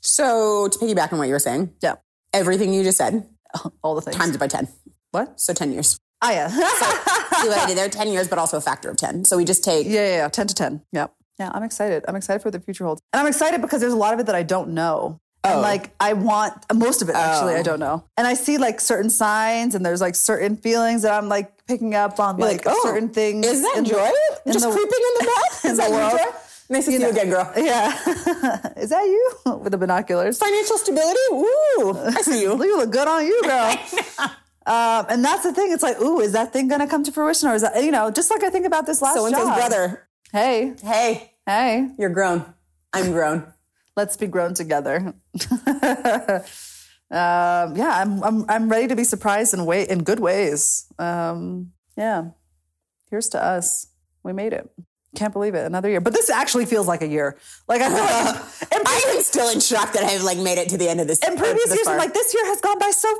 So 0.00 0.68
to 0.68 0.78
piggyback 0.78 1.12
on 1.12 1.18
what 1.18 1.28
you 1.28 1.34
were 1.34 1.38
saying, 1.38 1.72
Yeah. 1.80 1.96
everything 2.32 2.72
you 2.74 2.82
just 2.82 2.98
said 2.98 3.28
All 3.82 3.94
the 3.94 4.00
things. 4.02 4.16
times 4.16 4.34
it 4.34 4.38
by 4.38 4.48
ten. 4.48 4.68
What? 5.12 5.40
So 5.40 5.54
ten 5.54 5.72
years. 5.72 5.98
Oh, 6.20 6.30
yeah. 6.30 6.48
See 6.48 6.56
what 7.48 7.58
I 7.58 7.66
did 7.66 7.78
there? 7.78 7.88
Ten 7.88 8.08
years, 8.08 8.28
but 8.28 8.38
also 8.38 8.56
a 8.56 8.60
factor 8.60 8.90
of 8.90 8.96
ten. 8.96 9.24
So 9.24 9.36
we 9.36 9.44
just 9.44 9.62
take. 9.62 9.86
Yeah, 9.86 9.92
yeah, 9.92 10.16
yeah. 10.16 10.28
10 10.28 10.48
to 10.48 10.54
10. 10.54 10.82
Yep. 10.92 11.14
Yeah, 11.38 11.50
I'm 11.54 11.62
excited. 11.62 12.04
I'm 12.08 12.16
excited 12.16 12.42
for 12.42 12.48
what 12.48 12.54
the 12.54 12.60
future 12.60 12.84
holds. 12.84 13.00
And 13.12 13.20
I'm 13.20 13.26
excited 13.26 13.62
because 13.62 13.80
there's 13.80 13.92
a 13.92 13.96
lot 13.96 14.14
of 14.14 14.20
it 14.20 14.26
that 14.26 14.34
I 14.34 14.42
don't 14.42 14.70
know. 14.70 15.20
And 15.44 15.58
oh. 15.58 15.60
like 15.60 15.92
I 16.00 16.14
want 16.14 16.54
most 16.74 17.00
of 17.00 17.08
it 17.08 17.14
actually, 17.14 17.54
I 17.54 17.60
oh. 17.60 17.62
don't 17.62 17.78
know. 17.78 18.04
And 18.16 18.26
I 18.26 18.34
see 18.34 18.58
like 18.58 18.80
certain 18.80 19.08
signs 19.08 19.76
and 19.76 19.86
there's 19.86 20.00
like 20.00 20.16
certain 20.16 20.56
feelings 20.56 21.02
that 21.02 21.12
I'm 21.12 21.28
like 21.28 21.64
picking 21.66 21.94
up 21.94 22.18
on 22.18 22.38
like, 22.38 22.66
like, 22.66 22.74
oh, 22.74 22.80
certain 22.82 23.08
things. 23.10 23.46
Is 23.46 23.62
that 23.62 23.74
in 23.76 23.84
the- 23.84 23.90
joy? 23.90 24.10
in 24.46 24.52
Just 24.52 24.64
the- 24.64 24.72
creeping 24.72 24.90
in 24.90 25.14
the 25.18 25.26
back? 25.26 25.64
in 25.64 25.70
Is 25.70 25.76
the 25.76 25.82
that 25.82 25.90
your 25.90 25.98
world? 25.98 26.18
joy? 26.18 26.38
Nice 26.70 26.84
to 26.84 26.90
see 26.90 27.00
you 27.00 27.08
again, 27.08 27.30
girl. 27.30 27.50
Yeah. 27.56 27.92
Is 28.76 28.90
that 28.90 29.04
you? 29.04 29.32
With 29.46 29.72
the 29.72 29.78
binoculars. 29.78 30.38
Financial 30.38 30.76
stability? 30.76 31.18
Ooh, 31.32 31.96
I 31.96 32.20
see 32.20 32.42
you. 32.42 32.62
You 32.62 32.76
look 32.76 32.90
good 32.90 33.08
on 33.08 33.24
you, 33.24 33.40
girl. 33.42 33.78
Um, 34.68 35.06
and 35.08 35.24
that's 35.24 35.42
the 35.42 35.52
thing. 35.52 35.72
It's 35.72 35.82
like, 35.82 36.00
ooh, 36.00 36.20
is 36.20 36.32
that 36.32 36.52
thing 36.52 36.68
going 36.68 36.80
to 36.80 36.86
come 36.86 37.02
to 37.04 37.12
fruition? 37.12 37.48
Or 37.48 37.54
is 37.54 37.62
that, 37.62 37.82
you 37.82 37.90
know, 37.90 38.10
just 38.10 38.30
like 38.30 38.44
I 38.44 38.50
think 38.50 38.66
about 38.66 38.86
this 38.86 39.00
last 39.02 39.14
So 39.16 39.26
and 39.26 39.34
job. 39.34 39.56
brother. 39.56 40.08
Hey, 40.32 40.74
Hey, 40.82 41.32
hey. 41.46 41.88
you're 41.98 42.10
grown. 42.10 42.44
I'm 42.92 43.12
grown. 43.12 43.52
let's 43.96 44.16
be 44.16 44.26
grown 44.26 44.54
together. 44.54 45.14
um, 47.10 47.76
yeah, 47.76 48.00
I'm, 48.02 48.22
I'm 48.22 48.44
I'm 48.48 48.68
ready 48.68 48.86
to 48.88 48.96
be 48.96 49.04
surprised 49.04 49.54
in 49.54 49.64
way 49.64 49.84
in 49.88 50.04
good 50.04 50.20
ways. 50.20 50.86
Um, 50.98 51.72
yeah, 51.96 52.30
here's 53.10 53.28
to 53.30 53.42
us. 53.42 53.86
We 54.22 54.32
made 54.32 54.52
it. 54.52 54.70
Can't 55.18 55.32
believe 55.32 55.56
it. 55.56 55.66
Another 55.66 55.88
year, 55.90 56.00
but 56.00 56.12
this 56.12 56.30
actually 56.30 56.64
feels 56.64 56.86
like 56.86 57.02
a 57.02 57.06
year. 57.08 57.36
Like 57.66 57.82
I 57.82 57.88
feel 57.88 58.04
like 58.04 58.86
I'm 58.86 59.20
still 59.22 59.48
in 59.48 59.58
shock 59.58 59.92
that 59.94 60.04
I've 60.04 60.22
like 60.22 60.38
made 60.38 60.58
it 60.58 60.68
to 60.68 60.78
the 60.78 60.88
end 60.88 61.00
of 61.00 61.08
this. 61.08 61.18
in 61.26 61.36
previous 61.36 61.74
years, 61.74 61.88
I'm 61.88 61.98
like 61.98 62.14
this 62.14 62.32
year 62.32 62.46
has 62.46 62.60
gone 62.60 62.78
by 62.78 62.90
so 62.90 63.12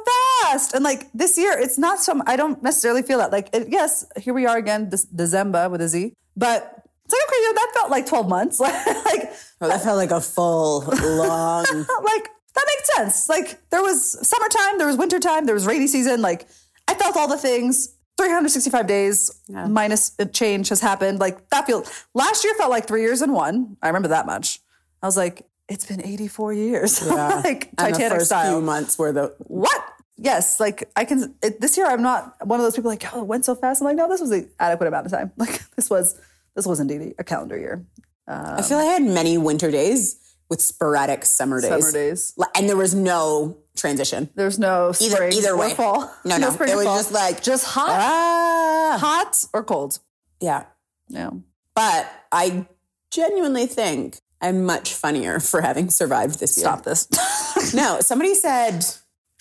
fast, 0.43 0.75
and 0.75 0.85
like 0.85 1.11
this 1.13 1.37
year, 1.37 1.59
it's 1.59 1.77
not 1.77 1.99
so. 1.99 2.23
I 2.25 2.37
don't 2.37 2.63
necessarily 2.63 3.03
feel 3.03 3.19
that. 3.19 3.33
Like 3.33 3.49
it, 3.53 3.67
yes, 3.69 4.05
here 4.17 4.33
we 4.33 4.47
are 4.47 4.57
again, 4.57 4.91
this 4.91 5.05
December 5.05 5.69
with 5.69 5.81
a 5.81 5.89
Z, 5.89 6.13
but. 6.37 6.75
It's 7.05 7.15
like 7.15 7.23
okay, 7.27 7.55
that 7.55 7.71
felt 7.75 7.91
like 7.91 8.05
twelve 8.07 8.29
months. 8.29 8.61
like, 9.11 9.33
Oh, 9.61 9.69
that 9.69 9.83
felt 9.83 9.97
like 9.97 10.11
a 10.13 10.21
full, 10.21 10.83
long. 10.83 11.65
like 11.65 12.29
that 12.55 12.65
makes 12.67 12.95
sense. 12.95 13.29
Like 13.29 13.59
there 13.71 13.83
was 13.83 14.29
summertime, 14.29 14.79
there 14.79 14.87
was 14.87 14.97
wintertime, 14.97 15.47
there 15.47 15.55
was 15.55 15.67
rainy 15.67 15.87
season. 15.89 16.21
Like 16.21 16.47
I 16.87 16.95
felt 16.95 17.17
all 17.17 17.27
the 17.27 17.39
things. 17.39 17.95
365 18.19 18.87
days 18.87 19.31
minus 19.49 20.13
a 20.19 20.27
change 20.27 20.69
has 20.69 20.81
happened. 20.81 21.21
Like 21.21 21.49
that 21.51 21.67
feel 21.67 21.85
last 22.15 22.45
year 22.45 22.53
felt 22.55 22.71
like 22.71 22.87
three 22.87 23.03
years 23.03 23.23
in 23.23 23.33
one. 23.33 23.77
I 23.83 23.87
remember 23.87 24.09
that 24.09 24.27
much. 24.27 24.61
I 25.03 25.07
was 25.07 25.17
like, 25.17 25.47
it's 25.69 25.87
been 25.87 26.05
84 26.05 26.53
years. 26.53 27.07
like 27.07 27.71
and 27.79 27.95
the 27.95 27.99
Titanic 27.99 28.13
first 28.13 28.27
style. 28.27 28.57
few 28.57 28.61
months 28.61 28.99
where 28.99 29.13
the 29.13 29.35
What? 29.39 29.85
Yes, 30.17 30.59
like 30.59 30.91
I 30.97 31.05
can. 31.05 31.37
It, 31.43 31.61
this 31.61 31.77
year, 31.77 31.87
I'm 31.87 32.03
not 32.03 32.35
one 32.45 32.59
of 32.59 32.65
those 32.65 32.75
people 32.75 32.91
like, 32.91 33.05
oh, 33.15 33.21
it 33.21 33.27
went 33.27 33.45
so 33.45 33.55
fast. 33.55 33.81
I'm 33.81 33.85
like, 33.85 33.97
no, 33.97 34.09
this 34.09 34.21
was 34.21 34.31
the 34.31 34.49
adequate 34.59 34.89
amount 34.89 35.07
of 35.07 35.13
time. 35.13 35.31
Like 35.37 35.63
this 35.77 35.89
was, 35.89 36.21
this 36.57 36.67
was 36.67 36.81
indeed 36.81 37.15
a 37.19 37.25
calendar 37.25 37.57
year. 37.57 37.85
I 38.27 38.63
feel 38.63 38.79
like 38.79 38.89
I 38.89 38.93
had 38.95 39.03
many 39.03 39.39
winter 39.39 39.71
days 39.71 40.17
with 40.49 40.61
sporadic 40.61 41.25
summer 41.25 41.61
days. 41.61 41.71
Summer 41.71 41.93
days. 41.93 42.35
And 42.55 42.69
there 42.69 42.77
was 42.77 42.95
no 42.95 43.59
transition. 43.77 44.31
There's 44.35 44.59
no 44.59 44.93
Either 45.01 45.29
either 45.29 45.57
way. 45.57 45.75
fall. 45.75 46.13
No, 46.25 46.37
no. 46.37 46.51
spring 46.55 46.71
it 46.71 46.77
was 46.77 46.87
fall. 46.87 46.97
just 46.97 47.13
like 47.13 47.43
just 47.43 47.65
hot, 47.65 47.91
ah. 47.91 48.99
hot 49.01 49.45
or 49.53 49.63
cold. 49.65 49.99
Yeah. 50.41 50.65
Yeah. 51.09 51.31
But 51.75 52.11
I 52.33 52.67
genuinely 53.11 53.67
think 53.67 54.19
I'm 54.41 54.65
much 54.65 54.93
funnier 54.93 55.41
for 55.41 55.61
having 55.61 55.91
survived 55.91 56.41
this 56.41 56.57
year. 56.57 56.65
Stop 56.65 56.85
this. 56.85 57.09
No, 57.75 58.01
somebody 58.01 58.35
said 58.35 58.85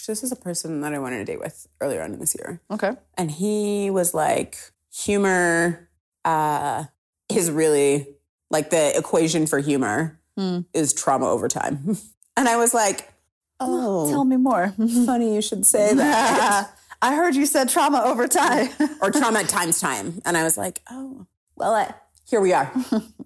this 0.07 0.23
is 0.23 0.31
a 0.31 0.35
person 0.35 0.81
that 0.81 0.93
I 0.93 0.99
wanted 0.99 1.19
to 1.19 1.25
date 1.25 1.39
with 1.39 1.67
earlier 1.81 2.01
on 2.01 2.13
in 2.13 2.19
this 2.19 2.35
year. 2.35 2.61
okay. 2.71 2.93
And 3.17 3.29
he 3.29 3.89
was 3.89 4.13
like, 4.13 4.57
humor 4.93 5.89
uh, 6.25 6.85
is 7.29 7.51
really 7.51 8.07
like 8.49 8.69
the 8.69 8.97
equation 8.97 9.47
for 9.47 9.59
humor 9.59 10.16
Hmm. 10.37 10.59
is 10.73 10.93
trauma 10.93 11.27
over 11.29 11.47
time. 11.47 11.97
And 12.39 12.47
I 12.47 12.55
was 12.57 12.71
like, 12.71 13.11
oh, 13.59 14.07
Tell 14.11 14.23
me 14.23 14.35
more. 14.37 14.71
funny 15.07 15.33
you 15.33 15.41
should 15.41 15.65
say 15.65 15.91
that. 15.95 16.69
I 17.01 17.15
heard 17.15 17.33
you 17.35 17.47
said 17.47 17.67
trauma 17.67 18.03
over 18.05 18.27
time. 18.27 18.69
or 19.01 19.09
trauma 19.09 19.43
times 19.43 19.79
time. 19.79 20.21
And 20.23 20.37
I 20.37 20.43
was 20.43 20.55
like, 20.55 20.83
oh, 20.91 21.25
well, 21.55 21.73
I, 21.73 21.95
here 22.29 22.39
we 22.39 22.53
are. 22.53 22.71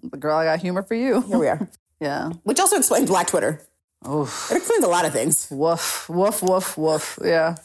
the 0.02 0.16
girl, 0.16 0.38
I 0.38 0.44
got 0.46 0.60
humor 0.60 0.82
for 0.82 0.94
you. 0.94 1.20
Here 1.20 1.38
we 1.38 1.46
are. 1.46 1.68
Yeah. 2.00 2.30
Which 2.44 2.58
also 2.58 2.76
explains 2.78 3.10
Black 3.10 3.26
Twitter. 3.26 3.60
Oof. 4.08 4.50
It 4.50 4.56
explains 4.56 4.82
a 4.82 4.88
lot 4.88 5.04
of 5.04 5.12
things. 5.12 5.46
Woof. 5.50 6.08
Woof. 6.08 6.42
Woof. 6.42 6.78
Woof. 6.78 7.18
Yeah. 7.22 7.56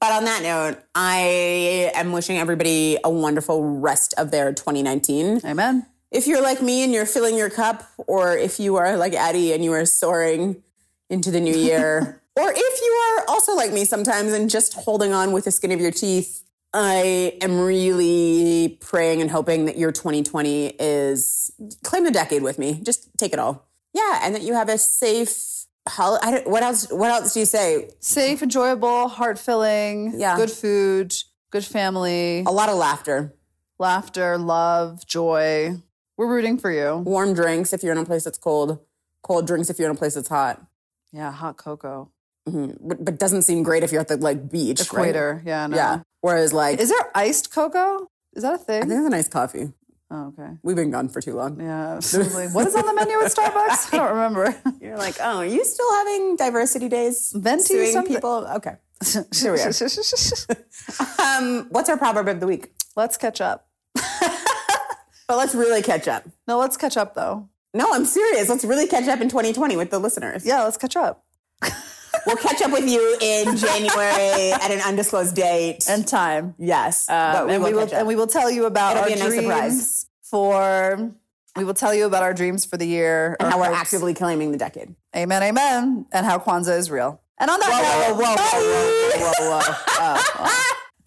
But 0.00 0.10
on 0.12 0.24
that 0.24 0.42
note, 0.42 0.82
I 0.94 1.92
am 1.94 2.10
wishing 2.10 2.36
everybody 2.36 2.98
a 3.04 3.10
wonderful 3.10 3.62
rest 3.62 4.12
of 4.18 4.32
their 4.32 4.52
2019. 4.52 5.42
Amen. 5.44 5.86
If 6.10 6.26
you're 6.26 6.42
like 6.42 6.62
me 6.62 6.82
and 6.84 6.92
you're 6.92 7.06
filling 7.06 7.36
your 7.36 7.50
cup, 7.50 7.84
or 8.06 8.36
if 8.36 8.60
you 8.60 8.76
are 8.76 8.96
like 8.96 9.12
Addie 9.14 9.52
and 9.52 9.64
you 9.64 9.72
are 9.72 9.84
soaring 9.84 10.62
into 11.10 11.30
the 11.30 11.40
new 11.40 11.56
year, 11.56 12.22
or 12.36 12.52
if 12.54 12.80
you 12.80 12.92
are 12.92 13.24
also 13.28 13.54
like 13.54 13.72
me 13.72 13.84
sometimes 13.84 14.32
and 14.32 14.48
just 14.48 14.74
holding 14.74 15.12
on 15.12 15.32
with 15.32 15.44
the 15.44 15.50
skin 15.50 15.72
of 15.72 15.80
your 15.80 15.90
teeth, 15.90 16.44
I 16.72 17.38
am 17.40 17.60
really 17.60 18.78
praying 18.80 19.20
and 19.20 19.30
hoping 19.30 19.64
that 19.64 19.78
your 19.78 19.92
2020 19.92 20.76
is 20.78 21.50
claim 21.82 22.04
the 22.04 22.10
decade 22.10 22.42
with 22.42 22.58
me. 22.58 22.80
Just 22.82 23.08
take 23.16 23.32
it 23.32 23.38
all. 23.38 23.66
Yeah, 23.94 24.20
and 24.22 24.34
that 24.34 24.42
you 24.42 24.52
have 24.54 24.68
a 24.68 24.78
safe. 24.78 25.64
Hol- 25.88 26.18
I 26.22 26.30
don't, 26.32 26.50
what 26.50 26.62
else? 26.62 26.90
What 26.90 27.10
else 27.10 27.32
do 27.32 27.40
you 27.40 27.46
say? 27.46 27.90
Safe, 28.00 28.42
enjoyable, 28.42 29.08
heart 29.08 29.38
filling. 29.38 30.14
Yeah. 30.18 30.36
Good 30.36 30.50
food. 30.50 31.14
Good 31.50 31.64
family. 31.64 32.40
A 32.40 32.52
lot 32.52 32.68
of 32.68 32.76
laughter. 32.76 33.34
Laughter. 33.78 34.36
Love. 34.36 35.06
Joy. 35.06 35.76
We're 36.16 36.26
rooting 36.28 36.58
for 36.58 36.70
you. 36.70 36.96
warm 36.96 37.34
drinks 37.34 37.72
if 37.72 37.82
you're 37.82 37.92
in 37.92 37.98
a 37.98 38.04
place 38.04 38.24
that's 38.24 38.38
cold, 38.38 38.78
cold 39.22 39.46
drinks 39.46 39.68
if 39.70 39.78
you're 39.78 39.90
in 39.90 39.94
a 39.96 39.98
place 39.98 40.14
that's 40.14 40.28
hot. 40.28 40.62
Yeah. 41.12 41.30
Hot 41.32 41.56
cocoa. 41.56 42.10
Mhm. 42.48 42.78
But, 42.80 43.04
but 43.04 43.18
doesn't 43.18 43.42
seem 43.42 43.62
great 43.62 43.82
if 43.82 43.92
you're 43.92 44.00
at 44.00 44.08
the 44.08 44.16
like 44.16 44.50
beach. 44.50 44.78
right? 44.92 45.08
Equator. 45.10 45.42
Yeah. 45.44 45.66
No. 45.66 45.76
Yeah. 45.76 46.00
Whereas 46.20 46.52
like, 46.52 46.80
Is 46.80 46.88
there 46.90 47.10
iced 47.14 47.52
cocoa? 47.52 48.08
Is 48.34 48.42
that 48.42 48.54
a 48.54 48.58
thing? 48.58 48.82
I 48.82 48.86
think 48.86 48.98
it's 48.98 49.06
a 49.06 49.10
nice 49.10 49.28
coffee. 49.28 49.72
Oh, 50.10 50.28
okay. 50.38 50.50
We've 50.62 50.76
been 50.76 50.92
gone 50.92 51.08
for 51.08 51.20
too 51.20 51.34
long. 51.34 51.60
Yeah. 51.60 51.96
Was 51.96 52.12
what 52.54 52.66
is 52.68 52.76
on 52.76 52.86
the 52.86 52.94
menu 52.94 53.18
at 53.20 53.32
Starbucks? 53.32 53.92
I 53.92 53.96
don't 53.96 54.10
remember. 54.10 54.54
You're 54.80 54.96
like, 54.96 55.16
oh, 55.20 55.38
are 55.38 55.44
you 55.46 55.64
still 55.64 55.92
having 55.94 56.36
diversity 56.36 56.88
days? 56.88 57.32
Venti 57.34 57.90
something? 57.90 58.14
people? 58.14 58.46
Okay. 58.56 58.76
Here 59.34 59.52
we 59.52 59.60
are. 59.60 59.72
Um, 61.18 61.66
what's 61.70 61.88
our 61.90 61.96
proverb 61.98 62.28
of 62.28 62.38
the 62.40 62.46
week? 62.46 62.70
let's 62.94 63.16
catch 63.16 63.40
up. 63.40 63.66
But 65.28 65.36
let's 65.38 65.54
really 65.54 65.82
catch 65.82 66.06
up. 66.08 66.24
No, 66.46 66.58
let's 66.58 66.76
catch 66.76 66.96
up 66.96 67.14
though. 67.14 67.48
No, 67.74 67.92
I'm 67.92 68.04
serious. 68.04 68.48
Let's 68.48 68.64
really 68.64 68.86
catch 68.86 69.08
up 69.08 69.20
in 69.20 69.28
2020 69.28 69.76
with 69.76 69.90
the 69.90 69.98
listeners. 69.98 70.46
Yeah, 70.46 70.62
let's 70.64 70.76
catch 70.76 70.96
up. 70.96 71.24
We'll 72.26 72.36
catch 72.36 72.62
up 72.62 72.72
with 72.72 72.88
you 72.88 73.18
in 73.20 73.56
January 73.66 74.50
at 74.50 74.70
an 74.70 74.80
undisclosed 74.80 75.36
date. 75.36 75.86
And 75.88 76.08
time. 76.08 76.54
yes, 76.58 77.04
but 77.06 77.36
um, 77.42 77.46
we 77.46 77.54
and 77.54 77.62
will 77.62 77.70
we 77.70 77.76
will 77.76 77.94
and 77.94 78.06
we 78.08 78.16
will 78.16 78.26
tell 78.26 78.50
you 78.50 78.64
about 78.64 78.92
It'll 78.96 79.02
our 79.04 79.10
nice 79.10 79.18
dreams 79.28 79.44
surprise. 79.44 80.06
for 80.22 81.12
we 81.56 81.64
will 81.64 81.74
tell 81.74 81.94
you 81.94 82.06
about 82.06 82.22
our 82.22 82.32
dreams 82.32 82.64
for 82.64 82.78
the 82.78 82.86
year. 82.86 83.36
and 83.38 83.52
how 83.52 83.60
we're 83.60 83.66
actively 83.72 84.14
claiming 84.14 84.50
the 84.50 84.58
decade. 84.58 84.94
Amen, 85.14 85.42
amen. 85.42 86.06
And 86.10 86.26
how 86.26 86.38
Kwanzaa 86.38 86.78
is 86.78 86.90
real. 86.90 87.20
And 87.38 87.50
on 87.50 87.60
that 87.60 88.08
note, 88.08 88.18
bye. 88.18 88.24
whoa, 88.24 89.60
whoa, 89.60 89.60
whoa. 90.16 90.56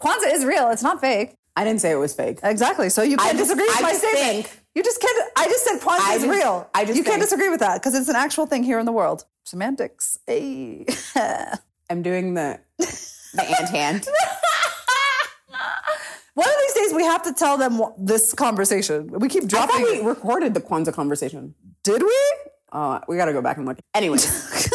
Kwanzaa 0.00 0.32
is 0.32 0.44
real. 0.44 0.70
It's 0.70 0.82
not 0.82 1.00
fake. 1.00 1.34
I 1.56 1.64
didn't 1.64 1.80
say 1.80 1.90
it 1.90 1.96
was 1.96 2.14
fake. 2.14 2.38
Exactly. 2.42 2.88
So 2.90 3.02
you 3.02 3.16
can't 3.16 3.36
disagree 3.36 3.64
with 3.66 3.78
I 3.78 3.82
my 3.82 3.92
statement. 3.92 4.46
think- 4.46 4.56
you 4.74 4.82
just 4.84 5.00
can't. 5.00 5.30
I 5.36 5.46
just 5.46 5.64
said 5.64 5.80
Kwanzaa 5.80 5.98
I 6.00 6.14
is 6.14 6.24
real. 6.26 6.70
I 6.72 6.84
just 6.84 6.96
you 6.96 7.02
can't 7.02 7.20
disagree 7.20 7.48
with 7.48 7.58
that 7.60 7.80
because 7.82 7.94
it's 7.94 8.08
an 8.08 8.14
actual 8.16 8.46
thing 8.46 8.62
here 8.62 8.78
in 8.78 8.86
the 8.86 8.92
world. 8.92 9.24
Semantics. 9.44 10.16
Hey. 10.28 10.86
I'm 11.90 12.02
doing 12.02 12.34
the 12.34 12.60
the 12.78 13.42
ant 13.58 13.68
hand. 13.70 14.06
One 16.34 16.48
of 16.48 16.54
these 16.60 16.74
days 16.74 16.94
we 16.94 17.02
have 17.04 17.22
to 17.24 17.34
tell 17.34 17.58
them 17.58 17.82
this 17.98 18.32
conversation. 18.32 19.08
We 19.10 19.28
keep 19.28 19.44
I 19.44 19.46
dropping. 19.46 19.84
thought 19.84 19.92
we 19.92 20.00
recorded 20.08 20.54
the 20.54 20.60
Kwanzaa 20.60 20.94
conversation. 20.94 21.54
Did 21.82 22.02
we? 22.02 22.18
Uh, 22.72 23.00
we 23.08 23.16
got 23.16 23.24
to 23.24 23.32
go 23.32 23.42
back 23.42 23.56
and 23.56 23.66
look. 23.66 23.78
Anyways, 23.92 24.24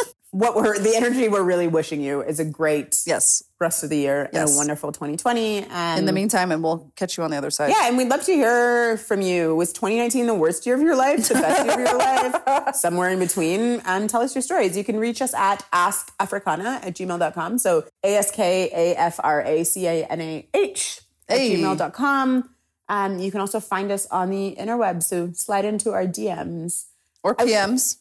what 0.37 0.53
we're 0.57 0.77
the 0.77 0.93
energy 0.93 1.29
we're 1.29 1.43
really 1.43 1.67
wishing 1.67 2.01
you 2.01 2.21
is 2.21 2.41
a 2.41 2.45
great 2.45 3.01
Yes. 3.05 3.41
rest 3.59 3.83
of 3.85 3.89
the 3.89 3.95
year 3.97 4.23
and 4.25 4.33
Yes. 4.33 4.53
a 4.53 4.57
wonderful 4.57 4.91
2020. 4.91 5.65
And 5.71 5.99
In 5.99 6.05
the 6.05 6.11
meantime, 6.11 6.51
and 6.51 6.61
we'll 6.61 6.91
catch 6.97 7.17
you 7.17 7.23
on 7.23 7.31
the 7.31 7.37
other 7.37 7.49
side. 7.49 7.69
yeah, 7.69 7.87
and 7.87 7.95
we'd 7.97 8.09
love 8.09 8.23
to 8.25 8.33
hear 8.33 8.97
from 8.97 9.21
you. 9.21 9.55
Was 9.55 9.71
2019 9.71 10.27
the 10.27 10.33
worst 10.33 10.65
year 10.65 10.75
of 10.75 10.81
your 10.81 10.95
life, 10.97 11.29
the 11.29 11.35
best 11.35 11.63
year 11.65 11.73
of 11.73 11.79
your 11.79 11.97
life, 11.97 12.75
somewhere 12.75 13.09
in 13.11 13.19
between? 13.19 13.81
And 13.85 14.09
tell 14.09 14.21
us 14.21 14.35
your 14.35 14.41
stories. 14.41 14.75
You 14.75 14.83
can 14.83 14.99
reach 14.99 15.21
us 15.21 15.33
at 15.33 15.63
askafricana 15.71 16.85
at 16.85 16.95
gmail.com. 16.95 17.57
So 17.59 17.85
A 18.03 18.15
S 18.17 18.29
K 18.31 18.69
A 18.73 18.95
F 18.99 19.19
R 19.23 19.41
A 19.41 19.63
C 19.63 19.87
A 19.87 20.05
N 20.05 20.19
A 20.19 20.47
H 20.53 20.99
at 21.29 21.37
Hey. 21.37 21.55
gmail.com. 21.61 22.49
And 22.89 23.23
you 23.23 23.31
can 23.31 23.39
also 23.39 23.59
find 23.61 23.89
us 23.91 24.05
on 24.07 24.29
the 24.31 24.55
interweb. 24.59 25.01
So 25.01 25.31
slide 25.33 25.63
into 25.65 25.91
our 25.93 26.05
DMs. 26.05 26.85
Or 27.23 27.35
PMs. 27.35 27.97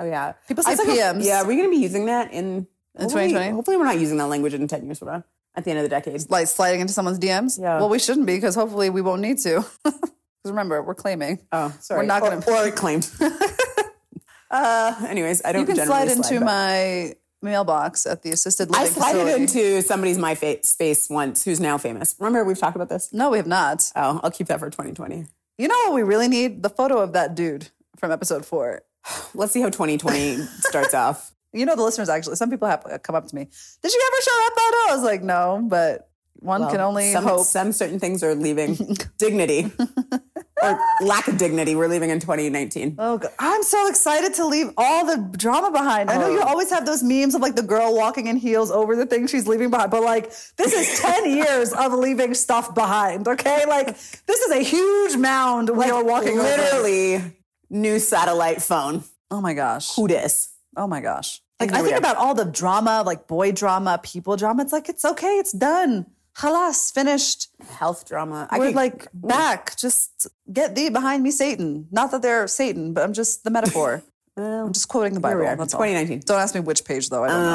Oh, 0.00 0.04
yeah. 0.04 0.32
People 0.46 0.62
say 0.64 0.72
I 0.72 0.74
like, 0.74 0.88
PMs. 0.88 1.24
yeah, 1.24 1.42
are 1.42 1.46
we 1.46 1.56
going 1.56 1.68
to 1.68 1.74
be 1.74 1.82
using 1.82 2.06
that 2.06 2.32
in, 2.32 2.38
In 2.38 2.66
hopefully- 2.98 3.28
2020? 3.28 3.50
Hopefully, 3.54 3.76
we're 3.76 3.84
not 3.84 3.98
using 3.98 4.16
that 4.18 4.26
language 4.28 4.54
in 4.54 4.66
10 4.68 4.84
years 4.84 4.98
from 5.00 5.08
now 5.08 5.24
at 5.54 5.64
the 5.64 5.70
end 5.70 5.78
of 5.80 5.82
the 5.84 5.88
decade. 5.88 6.30
Like 6.30 6.46
sliding 6.46 6.80
into 6.80 6.92
someone's 6.92 7.18
DMs. 7.18 7.58
Yeah. 7.60 7.78
Well, 7.78 7.88
we 7.88 7.98
shouldn't 7.98 8.26
be 8.26 8.36
because 8.36 8.54
hopefully 8.54 8.90
we 8.90 9.00
won't 9.02 9.22
need 9.22 9.38
to. 9.38 9.64
Because 10.40 10.52
remember, 10.52 10.80
we're 10.84 10.94
claiming. 10.94 11.40
Oh, 11.50 11.74
sorry. 11.80 12.02
We're 12.02 12.06
not 12.06 12.22
gonna- 12.22 12.36
Or, 12.46 12.70
claimed. 12.70 13.10
uh, 14.52 15.04
anyways, 15.08 15.42
I 15.44 15.50
don't 15.52 15.62
You 15.62 15.66
can 15.66 15.76
generally 15.76 16.06
slide 16.08 16.16
into 16.16 16.38
but- 16.38 16.44
my 16.46 17.14
mailbox 17.42 18.06
at 18.06 18.22
the 18.22 18.30
assisted 18.30 18.68
I 18.74 18.84
living 18.84 18.92
slid 18.94 19.04
facility. 19.16 19.42
into 19.42 19.82
somebody's 19.82 20.18
my 20.18 20.34
fa- 20.34 20.62
space 20.64 21.08
once 21.10 21.44
who's 21.44 21.60
now 21.60 21.78
famous. 21.78 22.14
Remember 22.18 22.44
we've 22.44 22.58
talked 22.58 22.76
about 22.76 22.88
this? 22.88 23.12
no, 23.12 23.30
we 23.30 23.36
have 23.38 23.46
not. 23.46 23.90
Oh, 23.96 24.20
I'll 24.22 24.30
keep 24.30 24.46
that 24.48 24.58
for 24.60 24.70
2020. 24.70 25.26
You 25.58 25.68
know 25.68 25.74
what 25.86 25.94
we 25.94 26.02
really 26.02 26.28
need? 26.28 26.62
The 26.62 26.70
photo 26.70 26.98
of 26.98 27.12
that 27.14 27.34
dude 27.34 27.68
from 27.96 28.10
episode 28.12 28.46
four. 28.46 28.82
Let's 29.34 29.52
see 29.52 29.60
how 29.60 29.68
2020 29.68 30.36
starts 30.60 30.94
off. 30.94 31.32
You 31.52 31.64
know, 31.64 31.76
the 31.76 31.82
listeners 31.82 32.08
actually, 32.08 32.36
some 32.36 32.50
people 32.50 32.68
have 32.68 32.84
come 33.02 33.14
up 33.16 33.26
to 33.26 33.34
me. 33.34 33.44
Did 33.82 33.92
you 33.92 34.10
ever 34.12 34.22
show 34.22 34.30
that 34.30 34.50
photo? 34.56 34.92
I 34.92 34.94
was 34.94 35.04
like, 35.04 35.22
no, 35.22 35.64
but 35.66 36.08
one 36.40 36.68
can 36.70 36.80
only 36.80 37.10
some, 37.12 37.24
hope. 37.24 37.46
some 37.46 37.72
certain 37.72 37.98
things 37.98 38.22
are 38.22 38.34
leaving 38.34 38.76
dignity 39.18 39.72
or 40.62 40.78
lack 41.00 41.26
of 41.26 41.36
dignity. 41.36 41.74
We're 41.74 41.88
leaving 41.88 42.10
in 42.10 42.20
2019. 42.20 42.94
Oh, 42.98 43.18
God. 43.18 43.30
I'm 43.40 43.62
so 43.64 43.88
excited 43.88 44.34
to 44.34 44.46
leave 44.46 44.70
all 44.76 45.04
the 45.04 45.36
drama 45.36 45.72
behind. 45.72 46.10
I 46.10 46.16
know 46.18 46.30
you 46.30 46.40
oh. 46.40 46.46
always 46.46 46.70
have 46.70 46.86
those 46.86 47.02
memes 47.02 47.34
of 47.34 47.40
like 47.40 47.56
the 47.56 47.62
girl 47.62 47.94
walking 47.94 48.28
in 48.28 48.36
heels 48.36 48.70
over 48.70 48.94
the 48.94 49.06
thing 49.06 49.26
she's 49.26 49.48
leaving 49.48 49.70
behind, 49.70 49.90
but 49.90 50.02
like 50.02 50.30
this 50.56 50.72
is 50.72 51.00
10 51.00 51.28
years 51.28 51.72
of 51.72 51.92
leaving 51.92 52.34
stuff 52.34 52.72
behind, 52.72 53.26
okay? 53.26 53.64
Like 53.66 53.86
this 53.86 54.40
is 54.40 54.52
a 54.52 54.62
huge 54.62 55.16
mound 55.16 55.70
we 55.70 55.90
are 55.90 56.04
walking 56.04 56.38
over. 56.38 57.32
New 57.70 57.98
satellite 57.98 58.62
phone. 58.62 59.04
Oh 59.30 59.40
my 59.40 59.54
gosh. 59.54 59.94
Who 59.96 60.08
dis? 60.08 60.50
Oh 60.76 60.86
my 60.86 61.00
gosh. 61.00 61.40
Like 61.60 61.72
I 61.72 61.82
think 61.82 61.94
are. 61.94 61.98
about 61.98 62.16
all 62.16 62.34
the 62.34 62.44
drama, 62.44 63.02
like 63.04 63.26
boy 63.26 63.52
drama, 63.52 64.00
people 64.02 64.36
drama. 64.36 64.62
It's 64.62 64.72
like, 64.72 64.88
it's 64.88 65.04
okay, 65.04 65.38
it's 65.38 65.52
done. 65.52 66.06
Halas, 66.36 66.92
finished. 66.92 67.48
Health 67.68 68.06
drama. 68.06 68.46
I 68.50 68.58
We're 68.58 68.66
could- 68.66 68.76
like 68.76 69.08
back. 69.12 69.76
Just 69.76 70.28
get 70.52 70.76
thee 70.76 70.88
behind 70.88 71.22
me, 71.24 71.30
Satan. 71.32 71.88
Not 71.90 72.12
that 72.12 72.22
they're 72.22 72.46
Satan, 72.46 72.92
but 72.92 73.02
I'm 73.02 73.12
just 73.12 73.42
the 73.44 73.50
metaphor. 73.50 74.02
I'm 74.36 74.72
just 74.72 74.86
quoting 74.86 75.14
the 75.14 75.20
Bible. 75.20 75.40
That's 75.42 75.74
all. 75.74 75.80
2019. 75.80 76.20
Don't 76.20 76.38
ask 76.38 76.54
me 76.54 76.60
which 76.60 76.84
page 76.84 77.08
though. 77.10 77.24
I 77.24 77.28
don't 77.28 77.42
know. 77.42 77.50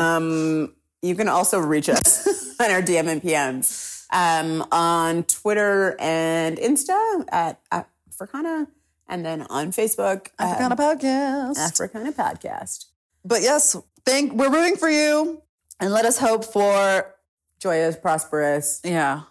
Um, 0.67 0.75
you 1.01 1.15
can 1.15 1.29
also 1.29 1.59
reach 1.59 1.87
us 1.87 2.27
on 2.59 2.69
our 2.71 2.81
DM 2.81 3.07
and 3.07 3.21
PMs 3.21 4.05
um, 4.11 4.67
on 4.69 5.23
Twitter 5.23 5.95
and 5.97 6.57
Insta 6.57 7.23
at 7.29 7.61
at 7.71 7.87
Africana, 8.09 8.67
and 9.07 9.25
then 9.25 9.43
on 9.49 9.71
Facebook 9.71 10.29
Kind 10.37 10.71
of 10.73 10.79
podcast. 10.79 11.57
Africana 11.57 12.11
Podcast. 12.11 12.85
But 13.25 13.41
yes, 13.41 13.75
thank 14.05 14.33
we're 14.33 14.51
rooting 14.51 14.75
for 14.75 14.89
you, 14.89 15.41
and 15.79 15.91
let 15.91 16.05
us 16.05 16.17
hope 16.17 16.45
for 16.45 17.13
Joyous, 17.59 17.95
prosperous, 17.95 18.81
yeah, 18.83 19.21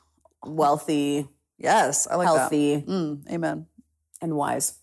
wealthy, 0.42 1.28
yes, 1.58 2.06
I 2.10 2.14
like 2.16 2.26
healthy, 2.26 2.76
that. 2.76 2.86
Mm, 2.86 3.30
amen. 3.30 3.66
and 4.22 4.34
wise. 4.36 4.78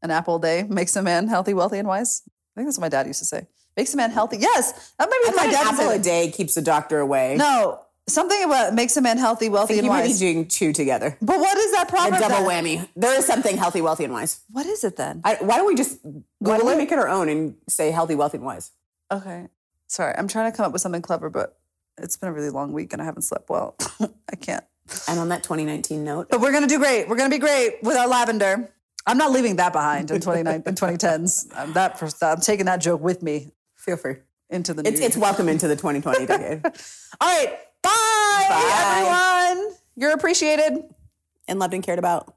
An 0.00 0.10
apple 0.10 0.36
a 0.36 0.40
day 0.40 0.62
makes 0.68 0.94
a 0.96 1.02
man 1.02 1.26
healthy, 1.28 1.54
wealthy, 1.54 1.78
and 1.78 1.88
wise. 1.88 2.22
I 2.26 2.60
think 2.60 2.68
that's 2.68 2.78
what 2.78 2.82
my 2.82 2.88
dad 2.88 3.06
used 3.06 3.18
to 3.20 3.24
say. 3.24 3.46
Makes 3.76 3.94
a 3.94 3.96
man 3.96 4.10
healthy. 4.10 4.36
Yes, 4.38 4.92
that 4.98 5.08
might 5.08 5.20
be 5.22 5.28
I 5.28 5.30
what 5.30 5.46
my 5.46 5.52
dad 5.52 5.66
an 5.66 5.74
apple 5.74 5.90
a 5.90 5.98
day 5.98 6.30
keeps 6.30 6.54
the 6.54 6.62
doctor 6.62 6.98
away. 6.98 7.36
No, 7.36 7.80
something 8.08 8.42
about 8.44 8.74
makes 8.74 8.96
a 8.96 9.00
man 9.00 9.18
healthy, 9.18 9.48
wealthy, 9.48 9.74
and 9.78 9.84
you 9.86 9.90
and 9.92 9.98
might 9.98 10.04
be 10.04 10.08
wise. 10.10 10.18
doing 10.18 10.46
two 10.48 10.72
together. 10.72 11.16
But 11.20 11.38
what 11.38 11.56
is 11.56 11.72
that 11.72 11.88
A 11.90 12.10
double 12.18 12.48
then? 12.48 12.64
whammy. 12.64 12.88
There 12.96 13.16
is 13.18 13.26
something 13.26 13.56
healthy, 13.56 13.80
wealthy, 13.80 14.04
and 14.04 14.12
wise. 14.12 14.40
What 14.50 14.66
is 14.66 14.84
it 14.84 14.96
then? 14.96 15.20
I, 15.24 15.36
why 15.40 15.56
don't 15.56 15.66
we 15.66 15.74
just 15.74 15.98
why 16.38 16.58
don't 16.58 16.66
we 16.66 16.76
make 16.76 16.92
it 16.92 16.98
our 16.98 17.08
own 17.08 17.28
and 17.28 17.56
say 17.68 17.90
healthy, 17.90 18.14
wealthy, 18.14 18.38
and 18.38 18.46
wise? 18.46 18.72
Okay, 19.10 19.48
sorry, 19.86 20.14
I'm 20.16 20.28
trying 20.28 20.50
to 20.50 20.56
come 20.56 20.66
up 20.66 20.72
with 20.72 20.82
something 20.82 21.02
clever, 21.02 21.28
but 21.30 21.58
it's 21.98 22.16
been 22.16 22.28
a 22.28 22.32
really 22.32 22.50
long 22.50 22.72
week 22.72 22.92
and 22.92 23.02
I 23.02 23.04
haven't 23.04 23.22
slept 23.22 23.48
well. 23.50 23.76
I 24.00 24.36
can't. 24.36 24.64
And 25.08 25.18
on 25.20 25.28
that 25.28 25.42
2019 25.42 26.02
note, 26.02 26.28
But 26.30 26.40
we're 26.40 26.52
gonna 26.52 26.66
do 26.66 26.78
great. 26.78 27.08
We're 27.08 27.16
gonna 27.16 27.30
be 27.30 27.38
great 27.38 27.82
with 27.82 27.96
our 27.96 28.08
lavender. 28.08 28.70
I'm 29.06 29.18
not 29.18 29.32
leaving 29.32 29.56
that 29.56 29.72
behind 29.72 30.10
in 30.10 30.20
29 30.20 30.62
in 30.66 30.74
2010s. 30.74 31.48
I'm 31.56 31.68
um, 31.68 31.72
that 31.74 31.98
for, 31.98 32.08
I'm 32.24 32.40
taking 32.40 32.66
that 32.66 32.80
joke 32.80 33.00
with 33.00 33.22
me 33.22 33.50
feel 33.76 33.96
free. 33.96 34.16
into 34.48 34.72
the 34.74 34.82
new 34.82 34.88
It's, 34.90 35.00
it's 35.00 35.16
welcome 35.16 35.48
into 35.48 35.66
the 35.68 35.74
2020 35.76 36.26
decade. 36.26 36.64
All 36.64 36.72
right, 37.20 37.58
bye, 38.48 39.04
Bye. 39.08 39.48
everyone. 39.50 39.74
You're 39.96 40.12
appreciated. 40.12 40.84
and 41.48 41.58
loved 41.58 41.74
and 41.74 41.82
cared 41.82 41.98
about. 41.98 42.34